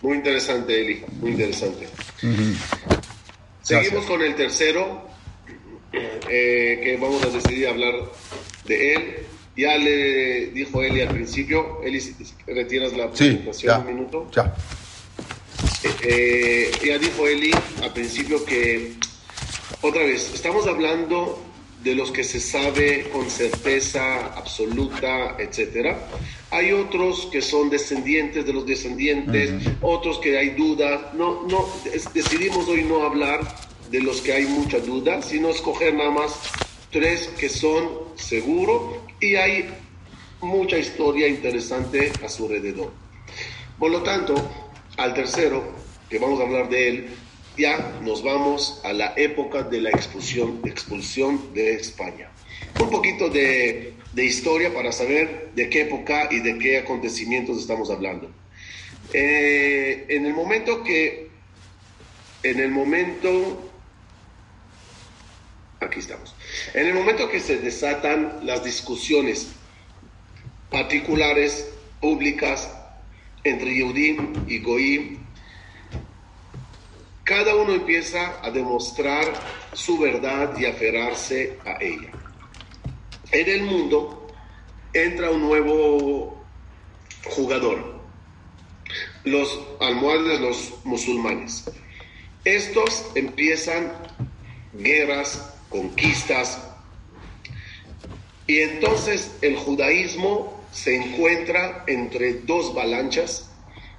Muy 0.00 0.16
interesante, 0.18 0.80
Eli, 0.80 1.04
muy 1.20 1.32
interesante. 1.32 1.88
Seguimos 3.62 4.06
con 4.06 4.22
el 4.22 4.34
tercero, 4.36 5.07
eh, 5.92 6.80
que 6.82 6.96
vamos 7.00 7.22
a 7.24 7.28
decidir 7.28 7.68
hablar 7.68 7.94
de 8.66 8.94
él. 8.94 9.14
Ya 9.56 9.76
le 9.76 10.46
dijo 10.48 10.82
Eli 10.82 11.00
al 11.00 11.08
principio, 11.08 11.80
Eli, 11.82 12.00
retiras 12.46 12.96
la 12.96 13.10
presentación 13.10 13.80
un 13.80 13.86
minuto. 13.86 14.30
Ya. 14.34 14.54
Eh, 16.02 16.70
ya 16.84 16.98
dijo 16.98 17.26
Eli 17.26 17.50
al 17.82 17.92
principio 17.92 18.44
que, 18.44 18.92
otra 19.80 20.02
vez, 20.04 20.30
estamos 20.32 20.66
hablando 20.68 21.42
de 21.82 21.94
los 21.94 22.10
que 22.10 22.22
se 22.22 22.40
sabe 22.40 23.08
con 23.12 23.28
certeza 23.30 24.26
absoluta, 24.34 25.36
etcétera. 25.38 26.08
Hay 26.50 26.72
otros 26.72 27.28
que 27.32 27.42
son 27.42 27.70
descendientes 27.70 28.46
de 28.46 28.52
los 28.52 28.66
descendientes, 28.66 29.52
otros 29.80 30.18
que 30.18 30.38
hay 30.38 30.50
dudas. 30.50 31.14
No, 31.14 31.46
no, 31.48 31.68
decidimos 32.14 32.68
hoy 32.68 32.84
no 32.84 33.04
hablar 33.04 33.40
de 33.90 34.00
los 34.00 34.20
que 34.20 34.32
hay 34.32 34.46
mucha 34.46 34.78
duda, 34.78 35.22
sino 35.22 35.50
escoger 35.50 35.94
nada 35.94 36.10
más 36.10 36.32
tres 36.90 37.28
que 37.38 37.48
son 37.48 37.88
seguros 38.16 38.96
y 39.20 39.36
hay 39.36 39.68
mucha 40.40 40.78
historia 40.78 41.28
interesante 41.28 42.12
a 42.24 42.28
su 42.28 42.46
alrededor. 42.46 42.92
Por 43.78 43.90
lo 43.90 44.02
tanto, 44.02 44.34
al 44.96 45.14
tercero, 45.14 45.62
que 46.08 46.18
vamos 46.18 46.40
a 46.40 46.44
hablar 46.44 46.68
de 46.68 46.88
él, 46.88 47.08
ya 47.56 47.98
nos 48.02 48.22
vamos 48.22 48.80
a 48.84 48.92
la 48.92 49.14
época 49.16 49.62
de 49.62 49.80
la 49.80 49.90
expulsión, 49.90 50.60
expulsión 50.64 51.52
de 51.54 51.74
España. 51.74 52.30
Un 52.80 52.90
poquito 52.90 53.28
de, 53.28 53.94
de, 54.12 54.24
historia 54.24 54.72
para 54.72 54.92
saber 54.92 55.50
de 55.54 55.68
qué 55.68 55.82
época 55.82 56.28
y 56.30 56.40
de 56.40 56.58
qué 56.58 56.78
acontecimientos 56.78 57.58
estamos 57.58 57.90
hablando. 57.90 58.30
Eh, 59.12 60.06
en 60.08 60.26
el 60.26 60.34
momento 60.34 60.84
que, 60.84 61.28
en 62.42 62.60
el 62.60 62.70
momento, 62.70 63.67
aquí 65.80 66.00
estamos, 66.00 66.34
en 66.74 66.86
el 66.86 66.94
momento 66.94 67.28
que 67.28 67.40
se 67.40 67.58
desatan 67.58 68.40
las 68.42 68.64
discusiones 68.64 69.48
particulares, 70.70 71.68
públicas, 72.00 72.70
entre 73.44 73.74
Yehudim 73.74 74.44
y 74.46 74.58
Goim, 74.60 75.18
cada 77.24 77.54
uno 77.56 77.74
empieza 77.74 78.40
a 78.42 78.50
demostrar 78.50 79.26
su 79.74 79.98
verdad 79.98 80.56
y 80.58 80.64
aferrarse 80.64 81.58
a 81.64 81.76
ella. 81.82 82.10
En 83.30 83.48
el 83.48 83.62
mundo 83.62 84.26
entra 84.94 85.30
un 85.30 85.42
nuevo 85.42 86.42
jugador, 87.24 88.00
los 89.24 89.60
almohades, 89.80 90.40
los 90.40 90.74
musulmanes. 90.84 91.70
Estos 92.44 93.10
empiezan 93.14 93.92
guerras, 94.72 95.54
conquistas. 95.68 96.62
Y 98.46 98.60
entonces 98.60 99.36
el 99.42 99.56
judaísmo 99.56 100.58
se 100.72 100.96
encuentra 100.96 101.84
entre 101.86 102.34
dos 102.34 102.74
balanchas 102.74 103.50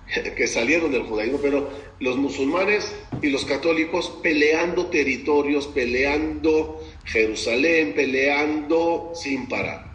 que 0.36 0.48
salieron 0.48 0.92
del 0.92 1.04
judaísmo, 1.04 1.40
pero 1.42 1.70
los 2.00 2.18
musulmanes 2.18 2.94
y 3.22 3.30
los 3.30 3.46
católicos 3.46 4.12
peleando 4.24 4.88
territorios, 4.88 5.68
peleando 5.68 6.82
Jerusalén, 7.06 7.94
peleando 7.94 9.12
sin 9.14 9.48
parar. 9.48 9.90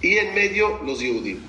Y 0.00 0.18
en 0.18 0.34
medio 0.34 0.80
los 0.84 0.98
judíos. 0.98 1.40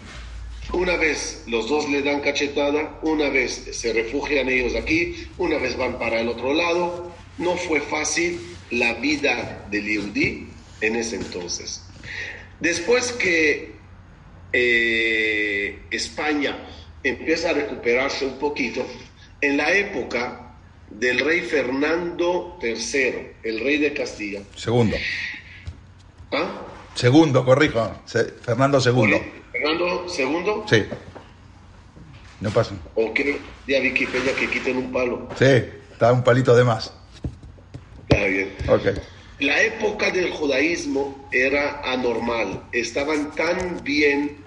Una 0.71 0.97
vez 0.97 1.43
los 1.47 1.67
dos 1.67 1.89
le 1.89 2.03
dan 2.03 2.21
cachetada, 2.21 2.99
una 3.01 3.29
vez 3.29 3.69
se 3.71 3.91
refugian 3.91 4.49
ellos 4.49 4.75
aquí, 4.75 5.27
una 5.37 5.57
vez 5.57 5.75
van 5.75 5.97
para 5.97 6.21
el 6.21 6.27
otro 6.27 6.53
lado. 6.53 7.11
No 7.39 7.55
fue 7.55 7.81
fácil 7.81 8.39
la 8.71 8.93
vida 8.95 9.65
del 9.69 9.85
Yehudi 9.85 10.47
en 10.81 10.95
ese 10.95 11.15
entonces. 11.17 11.85
Después 12.59 13.11
que 13.13 13.75
eh, 14.53 15.79
España 15.91 16.57
empieza 17.03 17.51
a 17.51 17.53
recuperarse 17.53 18.25
un 18.25 18.37
poquito, 18.39 18.85
en 19.41 19.57
la 19.57 19.71
época 19.71 20.57
del 20.89 21.19
rey 21.19 21.41
Fernando 21.41 22.57
III, 22.61 23.27
el 23.43 23.59
rey 23.61 23.77
de 23.77 23.93
Castilla. 23.93 24.41
Segundo. 24.55 24.97
¿Ah? 26.31 26.61
Segundo, 26.95 27.45
corrijo. 27.45 28.01
Se- 28.05 28.25
Fernando 28.25 28.79
II. 28.79 29.15
Fernando 29.51 30.05
II, 30.17 30.63
Sí. 30.69 30.83
No 32.41 32.49
pasa. 32.51 32.73
o 32.95 33.13
que 33.13 33.37
ya 33.67 33.79
Wikipedia 33.81 34.33
que 34.33 34.49
quiten 34.49 34.77
un 34.77 34.91
palo. 34.93 35.27
Sí, 35.37 35.45
está 35.91 36.11
un 36.13 36.23
palito 36.23 36.55
de 36.55 36.63
más. 36.63 36.93
Está 38.09 38.25
bien. 38.25 38.55
Ok. 38.67 38.87
La 39.39 39.61
época 39.63 40.11
del 40.11 40.31
judaísmo 40.31 41.29
era 41.31 41.81
anormal. 41.83 42.63
Estaban 42.73 43.33
tan 43.35 43.83
bien, 43.83 44.43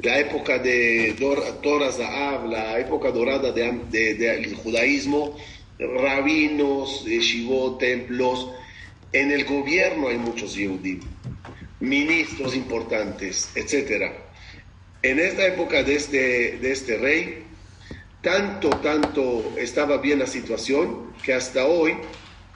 la 0.00 0.20
época 0.20 0.58
de 0.58 1.16
Torah 1.62 1.90
Zahab, 1.90 2.48
la 2.48 2.78
época 2.78 3.10
dorada 3.10 3.50
de- 3.50 3.80
de- 3.90 4.14
del 4.14 4.54
judaísmo, 4.54 5.36
rabinos, 5.78 7.04
shivot, 7.04 7.78
templos. 7.80 8.48
En 9.12 9.32
el 9.32 9.44
gobierno 9.44 10.08
hay 10.08 10.18
muchos 10.18 10.54
Yehudim, 10.54 11.00
ministros 11.80 12.54
importantes, 12.54 13.50
etc. 13.56 14.12
En 15.02 15.18
esta 15.18 15.46
época 15.46 15.82
de 15.82 15.96
este, 15.96 16.58
de 16.58 16.72
este 16.72 16.96
rey, 16.98 17.44
tanto, 18.20 18.68
tanto 18.70 19.54
estaba 19.58 19.96
bien 19.96 20.18
la 20.20 20.26
situación 20.26 21.14
que 21.24 21.32
hasta 21.32 21.66
hoy, 21.66 21.94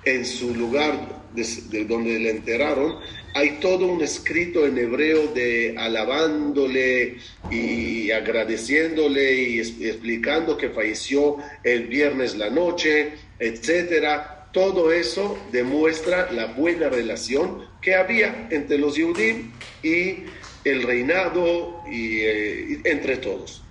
en 0.05 0.24
su 0.24 0.55
lugar 0.55 1.22
de, 1.34 1.46
de 1.70 1.84
donde 1.84 2.18
le 2.18 2.30
enterraron, 2.30 2.98
hay 3.34 3.59
todo 3.61 3.86
un 3.86 4.03
escrito 4.03 4.66
en 4.66 4.76
hebreo 4.76 5.28
de 5.28 5.74
alabándole 5.78 7.16
y 7.50 8.11
agradeciéndole 8.11 9.34
y 9.34 9.59
explicando 9.59 10.57
que 10.57 10.68
falleció 10.68 11.38
el 11.64 11.86
viernes 11.86 12.36
la 12.36 12.50
noche, 12.50 13.12
etcétera. 13.38 14.48
Todo 14.53 14.92
eso 14.92 15.38
demuestra 15.50 16.30
la 16.30 16.46
buena 16.46 16.90
relación 16.90 17.66
que 17.80 17.94
había 17.94 18.48
entre 18.50 18.76
los 18.76 18.96
Yehudim 18.96 19.50
y 19.82 20.24
el 20.64 20.82
reinado 20.82 21.82
y, 21.90 22.20
eh, 22.20 22.80
entre 22.84 23.16
todos. 23.16 23.62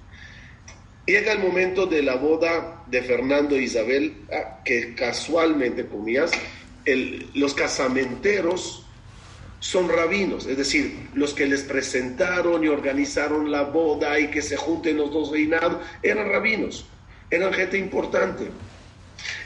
Llega 1.05 1.33
el 1.33 1.39
momento 1.39 1.85
de 1.85 2.01
la 2.01 2.15
boda 2.15 2.80
de 2.91 3.01
Fernando 3.03 3.55
e 3.55 3.63
Isabel, 3.63 4.27
ah, 4.33 4.61
que 4.65 4.93
casualmente, 4.95 5.87
comillas, 5.87 6.29
el- 6.83 7.31
los 7.35 7.53
casamenteros 7.53 8.85
son 9.59 9.87
rabinos, 9.87 10.45
es 10.45 10.57
decir, 10.57 11.09
los 11.13 11.33
que 11.33 11.45
les 11.45 11.61
presentaron 11.61 12.63
y 12.63 12.67
organizaron 12.67 13.49
la 13.49 13.61
boda 13.63 14.19
y 14.19 14.27
que 14.29 14.41
se 14.41 14.57
junten 14.57 14.97
los 14.97 15.11
dos 15.11 15.31
reinados, 15.31 15.77
eran 16.03 16.29
rabinos, 16.29 16.85
eran 17.29 17.53
gente 17.53 17.77
importante. 17.77 18.49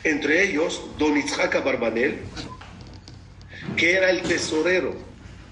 Entre 0.03 0.43
ellos, 0.43 0.81
don 0.97 1.15
Itzhak 1.17 1.63
Barbanel, 1.63 2.21
que 3.77 3.93
era 3.93 4.09
el 4.09 4.21
tesorero 4.21 4.95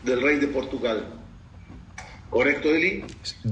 del 0.02 0.22
rey 0.22 0.39
de 0.39 0.48
Portugal. 0.48 1.20
¿Correcto, 2.30 2.70
Eli? 2.70 3.06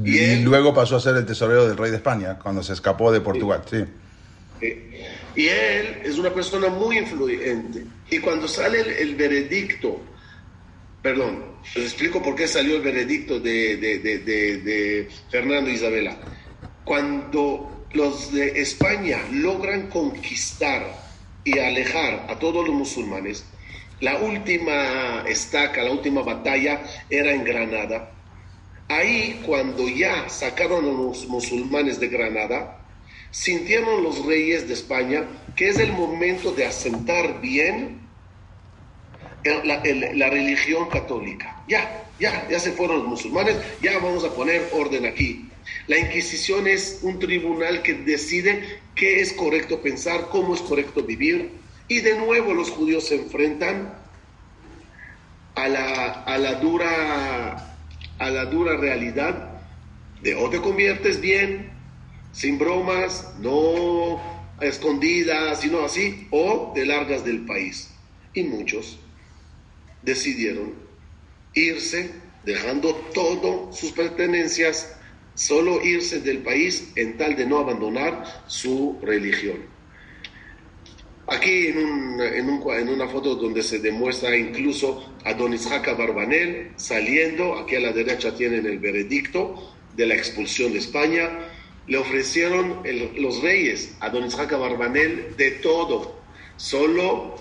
Y, 0.04 0.18
él- 0.18 0.44
luego 0.44 0.74
pasó 0.74 0.96
a 0.96 1.00
ser 1.00 1.16
el 1.18 1.26
tesorero 1.26 1.68
del 1.68 1.78
rey 1.78 1.92
de 1.92 1.98
España 1.98 2.39
cuando 2.39 2.64
se 2.64 2.74
escapó 2.74 3.12
de 3.12 3.22
Portugal. 3.22 3.62
Sí. 3.70 3.84
Y 5.34 5.47
él 5.47 6.01
es 6.03 6.18
una 6.18 6.34
persona 6.34 6.70
muy 6.70 6.97
influyente. 6.99 7.88
Y 8.09 8.20
cuando 8.20 8.47
sale 8.47 8.82
el, 8.82 8.89
el 8.91 9.16
veredicto, 9.16 10.14
perdón, 11.01 11.59
les 11.76 11.86
explico 11.86 12.22
por 12.22 12.36
qué 12.36 12.47
salió 12.47 12.76
el 12.78 12.82
veredicto 12.82 13.39
de, 13.39 13.78
de- 13.78 13.99
de- 13.99 14.20
de- 14.20 15.09
Fernando 15.30 15.70
e 15.70 15.74
Isabela. 15.74 16.22
Cuando 16.84 17.88
los 17.91 18.32
de 18.34 18.62
España 18.62 19.28
logran 19.32 19.89
conquistar 19.89 21.12
y 21.43 21.59
alejar 21.59 22.28
a 22.30 22.39
todos 22.39 22.66
los 22.68 22.76
musulmanes, 22.76 23.53
la 23.99 24.20
última 24.20 25.24
estaca, 25.28 25.84
la 25.84 25.91
última 25.91 26.24
batalla 26.24 26.84
era 27.09 27.34
en 27.34 27.43
Granada. 27.43 28.16
Ahí, 28.88 29.41
cuando 29.45 29.88
ya 29.89 30.30
sacaron 30.30 30.86
a 30.86 30.91
los 30.91 31.28
musulmanes 31.28 31.99
de 31.99 32.09
Granada, 32.09 32.80
sintieron 33.32 34.03
los 34.03 34.25
reyes 34.25 34.67
de 34.67 34.73
España 34.73 35.25
que 35.55 35.69
es 35.69 35.79
el 35.79 35.91
momento 35.93 36.51
de 36.51 36.65
asentar 36.65 37.41
bien 37.41 37.99
la 39.43 40.29
religión 40.29 40.88
católica. 40.89 41.63
Ya, 41.67 42.05
ya, 42.19 42.47
ya 42.49 42.59
se 42.59 42.71
fueron 42.73 42.99
los 42.99 43.07
musulmanes, 43.07 43.57
ya 43.82 43.97
vamos 43.99 44.23
a 44.23 44.34
poner 44.34 44.69
orden 44.73 45.05
aquí. 45.05 45.49
La 45.88 45.97
Inquisición 45.97 46.67
es 46.67 46.99
un 47.01 47.19
tribunal 47.19 47.82
que 47.82 47.93
decide 47.93 48.79
qué 48.95 49.21
es 49.21 49.34
correcto 49.34 49.82
pensar, 49.82 50.29
cómo 50.29 50.53
es 50.53 50.61
correcto 50.61 51.03
vivir. 51.03 51.51
Y 51.88 51.99
de 52.01 52.17
nuevo 52.17 52.53
los 52.53 52.69
judíos 52.69 53.07
se 53.07 53.15
enfrentan 53.15 53.93
a 55.55 55.67
la, 55.67 56.23
a 56.23 56.38
la 56.38 56.53
dura, 56.55 57.77
a 58.19 58.29
la 58.29 58.45
dura 58.45 58.77
realidad 58.77 59.61
de 60.21 60.36
o 60.36 60.49
te 60.49 60.61
conviertes 60.61 61.19
bien, 61.19 61.70
sin 62.32 62.57
bromas, 62.57 63.34
no 63.39 64.21
escondidas, 64.61 65.61
sino 65.61 65.84
así, 65.84 66.27
o 66.32 66.71
te 66.73 66.86
largas 66.86 67.25
del 67.25 67.45
país. 67.45 67.89
Y 68.34 68.43
muchos 68.43 68.99
decidieron 70.03 70.73
irse, 71.53 72.11
dejando 72.45 72.95
todo 73.13 73.71
sus 73.73 73.91
pertenencias, 73.91 74.97
solo 75.34 75.84
irse 75.84 76.21
del 76.21 76.39
país 76.39 76.91
en 76.95 77.17
tal 77.17 77.36
de 77.36 77.45
no 77.45 77.59
abandonar 77.59 78.43
su 78.47 78.97
religión. 79.01 79.69
Aquí 81.27 81.67
en 81.67 82.89
una 82.89 83.07
foto 83.07 83.36
donde 83.36 83.63
se 83.63 83.79
demuestra 83.79 84.36
incluso 84.36 85.13
a 85.23 85.34
Don 85.34 85.53
Isaac 85.53 85.97
Barbanel 85.97 86.71
saliendo, 86.75 87.57
aquí 87.57 87.75
a 87.75 87.79
la 87.79 87.93
derecha 87.93 88.36
tienen 88.36 88.65
el 88.65 88.79
veredicto 88.79 89.73
de 89.95 90.07
la 90.07 90.15
expulsión 90.15 90.73
de 90.73 90.79
España, 90.79 91.29
le 91.88 91.97
ofrecieron 91.97 92.82
los 93.17 93.41
reyes 93.41 93.95
a 93.99 94.09
Don 94.09 94.25
Isaac 94.25 94.51
Barbanel 94.57 95.36
de 95.38 95.51
todo, 95.51 96.21
solo 96.57 97.36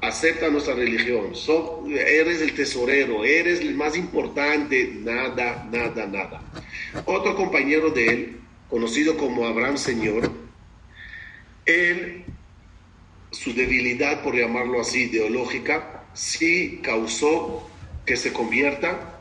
acepta 0.00 0.50
nuestra 0.50 0.74
religión, 0.74 1.34
so- 1.34 1.84
eres 1.88 2.42
el 2.42 2.54
tesorero, 2.54 3.24
eres 3.24 3.60
el 3.60 3.74
más 3.74 3.96
importante, 3.96 4.92
nada, 5.00 5.66
nada, 5.72 6.06
nada. 6.06 6.42
Otro 7.06 7.34
compañero 7.34 7.90
de 7.90 8.06
él, 8.08 8.40
conocido 8.68 9.16
como 9.16 9.46
Abraham 9.46 9.78
Señor, 9.78 10.30
él, 11.64 12.24
su 13.30 13.54
debilidad, 13.54 14.22
por 14.22 14.36
llamarlo 14.36 14.80
así, 14.80 15.04
ideológica, 15.04 16.04
sí 16.12 16.80
causó 16.82 17.68
que 18.04 18.16
se 18.16 18.32
convierta. 18.32 19.13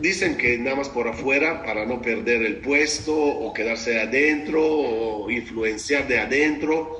Dicen 0.00 0.36
que 0.36 0.58
nada 0.58 0.76
más 0.76 0.88
por 0.88 1.06
afuera 1.06 1.62
para 1.62 1.84
no 1.84 2.00
perder 2.00 2.42
el 2.42 2.56
puesto 2.56 3.14
o 3.14 3.52
quedarse 3.52 4.00
adentro 4.00 4.64
o 4.64 5.30
influenciar 5.30 6.08
de 6.08 6.18
adentro. 6.18 6.98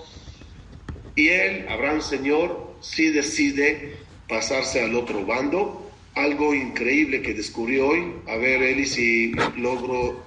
Y 1.17 1.29
él, 1.29 1.67
Abraham 1.69 2.01
Señor, 2.01 2.77
sí 2.81 3.11
decide 3.11 3.97
pasarse 4.29 4.83
al 4.83 4.95
otro 4.95 5.25
bando. 5.27 5.91
Algo 6.15 6.55
increíble 6.55 7.23
que 7.23 7.35
descubrí 7.35 7.79
hoy. 7.79 8.13
A 8.29 8.37
ver, 8.37 8.63
Eli, 8.63 8.87
si 8.87 9.33
logro 9.57 10.23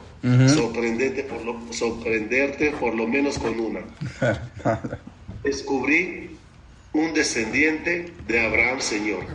sorprenderte, 0.47 1.24
por 1.24 1.45
lo, 1.45 1.61
sorprenderte 1.72 2.72
por 2.72 2.95
lo 2.95 3.07
menos 3.07 3.38
con 3.38 3.59
una. 3.59 3.82
Descubrí 5.43 6.32
un 6.93 7.13
descendiente 7.13 8.11
de 8.28 8.39
Abraham 8.45 8.80
Señor. 8.80 9.26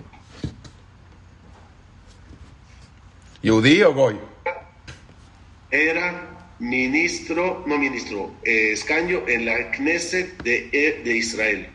¿Yudí 3.43 3.83
o 3.83 3.95
Goy? 3.95 4.17
Era 5.71 6.55
ministro, 6.59 7.65
no 7.67 7.79
ministro, 7.79 8.41
eh, 8.45 8.73
escaño 8.73 9.27
en 9.29 9.47
la 9.47 9.71
Knesset 9.71 10.43
de, 10.43 11.03
de 11.05 11.17
Israel. 11.17 11.69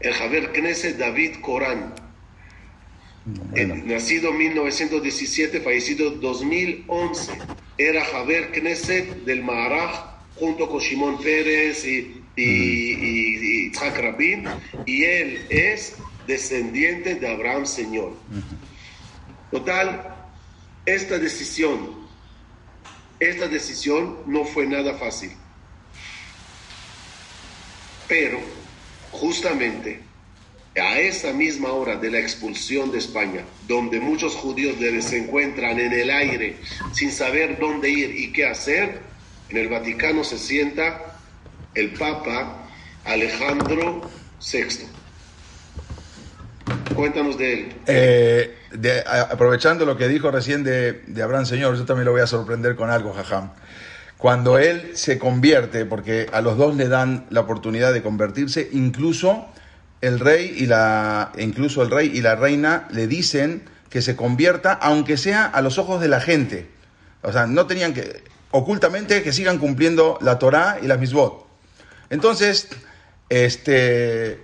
el 0.00 0.12
Javier 0.14 0.52
Knesset 0.52 0.96
David 0.96 1.40
Corán, 1.42 1.94
Bueno. 3.24 3.74
Eh, 3.74 3.82
nacido 3.86 4.30
en 4.30 4.38
1917, 4.38 5.60
fallecido 5.60 6.12
en 6.12 6.20
2011. 6.20 7.42
Era 7.76 8.04
Javier 8.04 8.52
Knesset 8.52 9.24
del 9.24 9.42
Maharaj 9.42 9.92
junto 10.34 10.68
con 10.68 10.78
Shimon 10.80 11.18
Pérez 11.20 11.84
y, 11.84 12.30
y, 12.36 12.42
y- 12.44 13.36
y 13.36 13.64
Yitzhak 13.70 13.98
Rabin, 13.98 14.54
y 14.84 15.02
él 15.04 15.46
es 15.50 15.98
descendiente 16.26 17.16
de 17.16 17.28
Abraham 17.28 17.66
Señor. 17.66 18.22
Total, 19.50 20.17
esta 20.94 21.18
decisión, 21.18 22.08
esta 23.20 23.46
decisión 23.46 24.18
no 24.26 24.44
fue 24.44 24.66
nada 24.66 24.94
fácil. 24.94 25.30
Pero, 28.08 28.40
justamente, 29.10 30.00
a 30.80 30.98
esa 30.98 31.32
misma 31.32 31.72
hora 31.72 31.96
de 31.96 32.10
la 32.10 32.18
expulsión 32.20 32.90
de 32.90 32.98
España, 32.98 33.44
donde 33.66 34.00
muchos 34.00 34.34
judíos 34.34 34.76
se 35.04 35.18
encuentran 35.18 35.78
en 35.78 35.92
el 35.92 36.10
aire 36.10 36.56
sin 36.92 37.12
saber 37.12 37.58
dónde 37.58 37.90
ir 37.90 38.16
y 38.16 38.32
qué 38.32 38.46
hacer, 38.46 39.00
en 39.50 39.56
el 39.56 39.68
Vaticano 39.68 40.24
se 40.24 40.38
sienta 40.38 41.18
el 41.74 41.92
Papa 41.92 42.66
Alejandro 43.04 44.08
VI. 44.40 44.86
Cuéntanos 46.94 47.36
de 47.36 47.52
él. 47.52 47.72
Eh, 47.86 48.57
aprovechando 49.30 49.84
lo 49.84 49.96
que 49.96 50.08
dijo 50.08 50.30
recién 50.30 50.64
de, 50.64 51.02
Abraham 51.22 51.46
Señor, 51.46 51.76
yo 51.76 51.84
también 51.84 52.04
lo 52.04 52.12
voy 52.12 52.20
a 52.20 52.26
sorprender 52.26 52.76
con 52.76 52.90
algo, 52.90 53.12
jajam. 53.12 53.50
Cuando 54.16 54.58
él 54.58 54.92
se 54.94 55.18
convierte, 55.18 55.84
porque 55.84 56.26
a 56.32 56.40
los 56.40 56.58
dos 56.58 56.76
le 56.76 56.88
dan 56.88 57.26
la 57.30 57.40
oportunidad 57.40 57.92
de 57.92 58.02
convertirse, 58.02 58.68
incluso 58.72 59.46
el 60.00 60.18
rey 60.18 60.54
y 60.56 60.66
la, 60.66 61.32
incluso 61.38 61.82
el 61.82 61.90
rey 61.90 62.10
y 62.12 62.20
la 62.20 62.34
reina 62.34 62.88
le 62.90 63.06
dicen 63.06 63.62
que 63.90 64.02
se 64.02 64.16
convierta, 64.16 64.72
aunque 64.72 65.16
sea 65.16 65.46
a 65.46 65.62
los 65.62 65.78
ojos 65.78 66.00
de 66.00 66.08
la 66.08 66.20
gente. 66.20 66.68
O 67.22 67.32
sea, 67.32 67.46
no 67.46 67.66
tenían 67.66 67.94
que, 67.94 68.22
ocultamente, 68.50 69.22
que 69.22 69.32
sigan 69.32 69.58
cumpliendo 69.58 70.18
la 70.20 70.38
Torá 70.38 70.78
y 70.82 70.86
las 70.86 70.98
misbot. 70.98 71.46
Entonces, 72.10 72.68
este, 73.28 74.40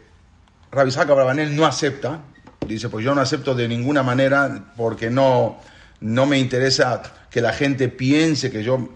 Rabbi 0.71 0.89
Isaac 0.89 1.09
no 1.09 1.67
acepta, 1.67 2.21
dice, 2.67 2.89
pues 2.89 3.05
yo 3.05 3.15
no 3.15 3.21
acepto 3.21 3.55
de 3.55 3.69
ninguna 3.69 4.03
manera 4.03 4.65
porque 4.77 5.11
no, 5.11 5.59
no 6.01 6.27
me 6.27 6.39
interesa 6.39 7.03
que 7.31 7.41
la 7.41 7.53
gente 7.53 7.89
piense 7.89 8.51
que 8.51 8.63
yo, 8.63 8.91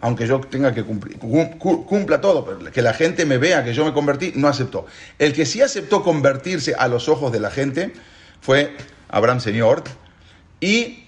aunque 0.00 0.26
yo 0.26 0.40
tenga 0.40 0.74
que 0.74 0.82
cumplir, 0.82 1.18
cum- 1.18 1.56
cu- 1.58 1.86
cumpla 1.86 2.20
todo, 2.20 2.44
pero 2.44 2.72
que 2.72 2.82
la 2.82 2.92
gente 2.92 3.24
me 3.24 3.38
vea 3.38 3.62
que 3.62 3.72
yo 3.74 3.84
me 3.84 3.92
convertí, 3.92 4.32
no 4.34 4.48
aceptó. 4.48 4.86
El 5.18 5.32
que 5.32 5.46
sí 5.46 5.62
aceptó 5.62 6.02
convertirse 6.02 6.74
a 6.76 6.88
los 6.88 7.08
ojos 7.08 7.30
de 7.30 7.38
la 7.40 7.50
gente 7.50 7.92
fue 8.40 8.76
Abraham 9.08 9.40
Señor 9.40 9.84
y 10.60 11.04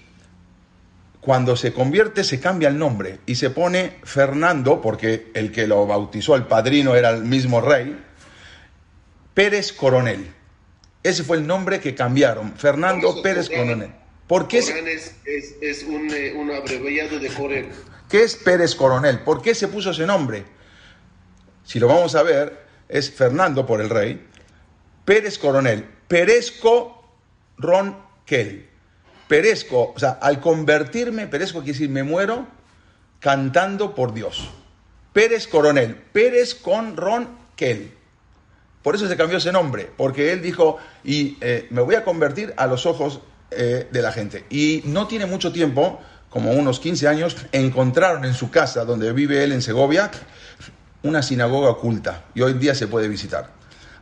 cuando 1.19 1.55
se 1.55 1.73
convierte 1.73 2.23
se 2.23 2.39
cambia 2.39 2.69
el 2.69 2.77
nombre 2.77 3.19
y 3.25 3.35
se 3.35 3.49
pone 3.49 3.97
Fernando, 4.03 4.81
porque 4.81 5.31
el 5.33 5.51
que 5.51 5.67
lo 5.67 5.85
bautizó, 5.85 6.35
el 6.35 6.43
padrino, 6.43 6.95
era 6.95 7.09
el 7.11 7.23
mismo 7.23 7.59
rey, 7.61 7.97
Pérez 9.33 9.73
Coronel. 9.73 10.31
Ese 11.03 11.23
fue 11.23 11.37
el 11.37 11.45
nombre 11.45 11.79
que 11.79 11.93
cambiaron, 11.93 12.53
Fernando 12.57 13.09
eso 13.09 13.21
Pérez 13.21 13.49
Coronel. 13.49 13.91
¿Por 14.27 14.47
qué, 14.47 14.61
se- 14.61 14.79
es, 14.93 15.15
es, 15.25 15.55
es 15.61 15.83
un, 15.83 16.09
eh, 16.11 16.33
un 16.33 16.49
abreviado 16.51 17.19
de 17.19 17.27
Corén. 17.27 17.69
qué 18.09 18.23
es 18.23 18.35
Pérez 18.37 18.73
Coronel? 18.73 19.19
¿Por 19.19 19.41
qué 19.41 19.53
se 19.53 19.67
puso 19.67 19.91
ese 19.91 20.05
nombre? 20.07 20.45
Si 21.65 21.79
lo 21.79 21.87
vamos 21.87 22.15
a 22.15 22.23
ver, 22.23 22.63
es 22.87 23.11
Fernando 23.11 23.65
por 23.65 23.81
el 23.81 23.89
rey, 23.89 24.25
Pérez 25.05 25.37
Coronel, 25.37 25.85
Perezco 26.07 27.03
Ronquel. 27.57 28.69
Perezco, 29.27 29.93
o 29.95 29.99
sea, 29.99 30.11
al 30.21 30.39
convertirme, 30.39 31.27
Perezco 31.27 31.59
quiere 31.59 31.73
decir 31.73 31.89
me 31.89 32.03
muero 32.03 32.47
cantando 33.19 33.95
por 33.95 34.13
Dios. 34.13 34.49
Pérez 35.11 35.47
Coronel, 35.47 35.95
Pérez 35.95 36.55
con 36.55 36.95
Ronquel. 36.97 37.93
Por 38.83 38.95
eso 38.95 39.07
se 39.07 39.15
cambió 39.15 39.37
ese 39.37 39.51
nombre, 39.51 39.89
porque 39.95 40.33
él 40.33 40.41
dijo, 40.41 40.77
y 41.03 41.37
eh, 41.41 41.67
me 41.69 41.81
voy 41.81 41.95
a 41.95 42.03
convertir 42.03 42.53
a 42.57 42.67
los 42.67 42.85
ojos 42.85 43.21
eh, 43.51 43.87
de 43.89 44.01
la 44.01 44.11
gente. 44.11 44.45
Y 44.49 44.81
no 44.85 45.07
tiene 45.07 45.25
mucho 45.25 45.51
tiempo, 45.51 46.01
como 46.29 46.51
unos 46.51 46.79
15 46.79 47.07
años, 47.07 47.37
encontraron 47.51 48.25
en 48.25 48.33
su 48.33 48.51
casa, 48.51 48.83
donde 48.83 49.13
vive 49.13 49.43
él 49.43 49.53
en 49.53 49.61
Segovia, 49.61 50.11
una 51.01 51.21
sinagoga 51.21 51.69
oculta, 51.69 52.25
y 52.35 52.41
hoy 52.41 52.53
día 52.53 52.75
se 52.75 52.87
puede 52.87 53.07
visitar. 53.07 53.51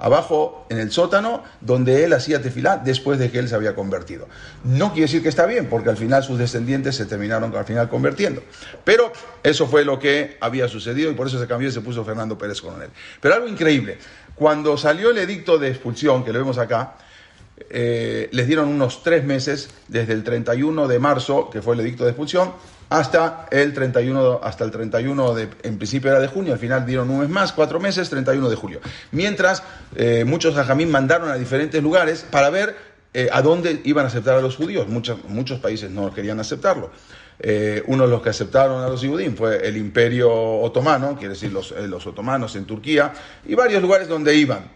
Abajo, 0.01 0.65
en 0.69 0.79
el 0.79 0.91
sótano, 0.91 1.43
donde 1.61 2.03
él 2.03 2.13
hacía 2.13 2.41
tefilá 2.41 2.77
después 2.77 3.19
de 3.19 3.29
que 3.29 3.38
él 3.38 3.47
se 3.47 3.53
había 3.53 3.75
convertido. 3.75 4.27
No 4.63 4.93
quiere 4.93 5.03
decir 5.03 5.21
que 5.21 5.29
está 5.29 5.45
bien, 5.45 5.67
porque 5.69 5.91
al 5.91 5.97
final 5.97 6.23
sus 6.23 6.39
descendientes 6.39 6.95
se 6.95 7.05
terminaron 7.05 7.55
al 7.55 7.65
final 7.65 7.88
convirtiendo. 7.88 8.41
Pero 8.84 9.13
eso 9.43 9.67
fue 9.67 9.86
lo 9.86 9.99
que 9.99 10.38
había 10.41 10.67
sucedido 10.67 11.11
y 11.11 11.13
por 11.13 11.27
eso 11.27 11.39
se 11.39 11.45
cambió 11.45 11.69
y 11.69 11.71
se 11.71 11.82
puso 11.82 12.03
Fernando 12.03 12.36
Pérez 12.36 12.61
Coronel. 12.61 12.89
Pero 13.19 13.36
algo 13.36 13.47
increíble, 13.47 13.99
cuando 14.41 14.75
salió 14.75 15.11
el 15.11 15.19
edicto 15.19 15.59
de 15.59 15.67
expulsión, 15.67 16.25
que 16.25 16.33
lo 16.33 16.39
vemos 16.39 16.57
acá, 16.57 16.95
eh, 17.69 18.27
les 18.31 18.47
dieron 18.47 18.69
unos 18.69 19.03
tres 19.03 19.23
meses, 19.23 19.69
desde 19.87 20.13
el 20.13 20.23
31 20.23 20.87
de 20.87 20.97
marzo, 20.97 21.47
que 21.51 21.61
fue 21.61 21.75
el 21.75 21.81
edicto 21.81 22.05
de 22.05 22.09
expulsión, 22.09 22.51
hasta 22.89 23.45
el 23.51 23.71
31, 23.71 24.39
hasta 24.41 24.63
el 24.63 24.71
31 24.71 25.35
de, 25.35 25.47
en 25.61 25.77
principio 25.77 26.09
era 26.09 26.19
de 26.19 26.25
junio, 26.25 26.53
al 26.53 26.59
final 26.59 26.87
dieron 26.87 27.11
un 27.11 27.19
mes 27.19 27.29
más, 27.29 27.53
cuatro 27.53 27.79
meses, 27.79 28.09
31 28.09 28.49
de 28.49 28.55
julio. 28.55 28.79
Mientras, 29.11 29.61
eh, 29.95 30.23
muchos 30.25 30.57
ajamín 30.57 30.89
mandaron 30.89 31.29
a 31.29 31.35
diferentes 31.35 31.83
lugares 31.83 32.25
para 32.27 32.49
ver 32.49 32.75
eh, 33.13 33.29
a 33.31 33.43
dónde 33.43 33.81
iban 33.83 34.05
a 34.05 34.07
aceptar 34.07 34.39
a 34.39 34.41
los 34.41 34.55
judíos. 34.55 34.87
Muchos, 34.87 35.23
muchos 35.25 35.59
países 35.59 35.91
no 35.91 36.11
querían 36.11 36.39
aceptarlo. 36.39 36.89
Eh, 37.43 37.81
uno 37.87 38.03
de 38.03 38.09
los 38.11 38.21
que 38.21 38.29
aceptaron 38.29 38.83
a 38.83 38.87
los 38.87 39.01
judíos 39.03 39.33
fue 39.35 39.67
el 39.67 39.75
Imperio 39.75 40.31
Otomano, 40.31 41.15
quiere 41.17 41.33
decir 41.33 41.51
los, 41.51 41.71
eh, 41.71 41.87
los 41.87 42.05
otomanos 42.05 42.55
en 42.55 42.65
Turquía, 42.65 43.13
y 43.47 43.55
varios 43.55 43.81
lugares 43.81 44.07
donde 44.07 44.35
iban. 44.35 44.69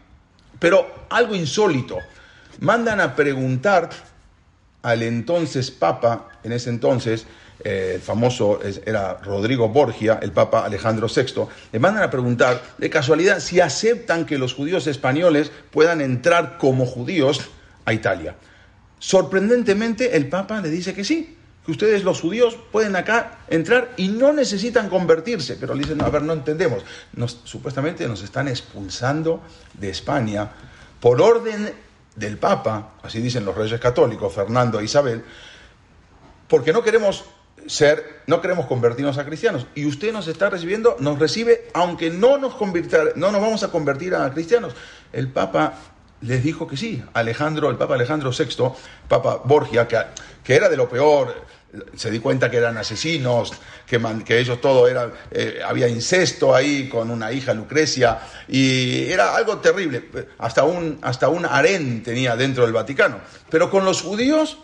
Pero 0.58 1.06
algo 1.10 1.36
insólito, 1.36 2.00
mandan 2.62 3.00
a 3.02 3.16
preguntar 3.16 3.90
al 4.82 5.04
entonces 5.04 5.70
Papa, 5.70 6.30
en 6.44 6.54
ese 6.54 6.72
entonces, 6.72 7.28
eh, 7.64 7.94
el 7.96 8.02
famoso 8.02 8.60
es- 8.64 8.82
era 8.86 9.20
Rodrigo 9.24 9.70
Borgia, 9.70 10.18
el 10.22 10.32
Papa 10.32 10.66
Alejandro 10.66 11.08
VI, 11.08 11.48
le 11.72 11.78
mandan 11.80 12.04
a 12.04 12.10
preguntar 12.10 12.62
de 12.80 12.90
casualidad 12.90 13.42
si 13.42 13.60
aceptan 13.62 14.26
que 14.26 14.40
los 14.40 14.56
judíos 14.56 14.88
españoles 14.88 15.52
puedan 15.70 16.02
entrar 16.02 16.58
como 16.58 16.88
judíos 16.88 17.42
a 17.86 17.94
Italia. 17.94 18.36
Sorprendentemente 18.98 20.18
el 20.18 20.30
Papa 20.30 20.62
le 20.62 20.70
dice 20.70 20.96
que 20.96 21.04
sí, 21.04 21.38
que 21.66 21.72
ustedes 21.72 22.04
los 22.04 22.22
judíos 22.22 22.58
pueden 22.72 22.96
acá 22.96 23.40
entrar 23.48 23.94
y 23.98 24.10
no 24.10 24.34
necesitan 24.34 24.88
convertirse, 24.88 25.58
pero 25.60 25.74
le 25.74 25.82
dicen, 25.82 26.02
a 26.02 26.10
ver, 26.10 26.22
no 26.22 26.34
entendemos, 26.34 26.84
supuestamente 27.44 28.08
nos 28.08 28.22
están 28.22 28.48
expulsando 28.48 29.42
de 29.74 29.90
España 29.90 30.52
por 31.00 31.22
orden 31.22 31.74
del 32.16 32.38
Papa, 32.38 32.94
así 33.04 33.20
dicen 33.20 33.46
los 33.46 33.56
reyes 33.56 33.80
católicos, 33.80 34.34
Fernando 34.34 34.80
e 34.80 34.86
Isabel, 34.86 35.24
porque 36.48 36.72
no 36.72 36.84
queremos 36.84 37.26
ser, 37.68 38.22
no 38.28 38.42
queremos 38.42 38.68
convertirnos 38.68 39.18
a 39.18 39.26
cristianos. 39.26 39.66
Y 39.76 39.86
usted 39.86 40.14
nos 40.14 40.28
está 40.28 40.50
recibiendo, 40.50 40.96
nos 41.00 41.20
recibe, 41.20 41.70
aunque 41.74 42.10
no 42.10 42.38
nos 42.38 42.56
no 43.16 43.32
nos 43.32 43.42
vamos 43.42 43.64
a 43.64 43.70
convertir 43.70 44.16
a 44.16 44.32
cristianos. 44.32 44.74
El 45.12 45.30
Papa 45.30 45.74
les 46.22 46.44
dijo 46.44 46.68
que 46.68 46.78
sí. 46.78 47.04
Alejandro, 47.14 47.70
el 47.70 47.78
Papa 47.78 47.96
Alejandro 47.96 48.32
VI, 48.32 48.72
Papa 49.08 49.42
Borgia, 49.44 49.88
que, 49.88 49.98
que 50.44 50.56
era 50.56 50.70
de 50.70 50.78
lo 50.78 50.88
peor, 50.88 51.46
se 51.96 52.12
di 52.12 52.20
cuenta 52.20 52.50
que 52.50 52.58
eran 52.58 52.78
asesinos, 52.78 53.54
que, 53.86 54.00
man- 54.00 54.24
que 54.24 54.40
ellos 54.40 54.60
todo 54.62 54.88
era, 54.88 55.12
eh, 55.32 55.60
había 55.66 55.88
incesto 55.88 56.54
ahí 56.56 56.88
con 56.90 57.10
una 57.12 57.32
hija 57.32 57.54
Lucrecia, 57.54 58.20
y 58.48 59.04
era 59.12 59.36
algo 59.36 59.58
terrible. 59.58 60.10
Hasta 60.38 60.64
un, 60.64 61.00
hasta 61.02 61.30
un 61.30 61.46
harén 61.46 62.04
tenía 62.04 62.36
dentro 62.36 62.64
del 62.64 62.74
Vaticano. 62.74 63.20
Pero 63.50 63.70
con 63.70 63.86
los 63.86 64.02
judíos 64.02 64.58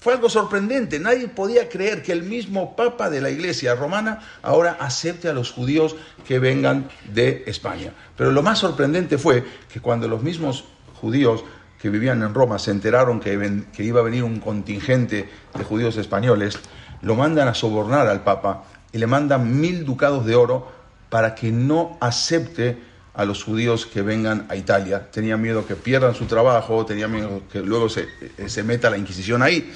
fue 0.00 0.12
algo 0.14 0.30
sorprendente. 0.30 1.00
Nadie 1.00 1.26
podía 1.28 1.68
creer 1.68 2.02
que 2.02 2.12
el 2.12 2.22
mismo 2.22 2.76
Papa 2.76 3.10
de 3.10 3.20
la 3.20 3.30
Iglesia 3.30 3.74
romana 3.74 4.20
ahora 4.42 4.76
acepte 4.78 5.28
a 5.28 5.32
los 5.32 5.50
judíos 5.50 5.96
que 6.26 6.38
vengan 6.38 6.88
de 7.12 7.42
España. 7.46 7.92
Pero 8.16 8.30
lo 8.30 8.42
más 8.42 8.60
sorprendente 8.60 9.18
fue 9.18 9.44
que 9.72 9.80
cuando 9.80 10.06
los 10.06 10.22
mismos 10.22 10.64
judíos 11.00 11.42
que 11.80 11.90
vivían 11.90 12.22
en 12.22 12.34
Roma 12.34 12.58
se 12.58 12.70
enteraron 12.70 13.20
que, 13.20 13.32
iba 13.78 14.00
a 14.00 14.02
venir 14.02 14.24
un 14.24 14.40
contingente 14.40 15.28
de 15.56 15.64
judíos 15.64 15.96
españoles, 15.96 16.58
lo 17.02 17.14
mandan 17.14 17.48
a 17.48 17.54
sobornar 17.54 18.08
al 18.08 18.22
Papa 18.24 18.64
y 18.92 18.98
le 18.98 19.06
mandan 19.06 19.60
mil 19.60 19.84
ducados 19.84 20.26
de 20.26 20.34
oro 20.34 20.70
para 21.08 21.34
que 21.34 21.52
no 21.52 21.96
acepte 22.00 22.78
a 23.14 23.24
los 23.24 23.42
judíos 23.42 23.86
que 23.86 24.02
vengan 24.02 24.46
a 24.48 24.56
Italia. 24.56 25.10
Tenía 25.10 25.36
miedo 25.36 25.66
que 25.66 25.74
pierdan 25.74 26.14
su 26.14 26.26
trabajo, 26.26 26.84
tenía 26.84 27.08
miedo 27.08 27.42
que 27.50 27.60
luego 27.60 27.88
se, 27.88 28.06
eh, 28.36 28.48
se 28.48 28.62
meta 28.62 28.90
la 28.90 28.98
Inquisición 28.98 29.42
ahí. 29.42 29.72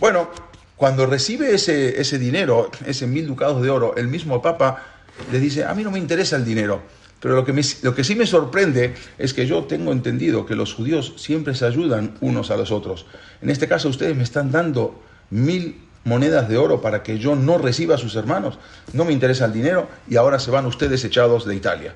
Bueno, 0.00 0.28
cuando 0.76 1.06
recibe 1.06 1.54
ese, 1.54 2.00
ese 2.00 2.18
dinero, 2.18 2.70
ese 2.84 3.06
mil 3.06 3.26
ducados 3.26 3.62
de 3.62 3.70
oro, 3.70 3.94
el 3.96 4.08
mismo 4.08 4.42
Papa 4.42 4.82
le 5.30 5.38
dice, 5.38 5.64
a 5.64 5.74
mí 5.74 5.84
no 5.84 5.90
me 5.90 5.98
interesa 5.98 6.36
el 6.36 6.44
dinero, 6.44 6.82
Pero 7.24 7.36
lo 7.36 7.44
que, 7.46 8.04
sí 8.04 8.14
me 8.16 8.26
sorprende 8.26 8.92
es 9.16 9.32
que 9.32 9.46
yo 9.46 9.64
tengo 9.64 9.92
entendido 9.92 10.44
que 10.44 10.54
los 10.54 10.74
judíos 10.74 11.14
siempre 11.16 11.54
se 11.54 11.64
ayudan 11.64 12.18
unos 12.20 12.50
a 12.50 12.56
los 12.58 12.70
otros. 12.70 13.06
En 13.40 13.48
este 13.48 13.66
caso 13.66 13.88
ustedes 13.88 14.14
me 14.14 14.22
están 14.22 14.52
dando 14.52 15.00
mil 15.30 15.80
monedas 16.04 16.50
de 16.50 16.58
oro 16.58 16.82
para 16.82 17.02
que 17.02 17.18
yo 17.18 17.34
no 17.34 17.56
reciba 17.56 17.94
a 17.94 17.98
sus 17.98 18.14
hermanos. 18.16 18.58
No 18.92 19.06
me 19.06 19.14
interesa 19.14 19.46
el 19.46 19.54
dinero 19.54 19.88
y 20.06 20.16
ahora 20.16 20.38
se 20.38 20.50
van 20.50 20.66
ustedes 20.66 21.02
echados 21.02 21.46
de 21.46 21.54
Italia. 21.54 21.94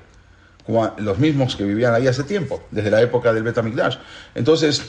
Como 0.65 0.95
los 0.97 1.19
mismos 1.19 1.55
que 1.55 1.63
vivían 1.63 1.93
ahí 1.93 2.07
hace 2.07 2.23
tiempo, 2.23 2.63
desde 2.71 2.89
la 2.89 2.99
época 2.99 3.31
del 3.31 3.43
Betamigdash. 3.43 3.97
Entonces, 4.33 4.81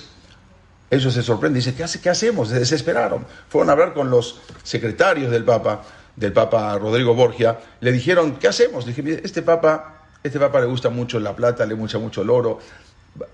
ellos 0.88 1.12
se 1.12 1.22
sorprenden 1.22 1.58
dicen, 1.58 1.74
¿qué, 1.74 1.84
hace, 1.84 2.00
¿qué 2.00 2.08
hacemos? 2.08 2.48
Se 2.48 2.58
desesperaron. 2.58 3.26
Fueron 3.50 3.68
a 3.68 3.72
hablar 3.72 3.92
con 3.92 4.08
los 4.08 4.40
secretarios 4.62 5.30
del 5.30 5.44
Papa, 5.44 5.82
del 6.16 6.32
Papa 6.32 6.78
Rodrigo 6.78 7.14
Borgia. 7.14 7.58
Le 7.80 7.92
dijeron, 7.92 8.36
¿qué 8.36 8.48
hacemos? 8.48 8.86
Dije, 8.86 9.02
"Mire, 9.02 9.20
este 9.22 9.42
Papa, 9.42 9.99
este 10.22 10.38
Papa 10.38 10.60
le 10.60 10.66
gusta 10.66 10.90
mucho 10.90 11.18
la 11.20 11.34
plata, 11.34 11.64
le 11.66 11.74
gusta 11.74 11.98
mucho 11.98 12.22
el 12.22 12.30
oro. 12.30 12.58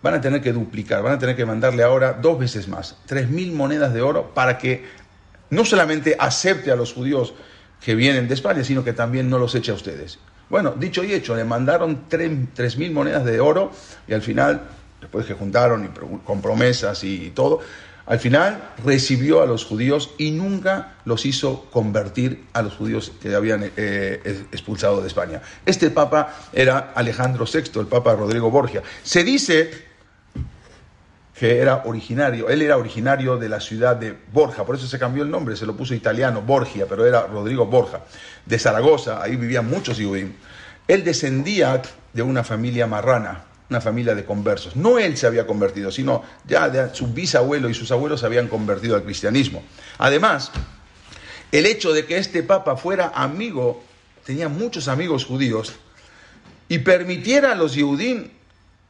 Van 0.02 0.14
a 0.14 0.20
tener 0.20 0.40
que 0.40 0.52
duplicar, 0.52 1.02
van 1.02 1.12
a 1.14 1.18
tener 1.18 1.36
que 1.36 1.44
mandarle 1.44 1.82
ahora 1.82 2.14
dos 2.14 2.38
veces 2.38 2.66
más, 2.66 2.96
tres 3.06 3.28
mil 3.28 3.52
monedas 3.52 3.92
de 3.92 4.00
oro 4.00 4.32
para 4.32 4.56
que 4.56 4.84
no 5.50 5.64
solamente 5.64 6.16
acepte 6.18 6.70
a 6.70 6.76
los 6.76 6.94
judíos 6.94 7.34
que 7.84 7.94
vienen 7.94 8.26
de 8.26 8.34
España, 8.34 8.64
sino 8.64 8.82
que 8.82 8.92
también 8.92 9.28
no 9.28 9.38
los 9.38 9.54
eche 9.54 9.72
a 9.72 9.74
ustedes. 9.74 10.18
Bueno, 10.48 10.74
dicho 10.76 11.04
y 11.04 11.12
hecho, 11.12 11.36
le 11.36 11.44
mandaron 11.44 12.04
tres 12.08 12.78
mil 12.78 12.92
monedas 12.92 13.24
de 13.24 13.40
oro 13.40 13.70
y 14.08 14.14
al 14.14 14.22
final, 14.22 14.62
después 15.00 15.26
que 15.26 15.34
juntaron 15.34 15.84
y 15.84 15.88
con 16.24 16.40
promesas 16.40 17.02
y 17.04 17.30
todo, 17.30 17.60
al 18.06 18.20
final 18.20 18.70
recibió 18.84 19.42
a 19.42 19.46
los 19.46 19.64
judíos 19.64 20.14
y 20.16 20.30
nunca 20.30 20.94
los 21.04 21.26
hizo 21.26 21.66
convertir 21.72 22.44
a 22.52 22.62
los 22.62 22.74
judíos 22.74 23.12
que 23.20 23.34
habían 23.34 23.70
eh, 23.76 24.46
expulsado 24.52 25.00
de 25.00 25.08
España. 25.08 25.42
Este 25.64 25.90
papa 25.90 26.34
era 26.52 26.92
Alejandro 26.94 27.44
VI, 27.52 27.80
el 27.80 27.86
papa 27.86 28.14
Rodrigo 28.14 28.50
Borgia. 28.50 28.82
Se 29.02 29.24
dice 29.24 29.86
que 31.38 31.58
era 31.58 31.82
originario, 31.84 32.48
él 32.48 32.62
era 32.62 32.78
originario 32.78 33.36
de 33.36 33.48
la 33.48 33.60
ciudad 33.60 33.96
de 33.96 34.16
Borja, 34.32 34.64
por 34.64 34.76
eso 34.76 34.86
se 34.86 34.98
cambió 34.98 35.22
el 35.22 35.30
nombre, 35.30 35.56
se 35.56 35.66
lo 35.66 35.76
puso 35.76 35.92
italiano, 35.92 36.40
Borgia, 36.40 36.86
pero 36.88 37.04
era 37.04 37.26
Rodrigo 37.26 37.66
Borja, 37.66 38.00
de 38.46 38.58
Zaragoza, 38.58 39.22
ahí 39.22 39.36
vivían 39.36 39.68
muchos 39.68 39.98
judíos. 39.98 40.34
Él 40.88 41.04
descendía 41.04 41.82
de 42.12 42.22
una 42.22 42.42
familia 42.42 42.86
marrana, 42.86 43.45
una 43.68 43.80
familia 43.80 44.14
de 44.14 44.24
conversos. 44.24 44.76
No 44.76 44.98
él 44.98 45.16
se 45.16 45.26
había 45.26 45.46
convertido, 45.46 45.90
sino 45.90 46.22
ya 46.46 46.94
su 46.94 47.08
bisabuelo 47.08 47.68
y 47.68 47.74
sus 47.74 47.90
abuelos 47.90 48.20
se 48.20 48.26
habían 48.26 48.48
convertido 48.48 48.94
al 48.94 49.02
cristianismo. 49.02 49.62
Además, 49.98 50.52
el 51.52 51.66
hecho 51.66 51.92
de 51.92 52.06
que 52.06 52.18
este 52.18 52.42
papa 52.42 52.76
fuera 52.76 53.12
amigo, 53.14 53.82
tenía 54.24 54.48
muchos 54.48 54.88
amigos 54.88 55.24
judíos, 55.24 55.74
y 56.68 56.80
permitiera 56.80 57.52
a 57.52 57.54
los 57.54 57.74
Yehudim 57.74 58.28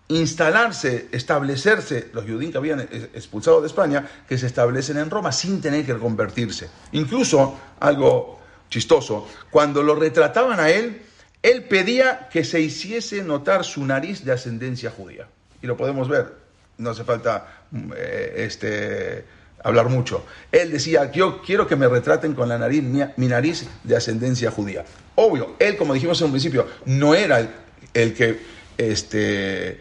instalarse, 0.09 1.09
establecerse, 1.12 2.11
los 2.12 2.24
Yehudim 2.24 2.53
que 2.53 2.59
habían 2.59 2.81
expulsado 2.81 3.61
de 3.61 3.66
España, 3.66 4.09
que 4.29 4.39
se 4.39 4.47
establecen 4.47 4.99
en 4.99 5.11
Roma 5.11 5.33
sin 5.33 5.61
tener 5.61 5.85
que 5.85 5.97
convertirse. 5.99 6.68
Incluso, 6.93 7.59
algo 7.81 8.41
chistoso, 8.70 9.29
cuando 9.51 9.83
lo 9.83 9.95
retrataban 9.95 10.61
a 10.61 10.70
él, 10.70 11.03
él 11.47 11.62
pedía 11.62 12.28
que 12.28 12.42
se 12.42 12.61
hiciese 12.61 13.22
notar 13.22 13.64
su 13.64 13.84
nariz 13.84 14.24
de 14.24 14.32
ascendencia 14.32 14.90
judía. 14.90 15.28
Y 15.62 15.68
lo 15.68 15.76
podemos 15.76 16.09
ver, 16.09 16.34
no 16.76 16.90
hace 16.90 17.05
falta 17.05 17.62
mm, 17.70 17.92
eh, 17.97 18.34
este, 18.38 19.24
hablar 19.62 19.88
mucho. 19.88 20.26
Él 20.51 20.72
decía, 20.72 21.12
yo 21.12 21.40
quiero 21.42 21.68
que 21.68 21.76
me 21.76 21.86
retraten 21.86 22.34
con 22.34 22.49
la 22.49 22.59
nariz, 22.59 22.82
mi, 22.82 23.01
mi 23.16 23.28
nariz 23.28 23.68
de 23.84 23.94
ascendencia 23.97 24.51
judía. 24.51 24.84
Obvio, 25.14 25.55
él, 25.61 25.76
como 25.76 25.94
dijimos 25.94 26.20
en 26.20 26.24
un 26.24 26.32
principio, 26.32 26.66
no 26.84 27.14
era 27.14 27.38
el, 27.38 27.51
el 27.94 28.12
que 28.12 28.40
este, 28.76 29.80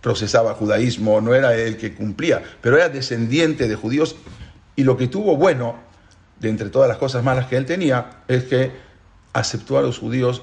procesaba 0.00 0.54
judaísmo, 0.54 1.20
no 1.20 1.34
era 1.34 1.56
el 1.56 1.76
que 1.76 1.92
cumplía, 1.92 2.40
pero 2.60 2.76
era 2.76 2.88
descendiente 2.88 3.66
de 3.66 3.74
judíos 3.74 4.14
y 4.76 4.84
lo 4.84 4.96
que 4.96 5.08
tuvo 5.08 5.36
bueno, 5.36 5.74
de 6.38 6.50
entre 6.50 6.70
todas 6.70 6.88
las 6.88 6.98
cosas 6.98 7.24
malas 7.24 7.46
que 7.46 7.56
él 7.56 7.66
tenía, 7.66 8.22
es 8.28 8.44
que 8.44 8.70
aceptó 9.32 9.76
a 9.76 9.82
los 9.82 9.98
judíos 9.98 10.42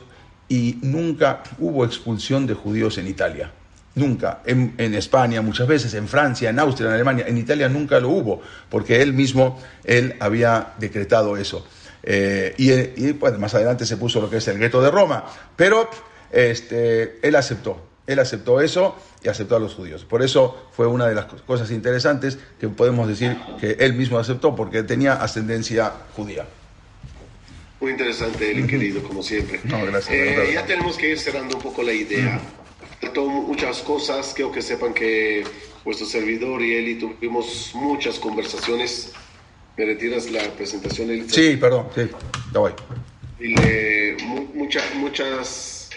y 0.49 0.77
nunca 0.81 1.43
hubo 1.59 1.83
expulsión 1.85 2.47
de 2.47 2.53
judíos 2.53 2.97
en 2.97 3.07
Italia. 3.07 3.51
Nunca. 3.95 4.41
En, 4.45 4.75
España 4.93 5.41
muchas 5.41 5.67
veces, 5.67 5.93
en 5.95 6.07
Francia, 6.07 6.49
en 6.51 6.59
Austria, 6.59 6.87
en 6.89 6.93
Alemania, 6.93 7.25
en 7.27 7.37
Italia 7.37 7.67
nunca 7.67 7.99
lo 7.99 8.09
hubo, 8.09 8.41
porque 8.69 9.01
él 9.01 9.13
mismo, 9.13 9.59
él 9.85 10.15
había 10.19 10.73
decretado 10.77 11.35
eso. 11.35 11.65
Eh, 12.03 12.53
y, 12.57 13.13
pues, 13.13 13.37
más 13.39 13.55
adelante 13.55 13.85
se 13.85 13.97
puso 13.97 14.21
lo 14.21 14.29
que 14.29 14.37
es 14.37 14.47
el 14.47 14.59
gueto 14.59 14.81
de 14.81 14.91
Roma, 14.91 15.25
pero 15.55 15.89
este, 16.31 17.19
él 17.27 17.35
aceptó, 17.35 17.81
él 18.05 18.19
aceptó 18.19 18.61
eso 18.61 18.95
y 19.23 19.29
aceptó 19.29 19.55
a 19.55 19.59
los 19.59 19.73
judíos. 19.73 20.05
Por 20.05 20.21
eso 20.21 20.69
fue 20.73 20.85
una 20.87 21.07
de 21.07 21.15
las 21.15 21.25
co- 21.25 21.37
cosas 21.45 21.71
interesantes 21.71 22.37
que 22.59 22.69
podemos 22.69 23.07
decir 23.07 23.35
que 23.59 23.77
él 23.79 23.93
mismo 23.95 24.19
aceptó, 24.19 24.55
porque 24.55 24.83
tenía 24.83 25.13
ascendencia 25.13 25.91
judía. 26.15 26.45
Muy 27.79 27.91
interesante, 27.91 28.49
Eli, 28.51 28.65
querido, 28.65 29.03
como 29.03 29.21
siempre. 29.21 29.59
No, 29.65 29.85
gracias, 29.85 30.09
Eh, 30.15 30.33
gracias. 30.35 30.53
ya 30.55 30.65
tenemos 30.65 30.97
que 30.97 31.09
ir 31.11 31.19
cerrando 31.19 31.57
un 31.57 31.61
poco 31.61 31.83
la 31.83 31.93
idea. 31.93 32.39
Faltó 32.99 33.25
muchas 33.27 33.81
cosas, 33.83 34.33
quiero 34.35 34.51
que 34.51 34.61
sepan 34.63 34.93
que 34.93 35.43
vuestro 35.85 36.07
servidor 36.07 36.63
y 36.63 36.73
Eli 36.73 36.95
tuvimos 36.95 37.71
muchas 37.75 38.17
conversaciones. 38.17 39.11
¿Me 39.77 39.85
retiras 39.85 40.31
la 40.31 40.41
presentación, 40.55 41.11
Eli? 41.11 41.29
Sí, 41.29 41.55
perdón, 41.57 41.87
sí, 41.93 42.01
ya 42.51 42.59
voy. 42.59 42.71
Y 43.39 43.53
mucha- 44.55 44.83
muchas, 44.95 45.91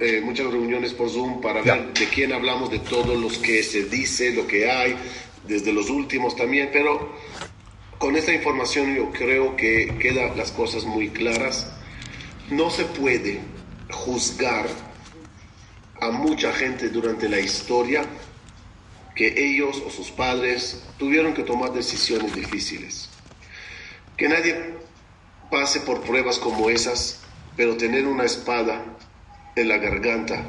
eh, 0.00 0.22
muchas 0.24 0.46
reuniones 0.50 0.94
por 0.94 1.10
Zoom 1.10 1.42
para 1.42 1.62
Ya. 1.62 1.74
ver 1.74 1.92
de 1.92 2.06
quién 2.06 2.32
hablamos, 2.32 2.70
de 2.70 2.78
todos 2.78 3.20
los 3.20 3.36
que 3.36 3.62
se 3.62 3.84
dice, 3.84 4.32
lo 4.32 4.46
que 4.46 4.70
hay, 4.70 4.96
desde 5.46 5.70
los 5.74 5.90
últimos 5.90 6.34
también, 6.34 6.70
pero 6.72 7.14
con 8.04 8.16
esta 8.16 8.34
información 8.34 8.94
yo 8.94 9.10
creo 9.12 9.56
que 9.56 9.96
quedan 9.98 10.36
las 10.36 10.52
cosas 10.52 10.84
muy 10.84 11.08
claras. 11.08 11.72
No 12.50 12.68
se 12.68 12.84
puede 12.84 13.40
juzgar 13.90 14.66
a 16.02 16.10
mucha 16.10 16.52
gente 16.52 16.90
durante 16.90 17.30
la 17.30 17.40
historia 17.40 18.04
que 19.16 19.32
ellos 19.48 19.82
o 19.86 19.88
sus 19.88 20.10
padres 20.10 20.82
tuvieron 20.98 21.32
que 21.32 21.44
tomar 21.44 21.72
decisiones 21.72 22.34
difíciles. 22.34 23.08
Que 24.18 24.28
nadie 24.28 24.74
pase 25.50 25.80
por 25.80 26.02
pruebas 26.02 26.38
como 26.38 26.68
esas, 26.68 27.22
pero 27.56 27.78
tener 27.78 28.06
una 28.06 28.24
espada 28.24 28.84
en 29.56 29.66
la 29.66 29.78
garganta, 29.78 30.44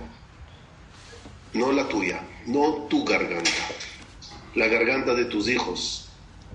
no 1.53 1.71
la 1.71 1.87
tuya, 1.87 2.19
no 2.47 2.85
tu 2.89 3.05
garganta, 3.05 3.49
la 4.55 4.67
garganta 4.67 5.13
de 5.13 5.23
tus 5.23 5.47
hijos, 5.47 6.09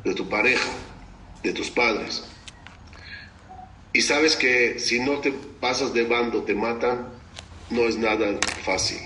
de 0.05 0.15
tu 0.15 0.29
pareja, 0.29 0.69
de 1.43 1.53
tus 1.53 1.71
padres. 1.71 2.25
Y 3.93 4.03
sabes 4.03 4.37
que 4.37 4.79
si 4.79 5.01
no 5.01 5.19
te 5.21 5.33
pasas 5.33 5.93
de 5.93 6.05
bando 6.05 6.43
te 6.43 6.55
matan, 6.55 7.09
no 7.71 7.83
es 7.89 7.97
nada 7.97 8.39
fácil. 8.65 9.01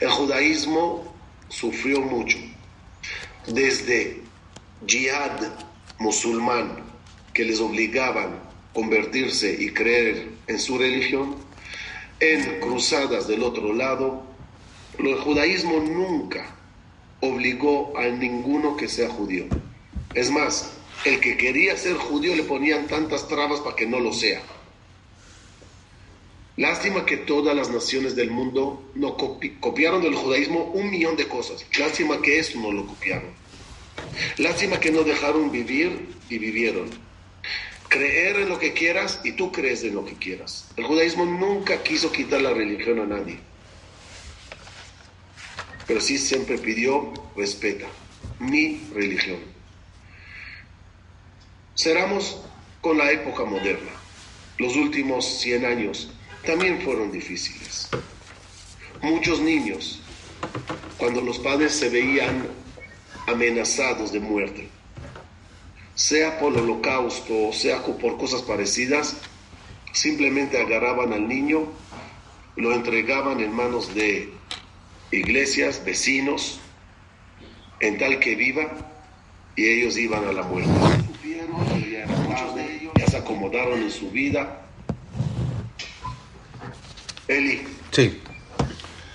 El 0.00 0.10
judaísmo 0.10 1.14
sufrió 1.48 2.00
mucho, 2.00 2.38
desde 3.46 4.22
jihad 4.86 5.40
musulmán, 5.98 6.84
que 7.32 7.44
les 7.44 7.60
obligaban 7.60 8.34
a 8.34 8.72
convertirse 8.72 9.56
y 9.58 9.70
creer 9.70 10.28
en 10.46 10.60
su 10.60 10.78
religión, 10.78 11.36
en 12.20 12.60
cruzadas 12.60 13.26
del 13.26 13.42
otro 13.42 13.72
lado, 13.72 14.24
el 14.98 15.16
judaísmo 15.16 15.80
nunca 15.80 16.54
obligó 17.20 17.96
a 17.98 18.06
ninguno 18.06 18.76
que 18.76 18.88
sea 18.88 19.08
judío. 19.08 19.46
Es 20.14 20.30
más, 20.30 20.73
el 21.04 21.20
que 21.20 21.36
quería 21.36 21.76
ser 21.76 21.96
judío 21.96 22.34
le 22.34 22.44
ponían 22.44 22.86
tantas 22.86 23.28
trabas 23.28 23.60
para 23.60 23.76
que 23.76 23.86
no 23.86 24.00
lo 24.00 24.12
sea. 24.12 24.42
Lástima 26.56 27.04
que 27.04 27.16
todas 27.16 27.54
las 27.56 27.68
naciones 27.70 28.14
del 28.14 28.30
mundo 28.30 28.90
no 28.94 29.16
copi- 29.16 29.58
copiaron 29.58 30.02
del 30.02 30.14
judaísmo 30.14 30.64
un 30.72 30.88
millón 30.90 31.16
de 31.16 31.26
cosas. 31.26 31.66
Lástima 31.78 32.22
que 32.22 32.38
eso 32.38 32.58
no 32.60 32.70
lo 32.72 32.86
copiaron. 32.86 33.30
Lástima 34.38 34.78
que 34.78 34.92
no 34.92 35.02
dejaron 35.02 35.50
vivir 35.50 36.14
y 36.30 36.38
vivieron. 36.38 36.88
Creer 37.88 38.36
en 38.40 38.48
lo 38.48 38.58
que 38.58 38.72
quieras 38.72 39.20
y 39.24 39.32
tú 39.32 39.50
crees 39.52 39.82
en 39.84 39.94
lo 39.96 40.04
que 40.04 40.14
quieras. 40.14 40.68
El 40.76 40.84
judaísmo 40.84 41.24
nunca 41.26 41.82
quiso 41.82 42.10
quitar 42.12 42.40
la 42.40 42.54
religión 42.54 43.00
a 43.00 43.06
nadie. 43.06 43.38
Pero 45.86 46.00
sí 46.00 46.18
siempre 46.18 46.56
pidió, 46.58 47.12
respeta 47.36 47.86
mi 48.38 48.80
religión. 48.94 49.38
Cerramos 51.76 52.40
con 52.80 52.98
la 52.98 53.10
época 53.10 53.44
moderna. 53.44 53.90
Los 54.58 54.76
últimos 54.76 55.24
100 55.40 55.64
años 55.64 56.10
también 56.46 56.80
fueron 56.82 57.10
difíciles. 57.10 57.88
Muchos 59.02 59.40
niños, 59.40 60.00
cuando 60.98 61.20
los 61.20 61.38
padres 61.38 61.72
se 61.72 61.88
veían 61.88 62.46
amenazados 63.26 64.12
de 64.12 64.20
muerte, 64.20 64.68
sea 65.94 66.38
por 66.38 66.52
el 66.52 66.60
holocausto 66.60 67.48
o 67.48 67.52
sea 67.52 67.82
por 67.82 68.18
cosas 68.18 68.42
parecidas, 68.42 69.16
simplemente 69.92 70.60
agarraban 70.60 71.12
al 71.12 71.28
niño 71.28 71.68
lo 72.56 72.72
entregaban 72.72 73.40
en 73.40 73.52
manos 73.52 73.94
de 73.94 74.32
iglesias, 75.10 75.82
vecinos, 75.84 76.60
en 77.80 77.98
tal 77.98 78.20
que 78.20 78.34
viva, 78.36 78.92
y 79.56 79.66
ellos 79.66 79.96
iban 79.98 80.24
a 80.26 80.32
la 80.32 80.42
muerte. 80.42 81.03
Supieron, 81.24 81.90
ya, 81.90 82.06
muchos 82.06 82.54
de 82.54 82.76
ellos 82.76 82.92
ya 82.98 83.06
se 83.06 83.16
acomodaron 83.16 83.80
en 83.82 83.90
su 83.90 84.10
vida. 84.10 84.60
Eli, 87.28 87.62
Sí. 87.92 88.20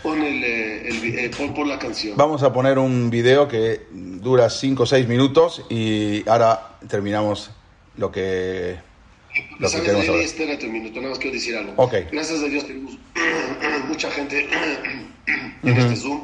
pon, 0.01 0.19
el, 0.23 0.43
eh, 0.43 0.87
el 0.89 0.99
vi- 1.01 1.15
eh, 1.19 1.29
pon, 1.37 1.53
pon 1.53 1.69
la 1.69 1.77
canción. 1.77 2.17
Vamos 2.17 2.41
a 2.41 2.51
poner 2.51 2.79
un 2.79 3.11
video 3.11 3.47
que 3.47 3.85
dura 3.91 4.49
5 4.49 4.83
o 4.83 4.85
6 4.87 5.07
minutos 5.07 5.63
y 5.69 6.27
ahora 6.27 6.77
terminamos 6.87 7.51
lo 7.97 8.11
que, 8.11 8.77
lo 9.59 9.67
que 9.67 9.71
¿Sabes, 9.71 9.85
queremos 9.85 10.07
Eli? 10.07 10.23
Espérate 10.23 10.65
un 10.65 10.73
minuto, 10.73 10.95
nada 11.01 11.09
más 11.11 11.19
quiero 11.19 11.35
decir 11.35 11.55
algo. 11.57 11.73
Ok. 11.75 11.93
Gracias 12.11 12.41
a 12.41 12.45
Dios 12.45 12.65
tenemos 12.65 12.97
mucha 13.87 14.09
gente 14.09 14.47
en 15.63 15.77
este 15.77 15.95
Zoom. 15.95 16.23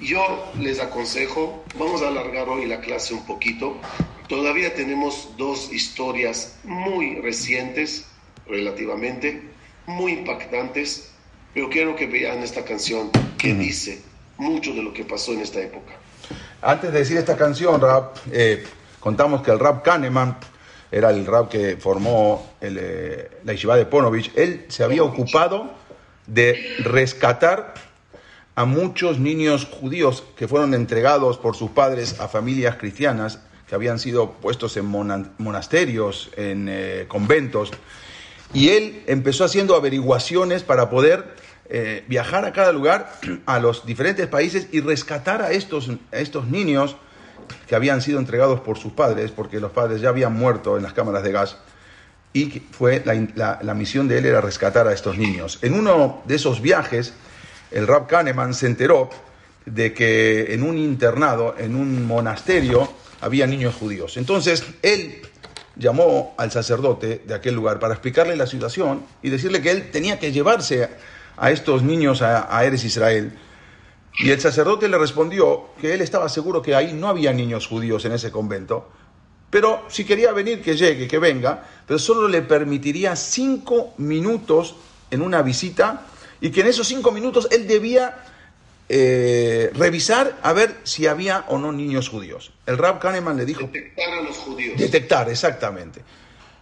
Yo 0.00 0.52
les 0.60 0.78
aconsejo, 0.78 1.64
vamos 1.76 2.02
a 2.02 2.08
alargar 2.08 2.48
hoy 2.48 2.66
la 2.66 2.80
clase 2.80 3.14
un 3.14 3.26
poquito. 3.26 3.80
Todavía 4.28 4.74
tenemos 4.74 5.28
dos 5.36 5.70
historias 5.70 6.56
muy 6.64 7.16
recientes, 7.20 8.06
relativamente, 8.46 9.42
muy 9.86 10.12
impactantes, 10.12 11.10
pero 11.52 11.68
quiero 11.68 11.94
que 11.94 12.06
vean 12.06 12.42
esta 12.42 12.64
canción 12.64 13.10
que 13.36 13.52
dice 13.54 14.00
mucho 14.38 14.72
de 14.72 14.82
lo 14.82 14.94
que 14.94 15.04
pasó 15.04 15.32
en 15.32 15.40
esta 15.40 15.60
época. 15.60 15.92
Antes 16.62 16.90
de 16.92 16.98
decir 17.00 17.18
esta 17.18 17.36
canción, 17.36 17.78
rap, 17.80 18.16
eh, 18.32 18.64
contamos 18.98 19.42
que 19.42 19.50
el 19.50 19.58
rap 19.58 19.84
Kahneman 19.84 20.38
era 20.90 21.10
el 21.10 21.26
rap 21.26 21.50
que 21.50 21.76
formó 21.76 22.54
el, 22.62 22.78
eh, 22.80 23.30
la 23.44 23.52
yeshiva 23.52 23.76
de 23.76 23.84
Ponovich. 23.84 24.32
Él 24.36 24.64
se 24.68 24.84
había 24.84 25.02
ocupado 25.02 25.74
de 26.26 26.76
rescatar 26.78 27.74
a 28.54 28.64
muchos 28.64 29.18
niños 29.18 29.66
judíos 29.66 30.24
que 30.36 30.48
fueron 30.48 30.72
entregados 30.72 31.36
por 31.36 31.56
sus 31.56 31.70
padres 31.70 32.20
a 32.20 32.28
familias 32.28 32.76
cristianas 32.76 33.40
que 33.68 33.74
habían 33.74 33.98
sido 33.98 34.32
puestos 34.32 34.76
en 34.76 34.86
mona- 34.86 35.30
monasterios, 35.38 36.30
en 36.36 36.68
eh, 36.70 37.04
conventos. 37.08 37.70
Y 38.52 38.68
él 38.70 39.02
empezó 39.06 39.44
haciendo 39.44 39.74
averiguaciones 39.74 40.62
para 40.62 40.90
poder 40.90 41.34
eh, 41.68 42.04
viajar 42.08 42.44
a 42.44 42.52
cada 42.52 42.72
lugar, 42.72 43.12
a 43.46 43.58
los 43.58 43.86
diferentes 43.86 44.26
países 44.26 44.68
y 44.72 44.80
rescatar 44.80 45.42
a 45.42 45.50
estos, 45.52 45.90
estos 46.12 46.46
niños 46.48 46.96
que 47.66 47.74
habían 47.74 48.00
sido 48.00 48.18
entregados 48.18 48.60
por 48.60 48.78
sus 48.78 48.92
padres, 48.92 49.30
porque 49.30 49.60
los 49.60 49.72
padres 49.72 50.00
ya 50.00 50.08
habían 50.10 50.32
muerto 50.34 50.76
en 50.76 50.82
las 50.82 50.92
cámaras 50.92 51.22
de 51.22 51.32
gas. 51.32 51.56
Y 52.32 52.62
fue 52.72 53.02
la, 53.04 53.14
la- 53.34 53.58
la 53.62 53.74
misión 53.74 54.08
de 54.08 54.18
él 54.18 54.26
era 54.26 54.40
rescatar 54.40 54.86
a 54.88 54.92
estos 54.92 55.16
niños. 55.18 55.58
En 55.62 55.74
uno 55.74 56.22
de 56.26 56.34
esos 56.34 56.60
viajes, 56.60 57.14
el 57.70 57.86
Rab 57.86 58.06
Kahneman 58.06 58.54
se 58.54 58.66
enteró 58.66 59.10
de 59.66 59.94
que 59.94 60.52
en 60.54 60.62
un 60.62 60.76
internado, 60.76 61.54
en 61.58 61.74
un 61.76 62.06
monasterio, 62.06 62.92
había 63.24 63.46
niños 63.46 63.74
judíos. 63.74 64.18
Entonces, 64.18 64.62
él 64.82 65.22
llamó 65.76 66.34
al 66.36 66.52
sacerdote 66.52 67.22
de 67.26 67.34
aquel 67.34 67.54
lugar 67.54 67.78
para 67.78 67.94
explicarle 67.94 68.36
la 68.36 68.46
situación 68.46 69.02
y 69.22 69.30
decirle 69.30 69.62
que 69.62 69.70
él 69.70 69.90
tenía 69.90 70.18
que 70.18 70.30
llevarse 70.30 70.90
a 71.38 71.50
estos 71.50 71.82
niños 71.82 72.20
a, 72.20 72.54
a 72.54 72.64
Eres 72.66 72.84
Israel. 72.84 73.32
Y 74.18 74.30
el 74.30 74.40
sacerdote 74.40 74.88
le 74.88 74.98
respondió 74.98 75.70
que 75.80 75.94
él 75.94 76.02
estaba 76.02 76.28
seguro 76.28 76.60
que 76.60 76.74
ahí 76.74 76.92
no 76.92 77.08
había 77.08 77.32
niños 77.32 77.66
judíos 77.66 78.04
en 78.04 78.12
ese 78.12 78.30
convento, 78.30 78.90
pero 79.48 79.86
si 79.88 80.04
quería 80.04 80.32
venir, 80.32 80.60
que 80.60 80.76
llegue, 80.76 81.08
que 81.08 81.18
venga, 81.18 81.64
pero 81.86 81.98
solo 81.98 82.28
le 82.28 82.42
permitiría 82.42 83.16
cinco 83.16 83.94
minutos 83.96 84.76
en 85.10 85.22
una 85.22 85.40
visita 85.40 86.02
y 86.42 86.50
que 86.50 86.60
en 86.60 86.66
esos 86.66 86.86
cinco 86.86 87.10
minutos 87.10 87.48
él 87.50 87.66
debía 87.66 88.22
eh, 88.88 89.70
revisar 89.74 90.38
a 90.42 90.52
ver 90.52 90.76
si 90.82 91.06
había 91.06 91.44
o 91.48 91.58
no 91.58 91.72
niños 91.72 92.08
judíos. 92.08 92.52
El 92.66 92.78
Rab 92.78 92.98
Kahneman 93.00 93.36
le 93.36 93.44
dijo, 93.44 93.62
Detectar 93.62 94.12
a 94.12 94.22
los 94.22 94.36
judíos. 94.36 94.78
Detectar, 94.78 95.28
exactamente. 95.30 96.02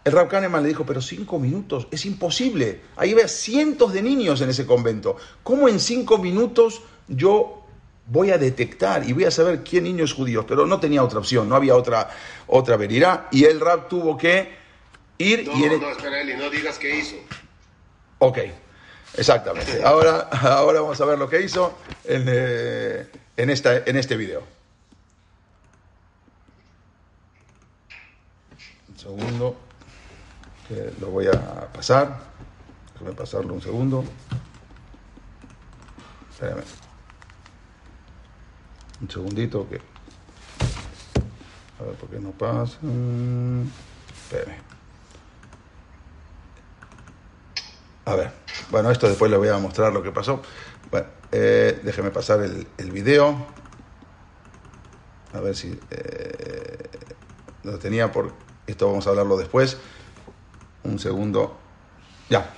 El 0.05 0.13
Rab 0.13 0.29
Kahneman 0.29 0.63
le 0.63 0.69
dijo, 0.69 0.85
pero 0.85 1.01
cinco 1.01 1.39
minutos, 1.39 1.87
es 1.91 2.07
imposible. 2.07 2.81
Ahí 2.97 3.13
había 3.13 3.29
cientos 3.29 3.93
de 3.93 4.03
niños 4.03 4.41
en 4.41 4.51
ese 4.51 4.67
convento. 4.67 5.17
¿Cómo 5.43 5.69
en 5.69 5.79
cinco 5.79 6.19
minutos 6.19 6.83
yo 7.07 7.65
voy 8.07 8.31
a 8.31 8.39
detectar 8.39 9.09
y 9.09 9.13
voy 9.13 9.25
a 9.25 9.31
saber 9.31 9.63
quién 9.63 9.85
niño 9.85 10.05
es 10.05 10.13
judío? 10.13 10.45
Pero 10.45 10.67
no 10.67 10.81
tenía 10.81 11.05
otra 11.05 11.21
opción, 11.21 11.49
no 11.49 11.55
había 11.55 11.77
otra, 11.77 12.11
otra. 12.49 12.77
Y 13.31 13.45
el 13.45 13.61
Rab 13.61 13.89
tuvo 13.89 14.17
que 14.17 14.51
ir 15.19 15.47
No, 15.47 15.53
y... 15.55 15.79
no, 15.79 15.91
espera, 15.91 16.21
Eli, 16.21 16.35
no 16.35 16.51
digas 16.51 16.79
qué 16.79 16.99
hizo. 16.99 17.17
Ok, 18.19 18.39
exactamente. 19.17 19.83
Ahora, 19.83 20.29
ahora 20.31 20.81
vamos 20.81 21.01
a 21.01 21.05
ver 21.05 21.19
lo 21.19 21.29
que 21.29 21.41
hizo 21.41 21.79
en, 22.05 22.25
eh, 22.29 23.07
en, 23.37 23.51
esta, 23.51 23.79
en 23.79 23.97
este 23.97 24.17
video. 24.17 24.43
Un 28.89 28.99
segundo, 28.99 29.57
que 30.69 30.93
lo 31.01 31.09
voy 31.09 31.27
a 31.27 31.69
pasar. 31.73 32.19
Déjame 32.95 33.13
pasarlo 33.13 33.55
un 33.55 33.63
segundo. 33.63 34.05
Espérame. 36.31 36.63
Un 39.01 39.11
segundito 39.11 39.69
que... 39.69 39.81
A 41.81 41.85
ver 41.85 41.95
por 41.97 42.09
qué 42.09 42.21
no 42.21 42.31
pasa. 42.31 42.79
Espérame. 44.25 44.72
A 48.05 48.17
ver, 48.17 48.33
bueno, 48.71 48.91
esto 48.91 49.09
después 49.09 49.31
le 49.31 49.37
voy 49.37 49.49
a 49.49 49.59
mostrar 49.59 49.93
lo 49.93 50.03
que 50.03 50.11
pasó. 50.11 50.43
Bueno, 50.91 51.07
eh, 51.31 51.81
déjeme 51.85 52.11
pasar 52.11 52.41
el, 52.43 52.91
video. 52.91 53.47
A 55.33 55.41
ver 55.41 55.55
si 55.55 55.79
eh, 55.91 56.89
lo 57.63 57.79
tenía 57.79 58.11
por... 58.11 58.33
Esto 58.67 58.89
vamos 58.89 59.07
a 59.07 59.11
hablarlo 59.11 59.37
después. 59.37 59.77
Un 60.83 60.99
segundo. 60.99 61.57
Ya. 62.29 62.53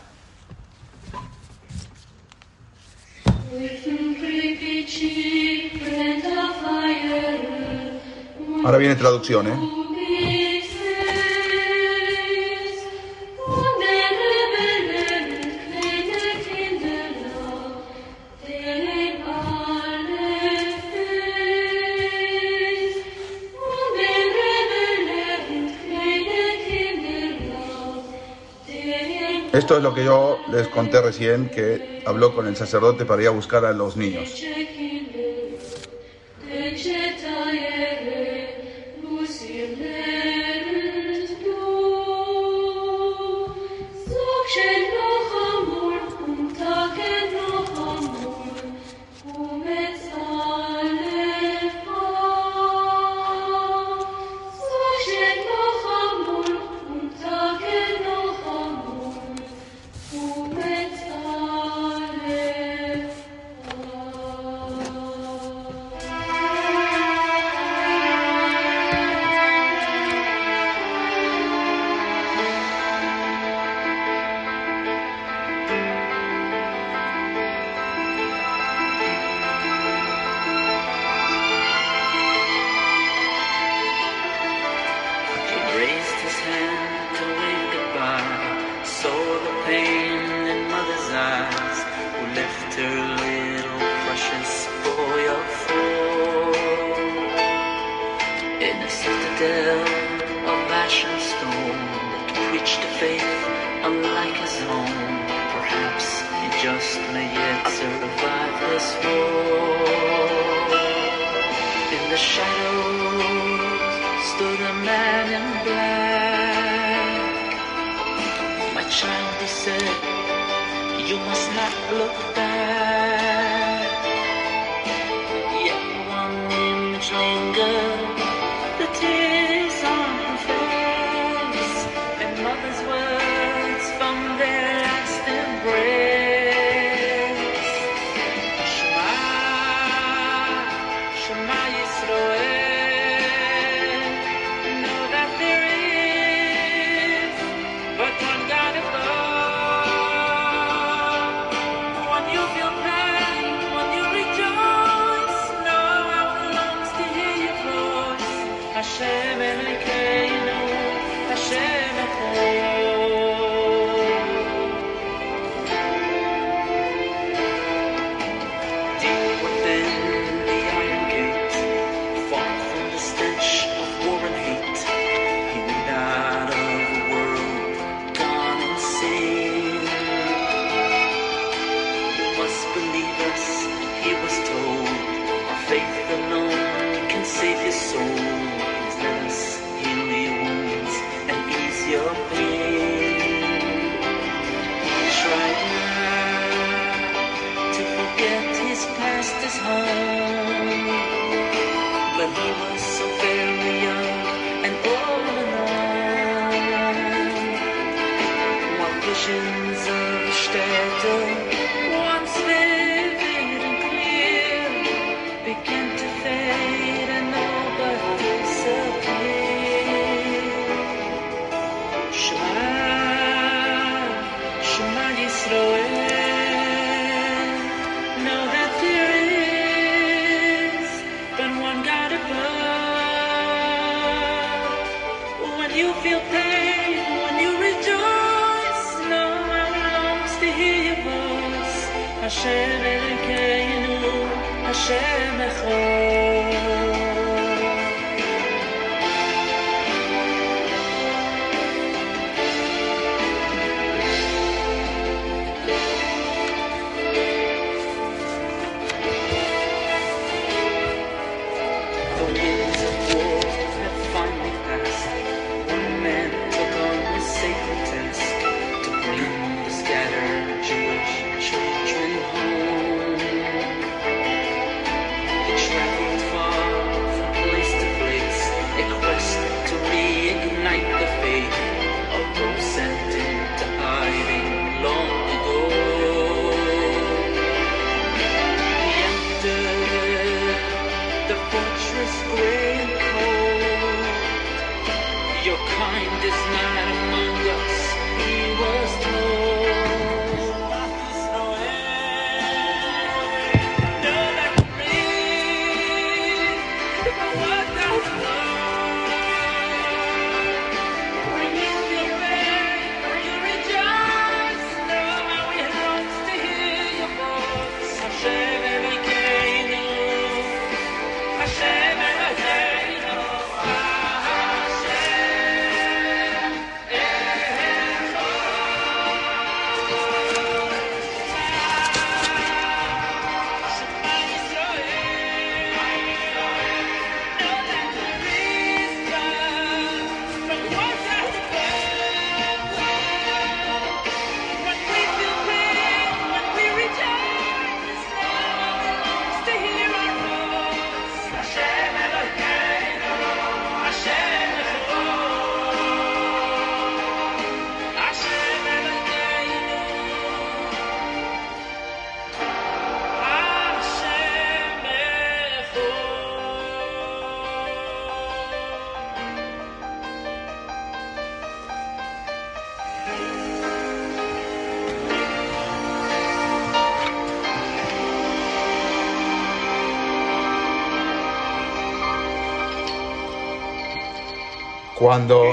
Ahora 8.64 8.78
viene 8.78 8.94
traducción, 8.94 9.46
¿eh? 9.46 9.83
Esto 29.54 29.76
es 29.76 29.82
lo 29.82 29.94
que 29.94 30.04
yo 30.04 30.42
les 30.48 30.68
conté 30.68 31.00
recién, 31.00 31.48
que 31.50 31.86
habló 32.04 32.34
con 32.34 32.46
el 32.46 32.56
sacerdote 32.56 33.06
para 33.06 33.22
ir 33.22 33.28
a 33.28 33.30
buscar 33.30 33.64
a 33.64 33.72
los 33.72 33.96
niños. 33.96 34.53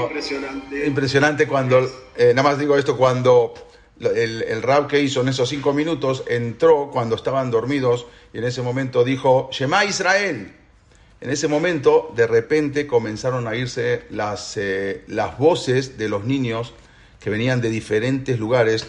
Impresionante. 0.04 0.86
Impresionante 0.86 1.46
cuando, 1.46 1.78
eh, 2.16 2.32
nada 2.34 2.48
más 2.48 2.58
digo 2.58 2.76
esto, 2.76 2.96
cuando 2.96 3.54
el, 4.00 4.42
el, 4.42 4.62
rap 4.62 4.88
que 4.88 5.00
hizo 5.00 5.20
en 5.20 5.28
esos 5.28 5.48
cinco 5.48 5.72
minutos 5.72 6.24
entró 6.26 6.90
cuando 6.92 7.16
estaban 7.16 7.50
dormidos 7.50 8.06
y 8.32 8.38
en 8.38 8.44
ese 8.44 8.62
momento 8.62 9.04
dijo, 9.04 9.48
Shema 9.52 9.84
Israel. 9.84 10.52
En 11.20 11.30
ese 11.30 11.46
momento, 11.46 12.12
de 12.16 12.26
repente, 12.26 12.88
comenzaron 12.88 13.46
a 13.46 13.54
irse 13.54 14.02
las, 14.10 14.56
eh, 14.56 15.04
las 15.06 15.38
voces 15.38 15.96
de 15.96 16.08
los 16.08 16.24
niños 16.24 16.74
que 17.20 17.30
venían 17.30 17.60
de 17.60 17.70
diferentes 17.70 18.40
lugares 18.40 18.88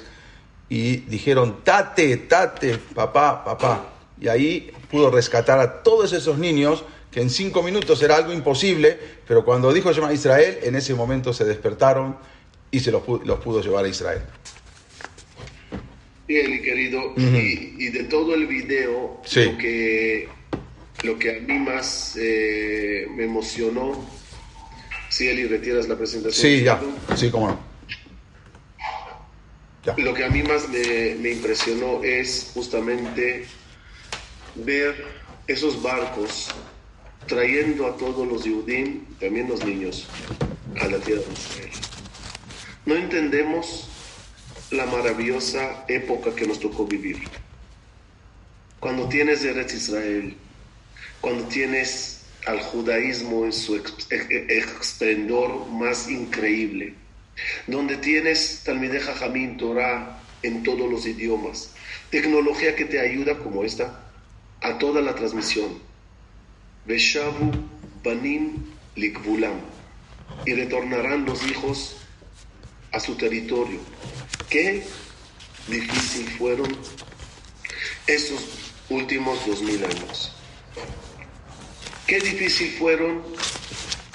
y 0.68 0.98
dijeron, 0.98 1.64
tate, 1.64 2.18
tate, 2.18 2.80
papá, 2.96 3.44
papá. 3.44 3.86
Y 4.20 4.30
ahí 4.30 4.72
pudo 4.90 5.12
rescatar 5.12 5.60
a 5.60 5.84
todos 5.84 6.12
esos 6.14 6.40
niños 6.40 6.84
que 7.14 7.22
en 7.22 7.30
cinco 7.30 7.62
minutos 7.62 8.02
era 8.02 8.16
algo 8.16 8.34
imposible, 8.34 8.98
pero 9.28 9.46
cuando 9.46 9.72
dijo 9.72 9.92
Shema 9.94 10.12
Israel, 10.12 10.58
en 10.64 10.76
ese 10.76 10.96
momento 10.96 11.32
se 11.32 11.46
despertaron 11.46 12.18
y 12.72 12.80
se 12.80 12.92
los, 12.92 13.04
pu- 13.04 13.24
los 13.24 13.40
pudo 13.40 13.62
llevar 13.62 13.86
a 13.86 13.88
Israel. 13.88 14.22
Eli, 16.28 16.62
querido, 16.62 17.14
y, 17.18 17.76
y 17.78 17.90
de 17.90 18.06
todo 18.06 18.34
el 18.34 18.48
video, 18.48 19.22
Sí. 19.26 19.44
lo, 19.46 19.58
que, 19.60 20.28
lo 21.04 21.20
que 21.20 21.38
a 21.38 21.40
mí 21.42 21.60
más 21.60 22.16
eh, 22.20 23.06
me 23.16 23.26
emocionó, 23.26 24.04
si 25.10 25.28
Eli 25.28 25.46
retiras 25.46 25.88
la 25.88 25.96
presentación. 25.96 26.42
Sí, 26.42 26.64
ya, 26.64 26.82
sí, 27.16 27.30
cómo 27.30 27.50
no. 27.50 27.60
Ya. 29.86 29.94
Lo 29.98 30.14
que 30.16 30.24
a 30.24 30.30
mí 30.30 30.42
más 30.42 30.68
me, 30.70 31.16
me 31.20 31.32
impresionó 31.32 32.02
es 32.04 32.52
justamente 32.56 33.46
ver 34.56 34.96
esos 35.46 35.80
barcos 35.84 36.48
trayendo 37.28 37.88
a 37.88 37.98
todos 37.98 38.28
los 38.28 38.44
Yudim, 38.44 39.06
también 39.20 39.48
los 39.50 39.64
niños, 39.66 40.08
a 40.80 40.88
la 40.88 40.98
tierra 41.00 41.22
de 41.22 41.34
Israel. 41.34 41.72
No 42.86 42.96
entendemos 42.96 43.88
la 44.72 44.86
maravillosa 44.86 45.86
época 45.88 46.36
que 46.36 46.48
nos 46.48 46.60
tocó 46.60 46.86
vivir. 46.86 47.20
Cuando 48.80 49.08
tienes 49.08 49.44
Eretz 49.44 49.74
Israel, 49.74 50.36
cuando 51.22 51.46
tienes 51.46 52.22
al 52.46 52.60
judaísmo 52.60 53.46
en 53.46 53.54
su 53.54 53.82
esplendor 54.50 55.68
más 55.70 56.10
increíble, 56.10 56.94
donde 57.68 57.98
tienes 57.98 58.62
Talmideh 58.66 59.00
Jajamim 59.00 59.58
Torah 59.58 60.20
en 60.42 60.64
todos 60.64 60.92
los 60.92 61.06
idiomas, 61.06 61.72
tecnología 62.10 62.76
que 62.76 62.86
te 62.86 63.00
ayuda 63.00 63.38
como 63.40 63.64
esta 63.64 64.04
a 64.62 64.78
toda 64.78 65.02
la 65.02 65.16
transmisión. 65.16 65.80
Banim 68.04 68.74
Likbulam 68.96 69.60
y 70.46 70.54
retornarán 70.54 71.26
los 71.26 71.46
hijos 71.48 71.96
a 72.92 73.00
su 73.00 73.16
territorio. 73.16 73.80
Qué 74.50 74.84
difícil 75.68 76.28
fueron 76.38 76.68
esos 78.08 78.42
últimos 78.90 79.46
dos 79.48 79.62
mil 79.62 79.84
años. 79.84 80.34
Qué 82.06 82.20
difícil 82.20 82.72
fueron 82.72 83.24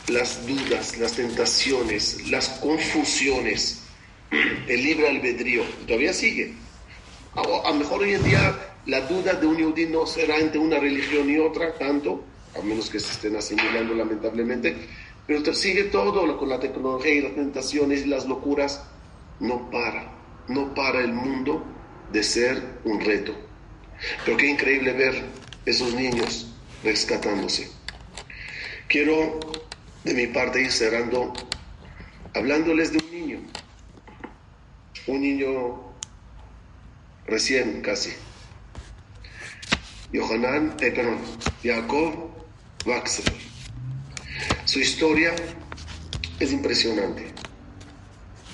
las 0.08 0.46
dudas, 0.46 0.98
las 0.98 1.12
tentaciones, 1.14 2.28
las 2.28 2.48
confusiones, 2.60 3.82
el 4.30 4.82
libre 4.82 5.08
albedrío. 5.08 5.64
Todavía 5.86 6.12
sigue. 6.12 6.54
A 7.34 7.42
lo 7.42 7.74
mejor 7.74 8.02
hoy 8.02 8.14
en 8.14 8.24
día 8.24 8.74
la 8.86 9.00
duda 9.02 9.34
de 9.34 9.46
un 9.46 9.56
yudí 9.56 9.86
no 9.86 10.06
será 10.06 10.38
entre 10.38 10.58
una 10.58 10.78
religión 10.78 11.30
y 11.30 11.38
otra 11.38 11.76
tanto, 11.78 12.24
a 12.58 12.62
menos 12.62 12.90
que 12.90 13.00
se 13.00 13.12
estén 13.12 13.36
asimilando 13.36 13.94
lamentablemente, 13.94 14.76
pero 15.26 15.54
sigue 15.54 15.84
todo 15.84 16.36
con 16.38 16.48
la 16.48 16.58
tecnología 16.58 17.14
y 17.14 17.22
las 17.22 17.34
tentaciones 17.34 18.02
y 18.02 18.08
las 18.08 18.26
locuras. 18.26 18.84
No 19.40 19.70
para, 19.70 20.10
no 20.48 20.74
para 20.74 21.00
el 21.00 21.12
mundo 21.12 21.64
de 22.12 22.22
ser 22.22 22.80
un 22.84 23.00
reto. 23.00 23.34
Pero 24.24 24.36
qué 24.36 24.48
increíble 24.48 24.92
ver 24.92 25.24
esos 25.64 25.94
niños 25.94 26.54
rescatándose. 26.82 27.70
Quiero 28.88 29.38
de 30.04 30.14
mi 30.14 30.26
parte 30.28 30.62
ir 30.62 30.72
cerrando 30.72 31.32
hablándoles 32.34 32.92
de 32.92 32.98
un 32.98 33.10
niño, 33.10 33.40
un 35.06 35.20
niño 35.20 35.92
recién 37.26 37.82
casi. 37.82 38.12
Yohanan, 40.12 40.74
eh, 40.80 40.90
perdón, 40.90 41.18
Jacob 41.62 42.27
Waxer. 42.84 43.24
Su 44.64 44.80
historia 44.80 45.34
es 46.40 46.52
impresionante. 46.52 47.32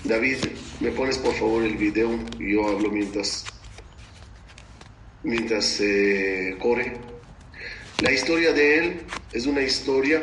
David, 0.05 0.39
me 0.81 0.91
pones 0.91 1.19
por 1.19 1.35
favor 1.35 1.65
el 1.65 1.77
video 1.77 2.19
y 2.39 2.53
yo 2.53 2.69
hablo 2.69 2.91
mientras 2.91 3.47
mientras 5.23 5.81
eh. 5.81 6.57
La 8.01 8.13
historia 8.13 8.53
de 8.53 8.79
él 8.79 9.01
es 9.33 9.47
una 9.47 9.63
historia 9.63 10.23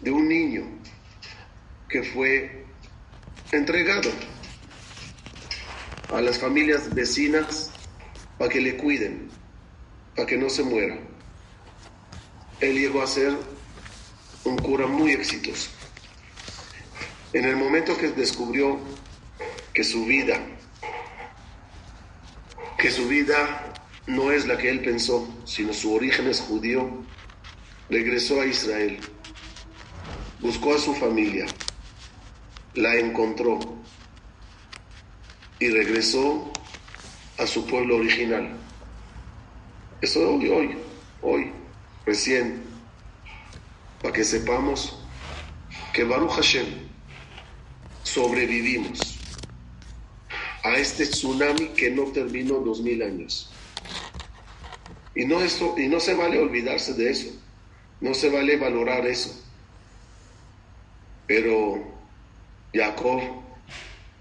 de 0.00 0.10
un 0.10 0.28
niño 0.28 0.64
que 1.88 2.02
fue 2.02 2.64
entregado 3.52 4.10
a 6.12 6.20
las 6.20 6.38
familias 6.38 6.92
vecinas 6.94 7.70
para 8.38 8.50
que 8.50 8.60
le 8.60 8.76
cuiden, 8.76 9.28
para 10.14 10.26
que 10.26 10.36
no 10.36 10.50
se 10.50 10.62
muera. 10.62 10.98
Él 12.60 12.78
llegó 12.78 13.02
a 13.02 13.06
ser 13.06 13.36
un 14.44 14.56
cura 14.56 14.86
muy 14.86 15.12
exitoso. 15.12 15.70
En 17.32 17.44
el 17.44 17.56
momento 17.56 17.96
que 17.98 18.08
descubrió 18.08 18.78
que 19.74 19.84
su 19.84 20.06
vida, 20.06 20.40
que 22.78 22.90
su 22.90 23.06
vida 23.08 23.74
no 24.06 24.32
es 24.32 24.46
la 24.46 24.56
que 24.56 24.70
él 24.70 24.80
pensó, 24.80 25.28
sino 25.44 25.74
su 25.74 25.92
origen 25.92 26.28
es 26.28 26.40
judío, 26.40 27.04
regresó 27.90 28.40
a 28.40 28.46
Israel, 28.46 29.00
buscó 30.40 30.74
a 30.74 30.78
su 30.78 30.94
familia, 30.94 31.46
la 32.74 32.94
encontró 32.94 33.58
y 35.58 35.68
regresó 35.68 36.50
a 37.38 37.46
su 37.46 37.66
pueblo 37.66 37.96
original. 37.96 38.56
Eso 40.00 40.36
hoy, 40.36 40.48
hoy, 40.48 40.78
hoy, 41.20 41.52
recién, 42.06 42.62
para 44.00 44.14
que 44.14 44.24
sepamos 44.24 44.96
que 45.92 46.04
Baruch 46.04 46.30
Hashem 46.30 46.66
sobrevivimos 48.04 49.00
a 50.62 50.76
este 50.76 51.06
tsunami 51.06 51.68
que 51.70 51.90
no 51.90 52.04
terminó 52.04 52.60
dos 52.60 52.80
mil 52.80 53.02
años. 53.02 53.50
Y 55.14 55.24
no, 55.24 55.40
eso, 55.40 55.74
y 55.78 55.88
no 55.88 55.98
se 55.98 56.14
vale 56.14 56.38
olvidarse 56.38 56.94
de 56.94 57.10
eso, 57.10 57.30
no 58.00 58.14
se 58.14 58.30
vale 58.30 58.56
valorar 58.56 59.06
eso. 59.06 59.42
Pero 61.26 61.82
Jacob, 62.72 63.20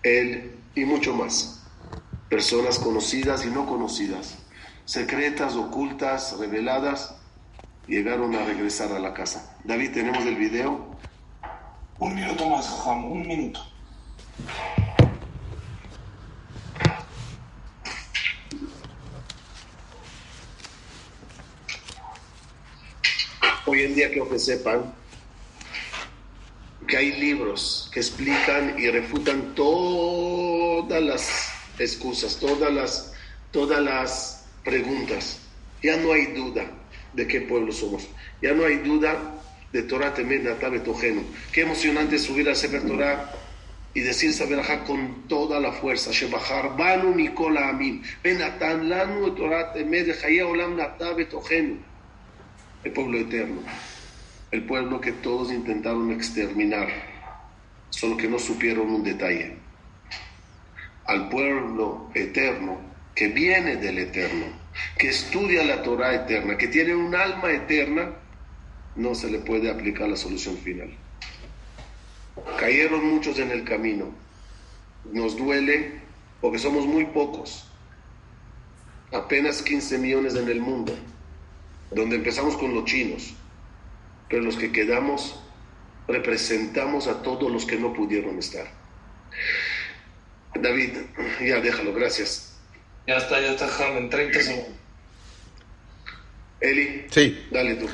él 0.04 0.56
y 0.74 0.86
mucho 0.86 1.14
más, 1.14 1.64
personas 2.30 2.80
conocidas 2.80 3.46
y 3.46 3.50
no 3.50 3.66
conocidas, 3.66 4.38
secretas, 4.86 5.56
ocultas, 5.56 6.38
reveladas, 6.40 7.16
llegaron 7.88 8.36
a 8.36 8.46
regresar 8.46 8.92
a 8.92 9.00
la 9.00 9.14
casa. 9.14 9.58
David, 9.64 9.92
tenemos 9.94 10.26
el 10.26 10.36
video. 10.36 10.96
Un 12.00 12.16
minuto 12.16 12.50
más, 12.50 12.68
Jajam, 12.68 13.12
un 13.12 13.28
minuto. 13.28 13.60
Hoy 23.68 23.82
en 23.82 23.96
día 23.96 24.10
quiero 24.10 24.30
que 24.30 24.38
sepan 24.38 24.94
que 26.88 26.98
hay 26.98 27.14
libros 27.14 27.90
que 27.92 28.00
explican 28.00 28.76
y 28.78 28.92
refutan 28.92 29.56
todas 29.56 31.02
las 31.02 31.50
excusas, 31.80 32.38
todas 32.40 32.72
las, 32.72 33.14
todas 33.52 33.82
las 33.82 34.46
preguntas. 34.64 35.40
Ya 35.82 35.98
no 35.98 36.14
hay 36.14 36.28
duda 36.28 36.70
de 37.16 37.28
qué 37.28 37.42
pueblo 37.42 37.72
somos. 37.72 38.08
Ya 38.42 38.54
no 38.54 38.66
hay 38.66 38.78
duda 38.78 39.36
de 39.72 39.84
Torah 39.84 40.14
Natá 40.18 40.70
Betojenu. 40.70 41.24
Qué 41.52 41.62
emocionante 41.62 42.20
subir 42.20 42.48
al 42.48 42.56
Sefer 42.56 42.86
Torah 42.86 43.32
y 43.94 44.02
decir 44.02 44.34
Saberajá 44.34 44.84
con 44.84 45.28
toda 45.28 45.60
la 45.60 45.72
fuerza. 45.72 46.12
Shebachar 46.12 46.78
Banu 46.78 47.16
Nikola 47.16 47.70
Amin. 47.70 48.04
Benatan 48.24 48.90
Lanu 48.90 49.34
Torah 49.36 49.74
Temet 49.74 50.20
Chaya 50.20 50.48
Olam 50.48 50.78
Betojenu. 51.18 51.78
El 52.84 52.92
pueblo 52.92 53.18
eterno. 53.18 53.62
El 54.52 54.64
pueblo 54.64 55.02
que 55.02 55.14
todos 55.14 55.52
intentaron 55.52 56.12
exterminar. 56.12 56.88
Solo 57.90 58.18
que 58.18 58.28
no 58.28 58.38
supieron 58.38 58.90
un 58.90 59.04
detalle. 59.04 59.58
Al 61.06 61.30
pueblo 61.30 62.10
eterno 62.14 62.80
que 63.16 63.30
viene 63.30 63.78
del 63.78 64.00
eterno, 64.00 64.46
que 64.98 65.10
estudia 65.10 65.64
la 65.64 65.82
Torah 65.84 66.14
eterna, 66.14 66.58
que 66.58 66.68
tiene 66.68 66.96
un 66.96 67.16
alma 67.16 67.52
eterna, 67.52 68.14
no 68.96 69.16
se 69.16 69.30
le 69.30 69.40
puede 69.40 69.70
aplicar 69.70 70.08
la 70.10 70.16
solución 70.16 70.58
final. 70.58 70.90
Cayeron 72.58 73.06
muchos 73.06 73.40
en 73.40 73.52
el 73.52 73.64
camino. 73.64 74.14
Nos 75.12 75.38
duele 75.38 76.00
porque 76.42 76.60
somos 76.60 76.86
muy 76.86 77.06
pocos. 77.06 77.70
Apenas 79.12 79.62
15 79.62 79.98
millones 79.98 80.36
en 80.36 80.50
el 80.50 80.62
mundo. 80.62 80.94
Donde 81.92 82.18
empezamos 82.18 82.58
con 82.58 82.74
los 82.74 82.86
chinos. 82.86 83.34
Pero 84.30 84.44
los 84.44 84.58
que 84.58 84.72
quedamos 84.72 85.40
representamos 86.08 87.08
a 87.08 87.22
todos 87.22 87.52
los 87.52 87.66
que 87.66 87.78
no 87.78 87.94
pudieron 87.94 88.38
estar. 88.40 88.68
David, 90.56 90.98
ya 91.42 91.60
déjalo, 91.60 91.94
gracias. 91.94 92.55
Ya 93.08 93.18
está, 93.18 93.40
ya 93.40 93.52
está, 93.52 93.68
en 93.98 94.10
30 94.10 94.42
segundos. 94.42 94.70
Eli, 96.62 97.06
Sí, 97.12 97.46
dale 97.52 97.76
tú. 97.76 97.88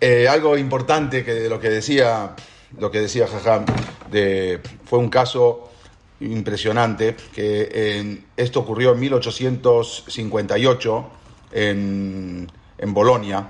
Eh, 0.00 0.28
algo 0.28 0.56
importante 0.56 1.24
que 1.24 1.34
de 1.34 1.48
lo 1.48 1.58
que 1.58 1.68
decía, 1.70 2.36
lo 2.78 2.88
que 2.90 3.00
decía 3.00 3.26
Jajam, 3.26 3.64
de, 4.10 4.60
fue 4.84 4.98
un 5.00 5.08
caso 5.08 5.72
impresionante 6.20 7.16
que 7.34 7.98
en- 7.98 8.24
esto 8.36 8.60
ocurrió 8.60 8.92
en 8.92 9.00
1858 9.00 11.10
en, 11.52 12.50
en 12.78 12.94
Bolonia 12.94 13.48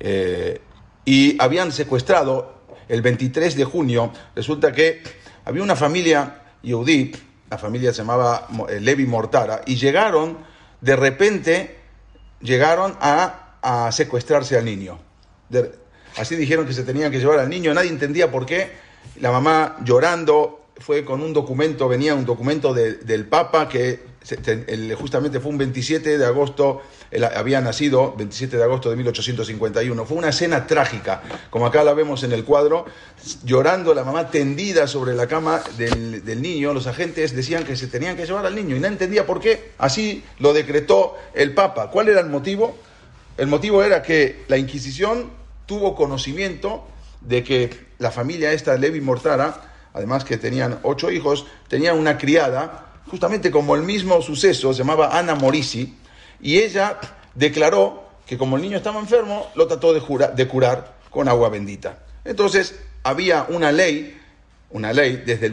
eh, 0.00 0.60
y 1.04 1.40
habían 1.40 1.70
secuestrado 1.72 2.58
el 2.88 3.00
23 3.02 3.56
de 3.56 3.64
junio. 3.64 4.12
Resulta 4.34 4.72
que 4.72 5.02
había 5.44 5.62
una 5.62 5.76
familia 5.76 6.42
yudí, 6.62 7.12
la 7.50 7.58
familia 7.58 7.92
se 7.92 7.98
llamaba 7.98 8.46
eh, 8.68 8.80
Levi 8.80 9.06
Mortara, 9.06 9.62
y 9.66 9.76
llegaron 9.76 10.38
de 10.80 10.94
repente 10.96 11.76
llegaron 12.40 12.94
a, 13.00 13.56
a 13.62 13.90
secuestrarse 13.92 14.56
al 14.56 14.64
niño. 14.64 14.98
Así 16.16 16.36
dijeron 16.36 16.66
que 16.66 16.72
se 16.72 16.84
tenían 16.84 17.10
que 17.10 17.18
llevar 17.18 17.38
al 17.40 17.48
niño, 17.48 17.72
nadie 17.74 17.90
entendía 17.90 18.30
por 18.30 18.46
qué. 18.46 18.70
La 19.20 19.30
mamá 19.32 19.76
llorando 19.84 20.66
fue 20.78 21.04
con 21.04 21.22
un 21.22 21.32
documento, 21.32 21.88
venía 21.88 22.14
un 22.14 22.24
documento 22.24 22.72
de- 22.74 22.94
del 22.94 23.26
Papa 23.26 23.68
que 23.68 24.00
justamente 24.98 25.40
fue 25.40 25.50
un 25.50 25.58
27 25.58 26.18
de 26.18 26.24
agosto, 26.24 26.82
había 27.36 27.60
nacido, 27.60 28.14
27 28.16 28.56
de 28.56 28.62
agosto 28.62 28.90
de 28.90 28.96
1851. 28.96 30.04
Fue 30.04 30.16
una 30.16 30.28
escena 30.28 30.66
trágica, 30.66 31.22
como 31.50 31.66
acá 31.66 31.84
la 31.84 31.94
vemos 31.94 32.22
en 32.24 32.32
el 32.32 32.44
cuadro, 32.44 32.84
llorando 33.44 33.94
la 33.94 34.04
mamá 34.04 34.30
tendida 34.30 34.86
sobre 34.86 35.14
la 35.14 35.26
cama 35.26 35.60
del, 35.76 36.24
del 36.24 36.42
niño. 36.42 36.74
Los 36.74 36.86
agentes 36.86 37.34
decían 37.34 37.64
que 37.64 37.76
se 37.76 37.86
tenían 37.86 38.16
que 38.16 38.26
llevar 38.26 38.44
al 38.44 38.54
niño 38.54 38.76
y 38.76 38.80
no 38.80 38.86
entendía 38.86 39.24
por 39.24 39.40
qué. 39.40 39.72
Así 39.78 40.24
lo 40.38 40.52
decretó 40.52 41.16
el 41.34 41.54
Papa. 41.54 41.90
¿Cuál 41.90 42.08
era 42.08 42.20
el 42.20 42.28
motivo? 42.28 42.76
El 43.36 43.46
motivo 43.46 43.82
era 43.82 44.02
que 44.02 44.44
la 44.48 44.58
Inquisición 44.58 45.30
tuvo 45.66 45.94
conocimiento 45.94 46.86
de 47.20 47.44
que 47.44 47.88
la 47.98 48.10
familia 48.10 48.52
esta, 48.52 48.76
Levi 48.76 49.00
Mortara, 49.00 49.60
además 49.92 50.24
que 50.24 50.36
tenían 50.36 50.78
ocho 50.82 51.10
hijos, 51.10 51.46
tenían 51.68 51.98
una 51.98 52.18
criada, 52.18 52.86
justamente 53.10 53.50
como 53.50 53.74
el 53.74 53.82
mismo 53.82 54.20
suceso, 54.22 54.72
se 54.72 54.78
llamaba 54.78 55.18
Ana 55.18 55.34
Morisi, 55.34 55.94
y 56.40 56.58
ella 56.58 56.98
declaró 57.34 58.04
que 58.26 58.36
como 58.38 58.56
el 58.56 58.62
niño 58.62 58.76
estaba 58.76 59.00
enfermo, 59.00 59.48
lo 59.54 59.66
trató 59.66 59.92
de, 59.92 60.00
jura- 60.00 60.28
de 60.28 60.46
curar 60.46 60.98
con 61.10 61.28
agua 61.28 61.48
bendita. 61.48 62.00
Entonces, 62.24 62.78
había 63.02 63.46
una 63.48 63.72
ley, 63.72 64.18
una 64.70 64.92
ley 64.92 65.22
desde 65.24 65.46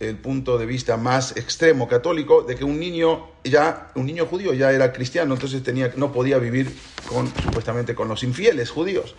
el, 0.00 0.16
punto 0.18 0.56
de 0.58 0.66
vista 0.66 0.96
más 0.96 1.36
extremo 1.36 1.88
católico, 1.88 2.42
de 2.42 2.54
que 2.54 2.64
un 2.64 2.78
niño 2.78 3.30
ya, 3.44 3.90
un 3.96 4.06
niño 4.06 4.26
judío 4.26 4.54
ya 4.54 4.70
era 4.70 4.92
cristiano, 4.92 5.34
entonces 5.34 5.62
tenía, 5.62 5.92
no 5.96 6.12
podía 6.12 6.38
vivir 6.38 6.80
con, 7.04 7.34
supuestamente 7.36 7.94
con 7.94 8.06
los 8.08 8.22
infieles 8.22 8.70
judíos. 8.70 9.16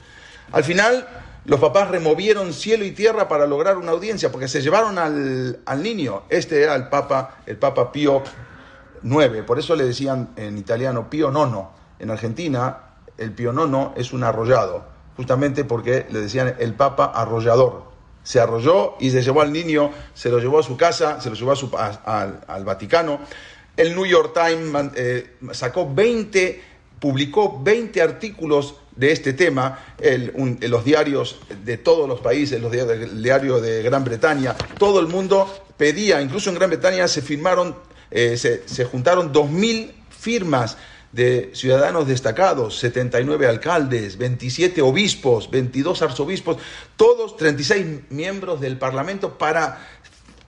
Al 0.52 0.64
final, 0.64 1.08
los 1.46 1.60
papás 1.60 1.90
removieron 1.90 2.54
cielo 2.54 2.86
y 2.86 2.92
tierra 2.92 3.28
para 3.28 3.48
lograr 3.48 3.78
una 3.78 3.92
audiencia, 3.92 4.32
porque 4.32 4.48
se 4.48 4.62
llevaron 4.62 4.98
al, 5.00 5.60
al 5.66 5.84
niño. 5.84 6.24
Este 6.30 6.62
era 6.62 6.76
el 6.76 6.90
Papa, 6.90 7.38
el 7.46 7.58
Papa 7.58 7.92
Pío 7.92 8.22
IX, 9.04 9.44
por 9.46 9.58
eso 9.60 9.76
le 9.76 9.86
decían 9.86 10.30
en 10.36 10.58
italiano 10.58 11.10
Pío 11.10 11.32
Nono. 11.32 11.72
En 12.00 12.12
Argentina, 12.12 12.78
el 13.18 13.32
Pío 13.32 13.54
Nono 13.54 13.94
es 13.96 14.14
un 14.14 14.24
arrollado, 14.24 14.86
justamente 15.18 15.64
porque 15.66 16.06
le 16.10 16.22
decían 16.22 16.56
el 16.60 16.74
Papa 16.74 17.06
arrollador. 17.06 17.90
Se 18.24 18.40
arrolló 18.40 18.96
y 19.00 19.10
se 19.10 19.24
llevó 19.24 19.42
al 19.42 19.52
niño, 19.52 19.92
se 20.14 20.30
lo 20.30 20.38
llevó 20.40 20.60
a 20.60 20.64
su 20.64 20.78
casa, 20.78 21.20
se 21.22 21.30
lo 21.30 21.36
llevó 21.36 21.54
a 21.54 21.56
su- 21.56 21.72
a- 21.76 22.30
al, 22.48 22.66
Vaticano. 22.66 23.20
El 23.78 23.96
New 23.96 24.06
York 24.06 24.34
Times 24.36 24.92
eh, 24.96 25.38
sacó 25.54 25.92
20, 25.92 26.62
publicó 27.00 27.60
20 27.64 28.00
artículos 28.02 28.76
de 28.96 29.12
este 29.12 29.34
tema, 29.34 29.80
los 30.62 30.84
diarios 30.84 31.40
de 31.64 31.78
todos 31.78 32.08
los 32.08 32.20
países, 32.20 32.62
los 32.62 32.72
diarios, 32.72 33.10
el 33.12 33.24
diario 33.24 33.62
de 33.62 33.84
Gran 33.84 34.04
Bretaña, 34.04 34.56
todo 34.78 35.00
el 35.00 35.08
mundo 35.08 35.48
pedía, 35.78 36.22
incluso 36.22 36.50
en 36.50 36.56
Gran 36.56 36.70
Bretaña 36.70 37.08
se 37.08 37.22
firmaron, 37.22 37.76
eh, 38.10 38.38
se, 38.38 38.68
se 38.68 38.86
juntaron 38.86 39.34
2.000 39.34 39.92
firmas 40.10 40.78
de 41.12 41.52
ciudadanos 41.54 42.08
destacados, 42.08 42.80
79 42.80 43.48
alcaldes, 43.48 44.18
27 44.18 44.82
obispos, 44.82 45.50
22 45.52 46.02
arzobispos, 46.02 46.58
todos 46.96 47.36
36 47.38 47.86
miembros 48.10 48.62
del 48.62 48.78
Parlamento 48.78 49.38
para 49.38 49.86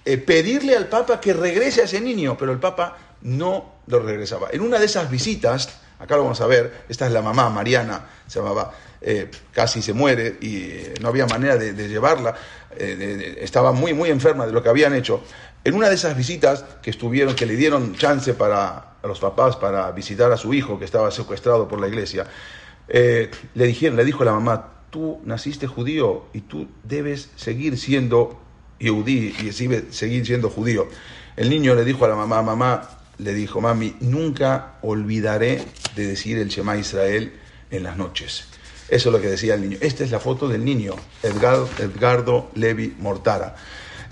eh, 0.06 0.18
pedirle 0.18 0.76
al 0.76 0.88
Papa 0.88 1.20
que 1.20 1.34
regrese 1.34 1.82
a 1.82 1.86
ese 1.86 2.00
niño, 2.00 2.38
pero 2.38 2.52
el 2.52 2.60
Papa 2.60 2.98
no 3.22 3.74
lo 3.88 4.00
regresaba. 4.00 4.50
En 4.52 4.62
una 4.62 4.80
de 4.80 4.86
esas 4.86 5.10
visitas, 5.10 5.82
acá 6.04 6.18
lo 6.18 6.24
vamos 6.24 6.42
a 6.42 6.48
ver, 6.48 6.84
esta 6.90 7.06
es 7.08 7.12
la 7.14 7.22
mamá, 7.22 7.50
Mariana, 7.50 8.06
se 8.28 8.40
llamaba, 8.40 8.74
eh, 9.02 9.32
casi 9.52 9.82
se 9.82 9.94
muere 9.94 10.38
y 10.42 10.58
eh, 10.58 10.94
no 11.02 11.08
había 11.08 11.26
manera 11.26 11.56
de, 11.56 11.88
llevarla, 11.88 12.36
eh, 12.76 13.38
estaba 13.40 13.72
muy, 13.72 13.94
muy 13.94 14.10
enferma 14.10 14.46
de 14.46 14.52
lo 14.52 14.62
que 14.62 14.70
habían 14.70 14.94
hecho. 14.94 15.24
En 15.64 15.76
una 15.76 15.88
de 15.88 15.96
esas 15.96 16.18
visitas 16.18 16.66
que 16.82 16.90
estuvieron, 16.90 17.36
que 17.36 17.46
le 17.46 17.56
dieron 17.56 17.96
chance 17.96 18.34
para 18.34 18.90
a 19.02 19.08
los 19.08 19.20
papás 19.20 19.58
para 19.58 19.92
visitar 19.92 20.32
a 20.32 20.38
su 20.38 20.54
hijo 20.54 20.80
que 20.80 20.86
estaba 20.86 21.12
secuestrado 21.12 21.68
por 21.68 21.80
la 21.80 21.88
iglesia, 21.88 22.26
le 22.88 23.30
dijeron, 23.54 23.98
le 23.98 24.06
dijo 24.06 24.24
la 24.24 24.32
mamá, 24.32 24.86
tú 24.90 25.20
naciste 25.26 25.68
judío 25.68 26.26
y 26.32 26.42
tú 26.42 26.70
debes 26.84 27.30
seguir 27.36 27.78
siendo 27.78 28.40
Yehudí 28.80 29.34
y 29.42 29.52
seguir 29.52 30.26
siendo 30.26 30.50
judío. 30.50 30.88
El 31.36 31.50
niño 31.50 31.76
le 31.76 31.84
dijo 31.84 32.06
a 32.06 32.10
la 32.10 32.16
mamá, 32.16 32.42
mamá, 32.42 32.90
le 33.18 33.34
dijo, 33.34 33.62
mami, 33.62 33.96
nunca 34.00 34.76
olvidaré 34.82 35.64
de 35.96 36.08
decir 36.08 36.38
el 36.40 36.50
Shema 36.50 36.78
Israel 36.78 37.34
en 37.72 37.84
las 37.84 37.98
noches. 37.98 38.46
Eso 38.90 39.10
es 39.10 39.14
lo 39.14 39.22
que 39.22 39.30
decía 39.30 39.54
el 39.56 39.62
niño. 39.62 39.78
Esta 39.82 40.04
es 40.04 40.12
la 40.12 40.20
foto 40.20 40.48
del 40.48 40.64
niño, 40.66 40.94
Edgar- 41.24 41.68
Edgardo 41.80 42.50
Levi 42.56 42.96
Mortara. 43.00 43.56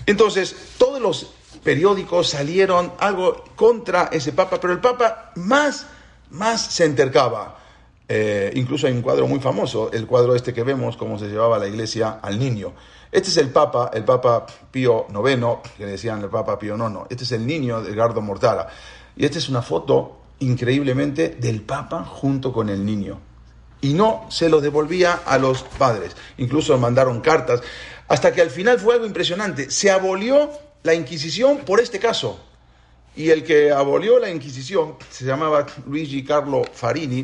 Entonces, 0.06 0.54
todos 0.78 1.00
los 1.00 1.32
periódicos 1.62 2.28
salieron 2.30 2.92
algo 2.98 3.44
contra 3.54 4.08
ese 4.12 4.32
papa, 4.32 4.58
pero 4.60 4.72
el 4.72 4.80
papa 4.80 5.32
más, 5.36 5.86
más 6.30 6.60
se 6.60 6.84
entercaba. 6.84 7.58
Eh, 8.08 8.50
incluso 8.56 8.86
hay 8.86 8.92
un 8.92 9.02
cuadro 9.02 9.28
muy 9.28 9.40
famoso, 9.40 9.92
el 9.92 10.06
cuadro 10.06 10.34
este 10.34 10.52
que 10.52 10.64
vemos, 10.64 10.96
cómo 10.96 11.18
se 11.18 11.28
llevaba 11.28 11.58
la 11.58 11.68
iglesia 11.68 12.18
al 12.22 12.38
niño. 12.38 12.72
Este 13.12 13.28
es 13.28 13.36
el 13.36 13.50
Papa, 13.50 13.90
el 13.92 14.04
Papa 14.04 14.46
Pío 14.70 15.06
IX, 15.10 15.70
que 15.76 15.84
le 15.84 15.92
decían 15.92 16.22
el 16.22 16.30
Papa 16.30 16.58
Pío 16.58 16.76
IX. 16.76 17.10
Este 17.10 17.24
es 17.24 17.32
el 17.32 17.46
niño 17.46 17.82
de 17.82 17.92
Edgardo 17.92 18.22
Mortara. 18.22 18.68
Y 19.14 19.26
esta 19.26 19.36
es 19.36 19.50
una 19.50 19.60
foto, 19.60 20.22
increíblemente, 20.38 21.28
del 21.28 21.60
Papa 21.60 22.04
junto 22.04 22.54
con 22.54 22.70
el 22.70 22.86
niño. 22.86 23.20
Y 23.82 23.92
no 23.92 24.24
se 24.30 24.48
lo 24.48 24.62
devolvía 24.62 25.20
a 25.26 25.36
los 25.36 25.62
padres. 25.62 26.16
Incluso 26.38 26.78
mandaron 26.78 27.20
cartas. 27.20 27.60
Hasta 28.08 28.32
que 28.32 28.40
al 28.40 28.48
final 28.48 28.78
fue 28.78 28.94
algo 28.94 29.04
impresionante. 29.04 29.70
Se 29.70 29.90
abolió 29.90 30.50
la 30.82 30.94
Inquisición 30.94 31.58
por 31.58 31.80
este 31.80 31.98
caso. 31.98 32.40
Y 33.14 33.28
el 33.28 33.44
que 33.44 33.72
abolió 33.72 34.18
la 34.18 34.30
Inquisición 34.30 34.96
se 35.10 35.26
llamaba 35.26 35.66
Luigi 35.86 36.24
Carlo 36.24 36.62
Farini, 36.72 37.22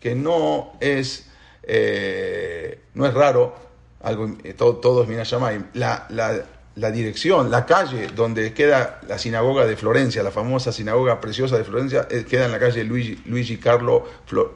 que 0.00 0.14
no 0.14 0.72
es, 0.80 1.26
eh, 1.62 2.80
no 2.94 3.04
es 3.04 3.12
raro, 3.12 3.65
algo, 4.06 4.36
eh, 4.44 4.54
todo, 4.54 4.76
todos 4.76 5.08
Minashamayim. 5.08 5.66
La, 5.74 6.06
la, 6.10 6.44
la 6.76 6.90
dirección, 6.90 7.50
la 7.50 7.64
calle 7.64 8.08
donde 8.14 8.52
queda 8.52 9.00
la 9.08 9.18
sinagoga 9.18 9.64
de 9.66 9.76
Florencia, 9.76 10.22
la 10.22 10.30
famosa 10.30 10.72
sinagoga 10.72 11.20
preciosa 11.22 11.56
de 11.56 11.64
Florencia, 11.64 12.06
eh, 12.10 12.24
queda 12.28 12.44
en 12.44 12.52
la 12.52 12.58
calle 12.58 12.84
Luigi, 12.84 13.20
Luigi 13.24 13.56
Carlo, 13.56 14.04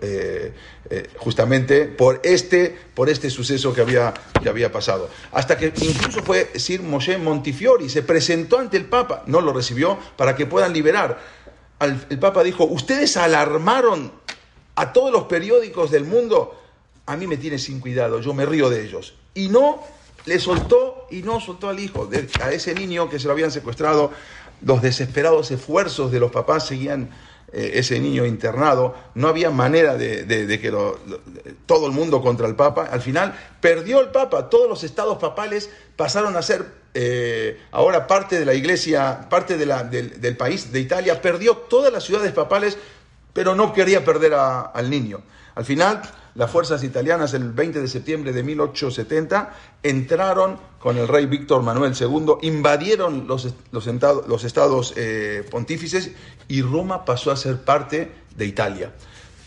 eh, 0.02 0.52
eh, 0.90 1.08
justamente 1.16 1.86
por 1.86 2.20
este, 2.22 2.76
por 2.94 3.08
este 3.08 3.30
suceso 3.30 3.72
que 3.72 3.80
había, 3.80 4.12
que 4.42 4.48
había 4.50 4.70
pasado. 4.70 5.08
Hasta 5.32 5.56
que 5.56 5.72
incluso 5.80 6.22
fue 6.22 6.50
Sir 6.56 6.82
Moshe 6.82 7.16
Montifiori, 7.16 7.88
se 7.88 8.02
presentó 8.02 8.58
ante 8.58 8.76
el 8.76 8.84
Papa, 8.84 9.22
no 9.26 9.40
lo 9.40 9.52
recibió, 9.54 9.98
para 10.16 10.36
que 10.36 10.44
puedan 10.46 10.72
liberar. 10.74 11.18
Al- 11.78 12.06
el 12.10 12.18
Papa 12.18 12.42
dijo, 12.42 12.64
ustedes 12.64 13.16
alarmaron 13.16 14.12
a 14.74 14.92
todos 14.92 15.10
los 15.10 15.24
periódicos 15.24 15.90
del 15.90 16.04
mundo, 16.04 16.54
a 17.06 17.16
mí 17.16 17.26
me 17.26 17.36
tiene 17.36 17.58
sin 17.58 17.80
cuidado, 17.80 18.20
yo 18.20 18.34
me 18.34 18.46
río 18.46 18.70
de 18.70 18.84
ellos. 18.84 19.14
Y 19.34 19.48
no 19.48 19.82
le 20.26 20.38
soltó 20.38 21.06
y 21.10 21.22
no 21.22 21.40
soltó 21.40 21.68
al 21.68 21.80
hijo, 21.80 22.08
a 22.42 22.50
ese 22.50 22.74
niño 22.74 23.08
que 23.08 23.18
se 23.18 23.26
lo 23.26 23.32
habían 23.32 23.50
secuestrado. 23.50 24.12
Los 24.62 24.82
desesperados 24.82 25.50
esfuerzos 25.50 26.12
de 26.12 26.20
los 26.20 26.30
papás 26.30 26.66
seguían 26.66 27.10
eh, 27.52 27.72
ese 27.74 27.98
niño 27.98 28.26
internado. 28.26 28.94
No 29.14 29.28
había 29.28 29.50
manera 29.50 29.96
de, 29.96 30.26
que 30.60 30.70
todo 31.66 31.86
el 31.86 31.92
mundo 31.92 32.20
contra 32.20 32.46
el 32.46 32.54
Papa. 32.54 32.88
Al 32.90 33.00
final 33.00 33.34
perdió 33.60 34.00
el 34.00 34.10
Papa. 34.10 34.50
Todos 34.50 34.68
los 34.68 34.84
estados 34.84 35.18
papales 35.18 35.70
pasaron 35.96 36.36
a 36.36 36.42
ser 36.42 36.66
eh, 36.92 37.58
ahora 37.70 38.06
parte 38.06 38.38
de 38.38 38.44
la 38.44 38.54
iglesia, 38.54 39.28
parte 39.30 39.56
del, 39.56 40.36
país 40.36 40.70
de 40.72 40.80
Italia. 40.80 41.22
Perdió 41.22 41.56
todas 41.56 41.92
las 41.92 42.04
ciudades 42.04 42.32
papales 42.32 42.76
pero 43.32 43.54
no 43.54 43.72
quería 43.72 44.04
perder 44.04 44.34
al 44.34 44.90
niño. 44.90 45.22
Al 45.54 45.64
final, 45.64 46.02
las 46.34 46.50
fuerzas 46.50 46.84
italianas 46.84 47.34
el 47.34 47.50
20 47.50 47.80
de 47.80 47.88
septiembre 47.88 48.32
de 48.32 48.42
1870 48.42 49.52
entraron 49.82 50.58
con 50.78 50.96
el 50.96 51.08
rey 51.08 51.26
Víctor 51.26 51.62
Manuel 51.62 51.94
II, 51.98 52.34
invadieron 52.42 53.26
los, 53.26 53.52
los, 53.72 53.86
estados, 53.86 54.28
los 54.28 54.44
estados 54.44 54.94
eh, 54.96 55.44
pontífices 55.50 56.12
y 56.48 56.62
Roma 56.62 57.04
pasó 57.04 57.30
a 57.30 57.36
ser 57.36 57.62
parte 57.62 58.12
de 58.36 58.46
Italia. 58.46 58.92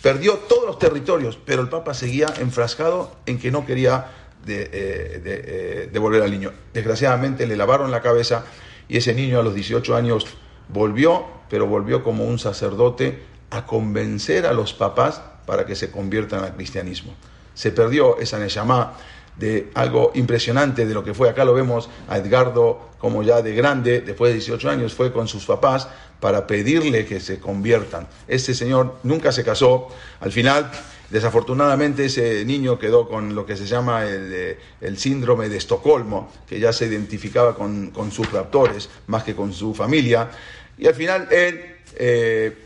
Perdió 0.02 0.34
todos 0.34 0.66
los 0.66 0.80
territorios, 0.80 1.40
pero 1.46 1.62
el 1.62 1.70
Papa 1.70 1.94
seguía 1.94 2.28
enfrascado 2.40 3.16
en 3.26 3.40
que 3.40 3.52
no 3.52 3.66
quería 3.66 4.12
eh, 4.46 5.22
eh, 5.24 5.90
devolver 5.92 6.22
al 6.22 6.32
niño. 6.32 6.52
Desgraciadamente 6.74 7.48
le 7.48 7.56
lavaron 7.56 7.90
la 7.92 8.02
cabeza 8.02 8.44
y 8.90 8.98
ese 8.98 9.14
niño 9.14 9.40
a 9.40 9.44
los 9.44 9.56
18 9.56 9.96
años 9.96 10.28
volvió, 10.68 11.26
pero 11.50 11.68
volvió 11.68 12.04
como 12.04 12.26
un 12.26 12.38
sacerdote 12.38 13.24
a 13.50 13.66
convencer 13.66 14.46
a 14.46 14.52
los 14.54 14.74
papás 14.74 15.22
para 15.46 15.66
que 15.66 15.76
se 15.76 15.92
conviertan 15.92 16.44
al 16.44 16.56
cristianismo. 16.56 17.14
Se 17.54 17.72
perdió 17.72 18.20
esa 18.20 18.40
Neshama 18.40 18.94
de 19.38 19.72
algo 19.74 20.12
impresionante 20.16 20.86
de 20.86 20.94
lo 20.94 21.04
que 21.04 21.14
fue. 21.14 21.30
Acá 21.30 21.46
lo 21.46 21.54
vemos 21.54 21.90
a 22.08 22.18
Edgardo 22.18 22.94
como 23.00 23.24
ya 23.24 23.42
de 23.42 23.54
grande, 23.54 24.02
después 24.02 24.30
de 24.30 24.36
18 24.36 24.70
años, 24.70 24.94
fue 24.94 25.12
con 25.12 25.28
sus 25.28 25.46
papás 25.46 25.90
para 26.20 26.48
pedirle 26.48 27.06
que 27.06 27.20
se 27.20 27.40
conviertan. 27.40 28.08
Este 28.28 28.54
señor 28.54 28.96
nunca 29.04 29.34
se 29.34 29.44
casó. 29.44 29.90
Al 30.22 30.32
final, 30.32 30.72
desafortunadamente, 31.10 32.06
ese 32.06 32.46
niño 32.46 32.80
quedó 32.80 33.10
con 33.10 33.36
lo 33.36 33.46
que 33.46 33.58
se 33.58 33.66
llama 33.66 34.06
el, 34.06 34.32
eh, 34.32 34.96
síndrome 34.96 35.50
de 35.50 35.58
Estocolmo, 35.58 36.32
que 36.48 36.62
ya 36.62 36.72
se 36.72 36.86
identificaba 36.86 37.56
con, 37.56 37.92
con, 37.92 38.10
sus 38.10 38.32
raptores 38.32 38.90
más 39.08 39.24
que 39.24 39.36
con 39.36 39.52
su 39.52 39.74
familia. 39.74 40.30
Y 40.78 40.88
al 40.88 40.96
final 40.96 41.28
él 41.30 41.60
eh, 41.96 42.58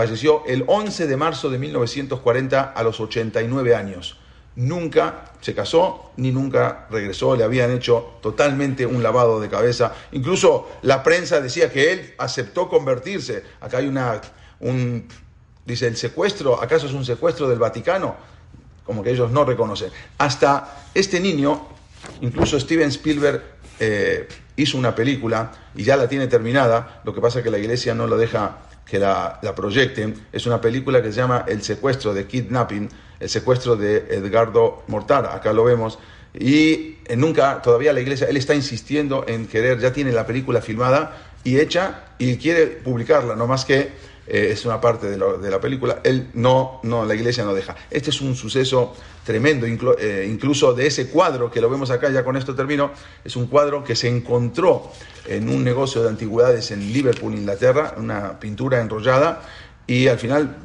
falleció 0.00 0.42
el 0.46 0.64
11 0.66 1.06
de 1.06 1.16
marzo 1.16 1.50
de 1.50 1.58
1940 1.58 2.62
a 2.62 2.82
los 2.82 3.00
89 3.00 3.74
años 3.74 4.16
nunca 4.56 5.24
se 5.40 5.54
casó 5.54 6.12
ni 6.16 6.32
nunca 6.32 6.86
regresó, 6.90 7.36
le 7.36 7.44
habían 7.44 7.70
hecho 7.70 8.18
totalmente 8.20 8.86
un 8.86 9.02
lavado 9.02 9.40
de 9.40 9.48
cabeza. 9.48 9.94
Incluso 10.12 10.70
la 10.82 11.02
prensa 11.02 11.40
decía 11.40 11.70
que 11.70 11.92
él 11.92 12.14
aceptó 12.18 12.68
convertirse. 12.68 13.44
Acá 13.60 13.78
hay 13.78 13.86
una, 13.86 14.20
un, 14.60 15.06
dice, 15.64 15.86
el 15.86 15.96
secuestro, 15.96 16.62
¿acaso 16.62 16.86
es 16.86 16.92
un 16.92 17.04
secuestro 17.04 17.48
del 17.48 17.58
Vaticano? 17.58 18.16
Como 18.84 19.02
que 19.02 19.10
ellos 19.10 19.30
no 19.30 19.44
reconocen. 19.44 19.90
Hasta 20.18 20.86
este 20.94 21.20
niño, 21.20 21.68
incluso 22.20 22.58
Steven 22.58 22.88
Spielberg 22.88 23.42
eh, 23.78 24.28
hizo 24.56 24.76
una 24.76 24.94
película 24.94 25.52
y 25.74 25.84
ya 25.84 25.96
la 25.96 26.08
tiene 26.08 26.26
terminada, 26.26 27.00
lo 27.04 27.14
que 27.14 27.20
pasa 27.20 27.38
es 27.38 27.44
que 27.44 27.50
la 27.50 27.58
iglesia 27.58 27.94
no 27.94 28.06
lo 28.06 28.18
deja 28.18 28.58
que 28.90 28.98
la, 28.98 29.40
proyecten. 29.54 30.26
Es 30.32 30.46
una 30.46 30.60
película 30.60 31.00
que 31.00 31.12
se 31.12 31.20
llama 31.20 31.44
El 31.46 31.62
secuestro 31.62 32.12
de 32.12 32.26
Kidnapping 32.26 32.88
el 33.20 33.28
secuestro 33.28 33.76
de 33.76 33.98
Edgardo 34.10 34.82
Mortara, 34.88 35.34
acá 35.34 35.52
lo 35.52 35.64
vemos, 35.64 35.98
y 36.32 36.96
nunca, 37.16 37.60
todavía 37.60 37.92
la 37.92 38.00
iglesia, 38.00 38.26
él 38.28 38.38
está 38.38 38.54
insistiendo 38.54 39.24
en 39.28 39.46
querer, 39.46 39.78
ya 39.78 39.92
tiene 39.92 40.10
la 40.10 40.26
película 40.26 40.62
filmada 40.62 41.18
y 41.44 41.58
hecha 41.58 42.04
y 42.18 42.36
quiere 42.36 42.66
publicarla, 42.66 43.36
no 43.36 43.46
más 43.46 43.66
que 43.66 43.90
eh, 44.30 44.50
es 44.52 44.64
una 44.64 44.80
parte 44.80 45.10
de, 45.10 45.16
lo, 45.16 45.38
de, 45.38 45.50
la 45.50 45.60
película, 45.60 46.00
él 46.04 46.28
no, 46.34 46.78
no, 46.84 47.04
la 47.04 47.16
iglesia 47.16 47.44
no 47.44 47.52
deja. 47.52 47.74
Este 47.90 48.10
es 48.10 48.20
un 48.20 48.36
suceso 48.36 48.94
tremendo, 49.24 49.66
inclu, 49.66 49.96
eh, 49.98 50.28
incluso 50.30 50.72
de 50.72 50.86
ese 50.86 51.08
cuadro 51.08 51.50
que 51.50 51.60
lo 51.60 51.68
vemos 51.68 51.90
acá, 51.90 52.10
ya 52.10 52.22
con 52.22 52.36
esto 52.36 52.54
termino, 52.54 52.92
es 53.24 53.34
un 53.34 53.48
cuadro 53.48 53.82
que 53.82 53.96
se 53.96 54.06
encontró 54.06 54.92
en 55.26 55.48
un 55.48 55.64
negocio 55.64 56.00
de 56.02 56.10
antigüedades 56.10 56.70
en 56.70 56.92
Liverpool, 56.92 57.34
Inglaterra, 57.34 57.94
una 57.96 58.38
pintura 58.38 58.80
enrollada, 58.80 59.42
y 59.88 60.06
al 60.06 60.20
final 60.20 60.56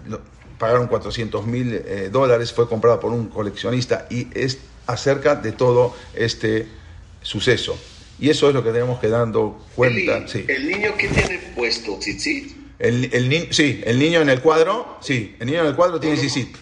pagaron 0.59 0.87
400 0.87 1.47
mil 1.47 1.73
eh, 1.73 2.09
dólares, 2.11 2.53
fue 2.53 2.69
comprado 2.69 2.99
por 2.99 3.11
un 3.11 3.29
coleccionista 3.29 4.05
y 4.11 4.27
es 4.35 4.59
acerca 4.85 5.35
de 5.35 5.53
todo 5.53 5.95
este 6.13 6.67
suceso. 7.23 7.75
Y 8.19 8.29
eso 8.29 8.47
es 8.47 8.53
lo 8.53 8.63
que 8.63 8.71
tenemos 8.71 8.99
que 8.99 9.09
dando 9.09 9.59
cuenta. 9.75 10.17
El, 10.17 10.29
sí. 10.29 10.45
¿El 10.47 10.67
niño 10.67 10.95
que 10.95 11.07
tiene 11.07 11.39
puesto 11.55 11.97
tzitzit? 11.97 12.64
El, 12.79 13.09
el 13.13 13.29
ni 13.29 13.47
sí, 13.51 13.81
el 13.85 13.99
niño 13.99 14.21
en 14.21 14.29
el 14.29 14.41
cuadro, 14.41 14.97
sí, 15.01 15.35
el 15.39 15.47
niño 15.47 15.61
en 15.61 15.67
el 15.67 15.75
cuadro 15.75 15.99
tiene 15.99 16.17
tzitzit. 16.17 16.55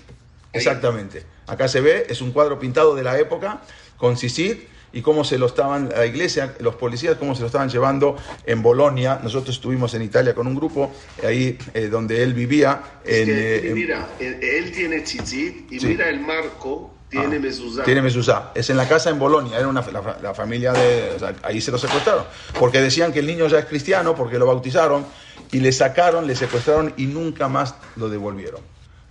Exactamente. 0.52 1.24
Acá 1.48 1.68
se 1.68 1.82
ve, 1.82 2.06
es 2.10 2.22
un 2.22 2.32
cuadro 2.32 2.60
pintado 2.60 2.96
de 2.96 3.04
la 3.04 3.18
época 3.18 3.62
con 3.98 4.16
tzitzit 4.16 4.68
y 4.94 5.02
cómo 5.02 5.24
se 5.24 5.40
lo 5.40 5.48
estaban, 5.48 5.90
la 5.90 6.06
iglesia, 6.06 6.54
los 6.60 6.76
policías, 6.76 7.18
cómo 7.18 7.34
se 7.34 7.42
lo 7.42 7.48
estaban 7.48 7.68
llevando 7.68 8.16
en 8.46 8.62
Bolonia. 8.62 9.20
Nosotros 9.24 9.56
estuvimos 9.56 9.94
en 9.96 10.04
Italia 10.04 10.36
con 10.36 10.46
un 10.46 10.56
grupo, 10.56 10.92
ahí 11.26 11.58
eh, 11.74 11.88
donde 11.88 12.22
él 12.22 12.36
vivía. 12.36 12.82
Es 13.04 13.28
en, 13.28 13.30
eh, 13.32 13.72
mira, 13.74 14.10
él, 14.20 14.38
él 14.42 14.72
tiene 14.72 15.02
tzitzit 15.02 15.72
y 15.72 15.80
sí. 15.80 15.88
mira 15.88 16.08
el 16.10 16.20
marco, 16.20 16.94
tiene 17.10 17.38
ah, 17.38 17.40
mezuzá. 17.40 17.84
Tiene 17.84 18.02
mezuzá. 18.04 18.52
Es 18.54 18.70
en 18.70 18.78
la 18.78 18.88
casa 18.88 19.10
en 19.10 19.18
Bolonia, 19.18 19.58
era 19.58 19.68
una, 19.68 19.82
la, 19.82 20.20
la 20.22 20.34
familia 20.36 20.74
de... 20.74 21.14
O 21.16 21.20
sea, 21.20 21.34
ahí 21.42 21.60
se 21.60 21.72
lo 21.72 21.80
secuestraron, 21.80 22.26
porque 22.60 22.80
decían 22.80 23.12
que 23.12 23.20
el 23.20 23.26
niño 23.26 23.48
ya 23.48 23.60
es 23.60 23.66
cristiano, 23.66 24.16
porque 24.16 24.38
lo 24.38 24.46
bautizaron, 24.46 25.06
y 25.54 25.60
le 25.60 25.72
sacaron, 25.72 26.28
le 26.28 26.36
secuestraron 26.36 26.94
y 26.98 27.06
nunca 27.06 27.48
más 27.48 27.76
lo 27.96 28.10
devolvieron. 28.10 28.62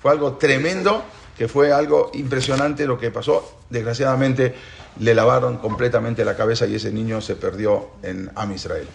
Fue 0.01 0.11
algo 0.11 0.37
tremendo, 0.37 1.05
que 1.39 1.47
fue 1.47 1.73
algo 1.73 2.11
impresionante 2.15 2.85
lo 2.85 2.99
que 2.99 3.13
pasó. 3.13 3.61
Desgraciadamente 3.71 4.53
le 4.99 5.15
lavaron 5.15 5.59
completamente 5.59 6.25
la 6.25 6.37
cabeza 6.37 6.67
y 6.67 6.75
ese 6.75 6.91
niño 6.91 7.21
se 7.21 7.37
perdió 7.37 7.91
en 8.03 8.29
Am 8.35 8.53
Israel. 8.53 8.87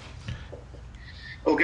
Ok, 1.45 1.61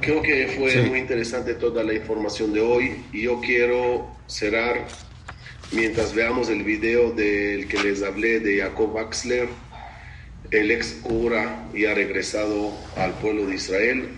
creo 0.00 0.22
que 0.22 0.54
fue 0.58 0.70
sí. 0.70 0.80
muy 0.90 0.98
interesante 0.98 1.54
toda 1.54 1.82
la 1.82 1.94
información 1.94 2.52
de 2.52 2.60
hoy 2.60 3.04
y 3.14 3.22
yo 3.22 3.40
quiero 3.40 4.06
cerrar 4.26 4.86
mientras 5.72 6.14
veamos 6.14 6.50
el 6.50 6.62
video 6.62 7.10
del 7.12 7.66
que 7.68 7.82
les 7.82 8.02
hablé 8.02 8.40
de 8.40 8.60
Jacob 8.60 8.98
Axler, 8.98 9.48
el 10.50 10.70
ex 10.70 10.98
cura 11.02 11.64
y 11.72 11.86
ha 11.86 11.94
regresado 11.94 12.72
al 12.96 13.12
pueblo 13.14 13.46
de 13.46 13.54
Israel. 13.54 14.10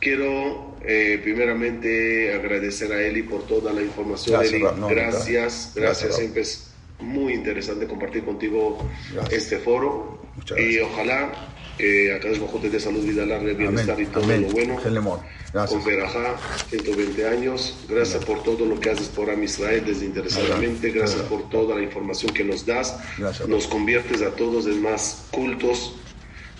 Quiero 0.00 0.76
eh, 0.84 1.18
primeramente 1.22 2.34
agradecer 2.34 2.92
a 2.92 3.02
Eli 3.02 3.22
por 3.22 3.46
toda 3.46 3.72
la 3.72 3.82
información. 3.82 4.38
Gracias, 4.38 4.54
Eli, 4.54 4.62
no, 4.62 4.88
gracias, 4.88 5.26
gracias, 5.26 5.74
gracias 5.74 6.16
siempre 6.16 6.42
es 6.42 6.70
muy 7.00 7.34
interesante 7.34 7.86
compartir 7.86 8.24
contigo 8.24 8.78
Gracias. 9.12 9.42
este 9.42 9.58
foro 9.58 10.18
y 10.56 10.78
ojalá 10.78 11.32
que 11.76 12.14
acá 12.14 12.28
es 12.28 12.40
bajo 12.40 12.58
de 12.58 12.80
salud, 12.80 13.04
vida 13.04 13.26
larga, 13.26 13.52
bienestar 13.52 14.00
y 14.00 14.06
todo 14.06 14.24
Amén. 14.24 14.42
lo 14.42 14.48
bueno. 14.48 14.80
Gracias. 15.52 15.70
Con 15.70 15.84
Berajá, 15.84 16.36
120 16.70 17.28
años. 17.28 17.84
Gracias 17.88 18.24
por 18.24 18.42
todo 18.42 18.64
lo 18.64 18.80
que 18.80 18.90
haces 18.90 19.08
por 19.08 19.30
Am 19.30 19.42
Israel 19.42 19.84
desinteresadamente. 19.84 20.90
Gracias 20.90 21.22
por 21.22 21.48
toda 21.50 21.76
la 21.76 21.82
información 21.82 22.32
que 22.32 22.44
nos 22.44 22.64
das. 22.64 22.98
Gracias. 23.18 23.48
Nos 23.48 23.66
conviertes 23.66 24.22
a 24.22 24.30
todos 24.30 24.66
en 24.66 24.82
más 24.82 25.26
cultos, 25.30 25.96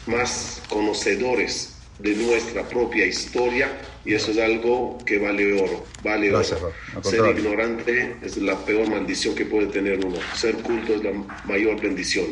más 0.07 0.63
conocedores 0.69 1.76
de 1.99 2.15
nuestra 2.15 2.69
propia 2.69 3.07
historia 3.07 3.71
y 4.05 4.15
eso 4.15 4.31
es 4.31 4.39
algo 4.39 4.99
que 5.05 5.19
vale 5.19 5.61
oro, 5.61 5.85
vale 6.03 6.29
Gracias, 6.29 6.61
oro. 6.61 6.73
Ser 7.03 7.37
ignorante 7.37 8.17
es 8.23 8.37
la 8.37 8.57
peor 8.65 8.89
maldición 8.89 9.35
que 9.35 9.47
puede 9.47 9.67
tener 9.67 10.05
uno. 10.05 10.17
Ser 10.35 10.55
culto 10.57 10.95
es 10.95 11.03
la 11.03 11.13
mayor 11.45 11.81
bendición. 11.81 12.27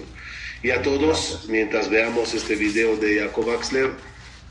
Y 0.63 0.71
a 0.71 0.83
todos, 0.83 1.47
mientras 1.49 1.91
veamos 1.91 2.35
este 2.35 2.57
video 2.57 2.97
de 2.97 3.21
Jacob 3.21 3.51
Axler, 3.51 3.91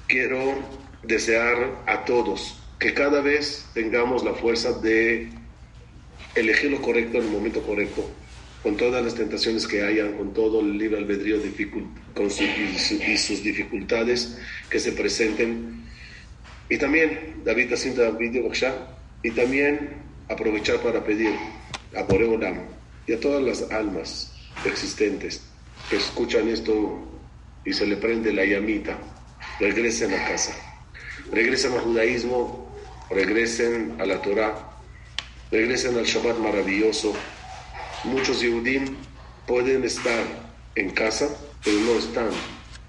quiero 0.07 0.59
desear 1.03 1.81
a 1.85 2.05
todos 2.05 2.59
que 2.79 2.93
cada 2.93 3.21
vez 3.21 3.65
tengamos 3.73 4.23
la 4.23 4.33
fuerza 4.33 4.73
de 4.73 5.29
elegir 6.35 6.71
lo 6.71 6.81
correcto 6.81 7.17
en 7.17 7.25
el 7.25 7.29
momento 7.29 7.61
correcto, 7.61 8.09
con 8.63 8.77
todas 8.77 9.03
las 9.03 9.13
tentaciones 9.13 9.67
que 9.67 9.83
hayan, 9.83 10.13
con 10.13 10.33
todo 10.33 10.61
el 10.61 10.77
libre 10.77 10.97
albedrío 10.97 11.37
con 12.15 12.27
y, 12.27 12.29
su, 12.29 12.93
y, 12.95 13.17
sus 13.17 13.43
dificultades 13.43 14.37
que 14.69 14.79
se 14.79 14.93
presenten. 14.93 15.83
Y 16.69 16.77
también, 16.77 17.41
David 17.43 17.73
el 17.73 18.15
video, 18.15 18.49
y 19.21 19.31
también 19.31 19.89
aprovechar 20.29 20.79
para 20.79 21.03
pedir 21.03 21.33
a 21.95 22.03
Boreolam 22.03 22.61
y 23.05 23.13
a 23.13 23.19
todas 23.19 23.43
las 23.43 23.71
almas 23.71 24.31
existentes 24.65 25.41
que 25.89 25.97
escuchan 25.97 26.47
esto 26.47 26.99
y 27.65 27.73
se 27.73 27.85
le 27.85 27.97
prende 27.97 28.31
la 28.31 28.45
llamita, 28.45 28.97
regresen 29.59 30.13
a 30.13 30.25
casa, 30.25 30.53
regresen 31.31 31.73
al 31.73 31.81
judaísmo, 31.81 32.73
regresen 33.09 33.95
a 33.99 34.05
la 34.05 34.21
Torah, 34.21 34.55
regresen 35.51 35.97
al 35.97 36.05
Shabbat 36.05 36.37
maravilloso. 36.39 37.13
Muchos 38.03 38.41
Yehudim 38.41 38.97
pueden 39.45 39.83
estar 39.85 40.23
en 40.75 40.89
casa, 40.89 41.29
pero 41.63 41.77
no 41.79 41.93
están 41.93 42.29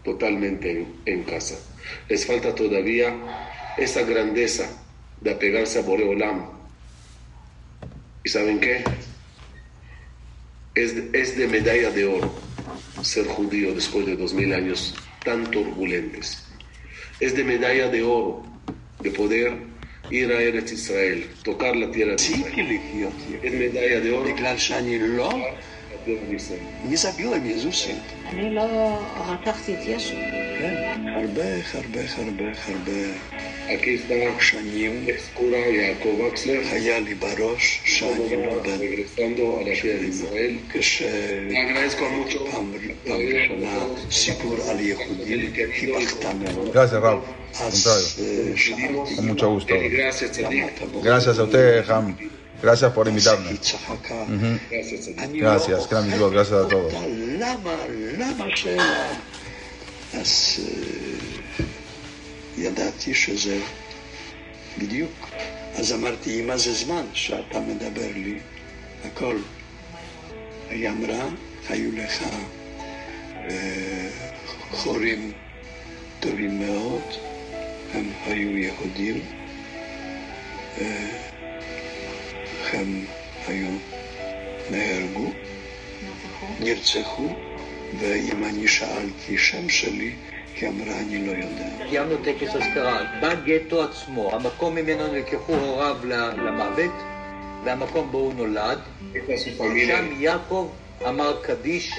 totalmente 0.03 0.87
en, 1.07 1.23
casa. 1.23 1.57
Les 2.09 2.27
falta 2.27 2.55
todavía 2.55 3.15
esa 3.77 4.03
grandeza 4.03 4.69
de 5.21 5.31
apegarse 5.31 5.79
a 5.79 5.83
Boreolam. 5.83 6.51
¿Y 8.25 8.29
saben 8.29 8.59
qué? 8.59 8.85
Es, 10.75 10.95
es 11.13 11.37
de 11.37 11.47
medalla 11.47 11.91
de 11.91 12.07
oro 12.07 12.35
ser 13.03 13.27
judío 13.27 13.75
después 13.75 14.07
de 14.07 14.17
dos 14.17 14.35
mil 14.35 14.53
años 14.53 14.95
tan 15.25 15.49
turbulentes. 15.51 16.45
Es 17.21 17.37
de 17.37 17.45
medalla 17.45 17.89
de 17.89 18.03
oro 18.03 18.43
de 19.01 19.11
poder 19.11 19.74
ir 20.11 20.33
a 20.33 20.43
Israel, 20.73 21.27
tocar 21.43 21.77
la 21.77 21.91
tierra 21.91 22.13
de 22.13 22.23
Israel. 22.23 22.45
Sí, 22.45 22.55
que 22.55 22.61
eligió. 22.61 23.09
Es 23.43 23.53
medalla 23.53 24.01
de 24.01 24.13
oro. 24.13 24.25
Declan 24.25 24.59
בניסן. 26.07 26.55
מי 26.85 26.97
זה 26.97 27.09
הגלם? 27.09 27.47
יזוסי. 27.47 27.93
אני 28.29 28.55
לא 28.55 28.99
רצחתי 29.27 29.75
את 29.75 29.79
ישו. 29.87 30.15
כן, 30.59 30.75
הרבה, 31.07 31.43
הרבה, 31.75 32.01
הרבה, 32.17 32.45
הרבה. 32.67 32.93
שנים 34.41 35.07
היה 36.71 37.01
לי 37.01 37.15
בראש 37.15 37.81
שאני 37.85 38.37
נולד. 38.37 38.67
כשפעם 40.71 42.73
ראשונה 43.07 43.79
סיפור 44.11 44.57
על 44.71 44.81
יהודים, 44.81 45.53
היא 45.81 45.95
בכתה 45.95 46.31
מאוד. 46.35 46.77
Gracias, 46.77 47.03
Raúl. 47.03 47.45
אז... 47.61 47.89
Con 49.17 49.29
mucho 49.29 49.55
gusto. 49.55 49.75
Gracias 51.03 51.39
a 51.39 51.45
usted, 51.45 51.85
Ham. 51.89 52.34
Gracias 52.63 52.93
por 52.93 53.09
invitarme. 53.09 53.49
היא 53.49 53.59
צחקה. 53.59 54.25
Gracias, 55.41 55.89
gran 55.91 56.11
Dios, 56.11 56.33
gracias 56.33 56.53
a 56.53 56.69
todos. 56.69 56.95
אז 60.13 60.61
ידעתי 62.59 63.15
שזה 63.15 63.59
בדיוק. 64.79 65.29
אז 65.75 65.93
אמרתי, 65.93 66.43
מה 66.43 66.57
זה 66.57 66.73
זמן 66.73 67.07
שאתה 67.13 67.61
מדבר 67.61 68.11
לי? 68.15 68.39
הכל. 69.05 69.37
היא 70.71 70.89
אמרה, 70.89 71.29
היו 71.69 71.93
לך 71.93 72.25
חורים 74.71 75.33
טובים 76.21 76.59
מאוד, 76.59 77.03
הם 77.93 78.11
היו 78.27 78.59
יהודים, 78.59 79.21
הם 82.75 83.05
היו 83.47 83.69
נהרגו, 84.71 85.31
נרצחו, 86.61 87.29
ואם 87.99 88.45
אני 88.45 88.69
שאלתי 88.69 89.39
שם 89.39 89.69
שלי, 89.69 90.13
היא 90.61 90.69
אמרה, 90.69 91.01
אני 91.01 91.27
לא 91.27 91.33
יודע. 91.33 91.89
קיימנו 91.89 92.17
טקס 92.17 92.57
אזכרה 92.57 93.01
בגטו 93.23 93.83
עצמו, 93.83 94.35
המקום 94.35 94.75
ממנו 94.75 95.13
נלקחו 95.13 95.55
הוריו 95.55 95.97
למוות, 96.37 96.93
והמקום 97.65 98.11
בו 98.11 98.19
הוא 98.19 98.35
נולד. 98.35 98.79
שם 99.87 100.09
יעקב 100.19 100.69
אמר 101.09 101.43
קדיש 101.43 101.93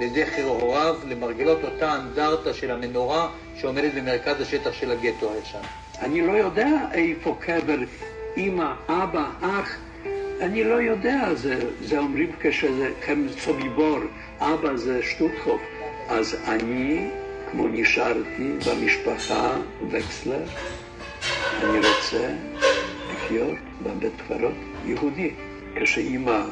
לזכר 0.00 0.42
הוריו, 0.42 0.96
למרגלות 1.08 1.64
אותה 1.64 1.94
אנדרטה 1.94 2.54
של 2.54 2.70
המנורה 2.70 3.28
שעומדת 3.60 3.94
במרכז 3.94 4.40
השטח 4.40 4.72
של 4.72 4.90
הגטו 4.90 5.32
הישן. 5.32 5.58
אני 6.00 6.26
לא 6.26 6.32
יודע 6.32 6.68
איפה 6.92 7.36
קבר 7.40 7.78
אמא, 8.36 8.72
אבא, 8.88 9.30
אח, 9.40 9.78
אני 10.40 10.64
לא 10.64 10.74
יודע, 10.74 11.34
זה, 11.34 11.70
זה 11.80 11.98
אומרים 11.98 12.30
כשהם 12.40 13.28
סוביבור, 13.40 13.98
אבא 14.40 14.76
זה 14.76 15.02
שטוטחוף. 15.02 15.60
אז 16.08 16.36
אני, 16.48 17.08
כמו 17.50 17.68
נשארתי 17.68 18.50
במשפחה 18.64 19.56
וקסלר, 19.90 20.44
אני 21.58 21.78
רוצה 21.78 22.34
לחיות 23.12 23.58
בבית 23.82 24.12
קברות 24.28 24.54
יהודי. 24.84 25.30
כשאימא 25.76 26.44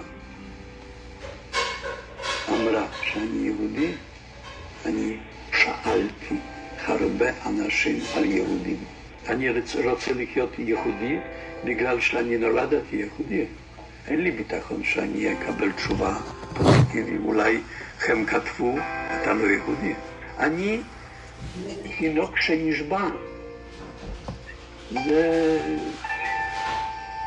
אמרה 2.48 2.86
שאני 3.02 3.46
יהודי, 3.46 3.92
אני 4.86 5.16
שאלתי 5.52 6.34
הרבה 6.84 7.26
אנשים 7.46 8.00
על 8.14 8.24
יהודים. 8.24 8.84
אני 9.28 9.50
רוצה 9.50 9.78
לחיות 10.14 10.58
יהודי 10.58 11.16
בגלל 11.64 12.00
שאני 12.00 12.36
נולדתי 12.36 12.96
יהודי. 12.96 13.44
אין 14.08 14.20
לי 14.20 14.30
ביטחון 14.30 14.84
שאני 14.84 15.32
אקבל 15.32 15.72
תשובה 15.72 16.16
פוזיטיבית. 16.54 17.20
אולי 17.24 17.60
הם 18.08 18.24
כתבו, 18.26 18.74
אתה 19.22 19.32
לא 19.32 19.46
יהודי. 19.46 19.94
אני 20.38 20.80
תינוק 21.98 22.36
שנשבע. 22.40 23.08
זה... 24.90 25.58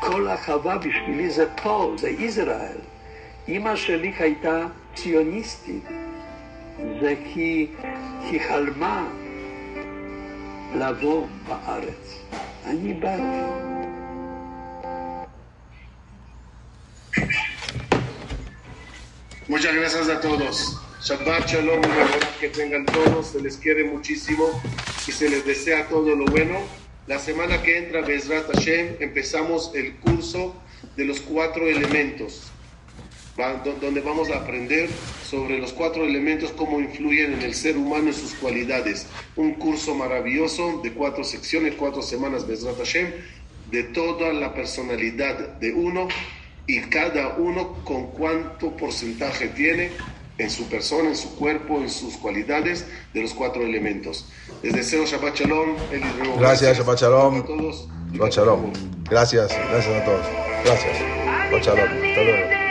כל 0.00 0.28
החווה 0.28 0.78
בשבילי 0.78 1.30
זה 1.30 1.46
פה, 1.62 1.94
זה 1.98 2.08
ישראל. 2.08 2.78
אימא 3.48 3.76
שלי 3.76 4.12
הייתה 4.18 4.66
ציוניסטית. 4.94 5.84
זה 7.00 7.14
כי 7.24 7.66
היא 8.20 8.40
חלמה 8.48 9.08
לבוא 10.74 11.26
בארץ. 11.48 12.18
אני 12.66 12.94
באתי. 12.94 13.75
Muchas 19.48 19.74
gracias 19.76 20.08
a 20.08 20.20
todos. 20.20 20.80
Shabbat 21.02 21.48
Shalom, 21.48 21.80
que 22.40 22.48
tengan 22.48 22.84
todos. 22.84 23.28
Se 23.28 23.40
les 23.40 23.56
quiere 23.56 23.84
muchísimo 23.84 24.44
y 25.06 25.12
se 25.12 25.28
les 25.28 25.46
desea 25.46 25.86
todo 25.86 26.16
lo 26.16 26.24
bueno. 26.24 26.58
La 27.06 27.20
semana 27.20 27.62
que 27.62 27.78
entra, 27.78 28.00
Bezrat 28.00 28.52
Hashem, 28.52 28.96
empezamos 28.98 29.70
el 29.76 29.94
curso 29.98 30.60
de 30.96 31.04
los 31.04 31.20
cuatro 31.20 31.68
elementos, 31.68 32.50
donde 33.80 34.00
vamos 34.00 34.30
a 34.30 34.38
aprender 34.38 34.90
sobre 35.24 35.58
los 35.58 35.72
cuatro 35.72 36.04
elementos, 36.04 36.50
cómo 36.50 36.80
influyen 36.80 37.34
en 37.34 37.42
el 37.42 37.54
ser 37.54 37.76
humano 37.76 38.10
y 38.10 38.14
sus 38.14 38.34
cualidades. 38.34 39.06
Un 39.36 39.54
curso 39.54 39.94
maravilloso 39.94 40.80
de 40.82 40.92
cuatro 40.92 41.22
secciones, 41.22 41.76
cuatro 41.76 42.02
semanas, 42.02 42.48
Bezrat 42.48 42.78
Hashem, 42.78 43.12
de 43.70 43.84
toda 43.84 44.32
la 44.32 44.52
personalidad 44.54 45.38
de 45.60 45.72
uno 45.72 46.08
y 46.66 46.80
cada 46.82 47.36
uno 47.36 47.74
con 47.84 48.08
cuánto 48.08 48.76
porcentaje 48.76 49.48
tiene 49.48 49.92
en 50.38 50.50
su 50.50 50.64
persona, 50.68 51.08
en 51.08 51.16
su 51.16 51.34
cuerpo, 51.36 51.78
en 51.78 51.88
sus 51.88 52.16
cualidades 52.16 52.86
de 53.14 53.22
los 53.22 53.32
cuatro 53.32 53.62
elementos. 53.62 54.26
Les 54.62 54.74
deseo 54.74 55.06
Shabbat 55.06 55.36
Shalom. 55.36 55.76
Gracias, 56.38 56.78
Shabbat 56.78 57.00
Shalom. 57.00 57.40
a 57.40 57.44
todos. 57.44 57.88
Shabbat 58.12 58.32
Shalom. 58.32 58.72
Gracias, 59.08 59.56
gracias 59.70 60.02
a 60.02 60.04
todos. 60.04 60.26
Gracias. 60.64 60.98
Shabbat 60.98 61.62
Shalom. 61.62 62.08
Hasta 62.08 62.22
luego. 62.22 62.65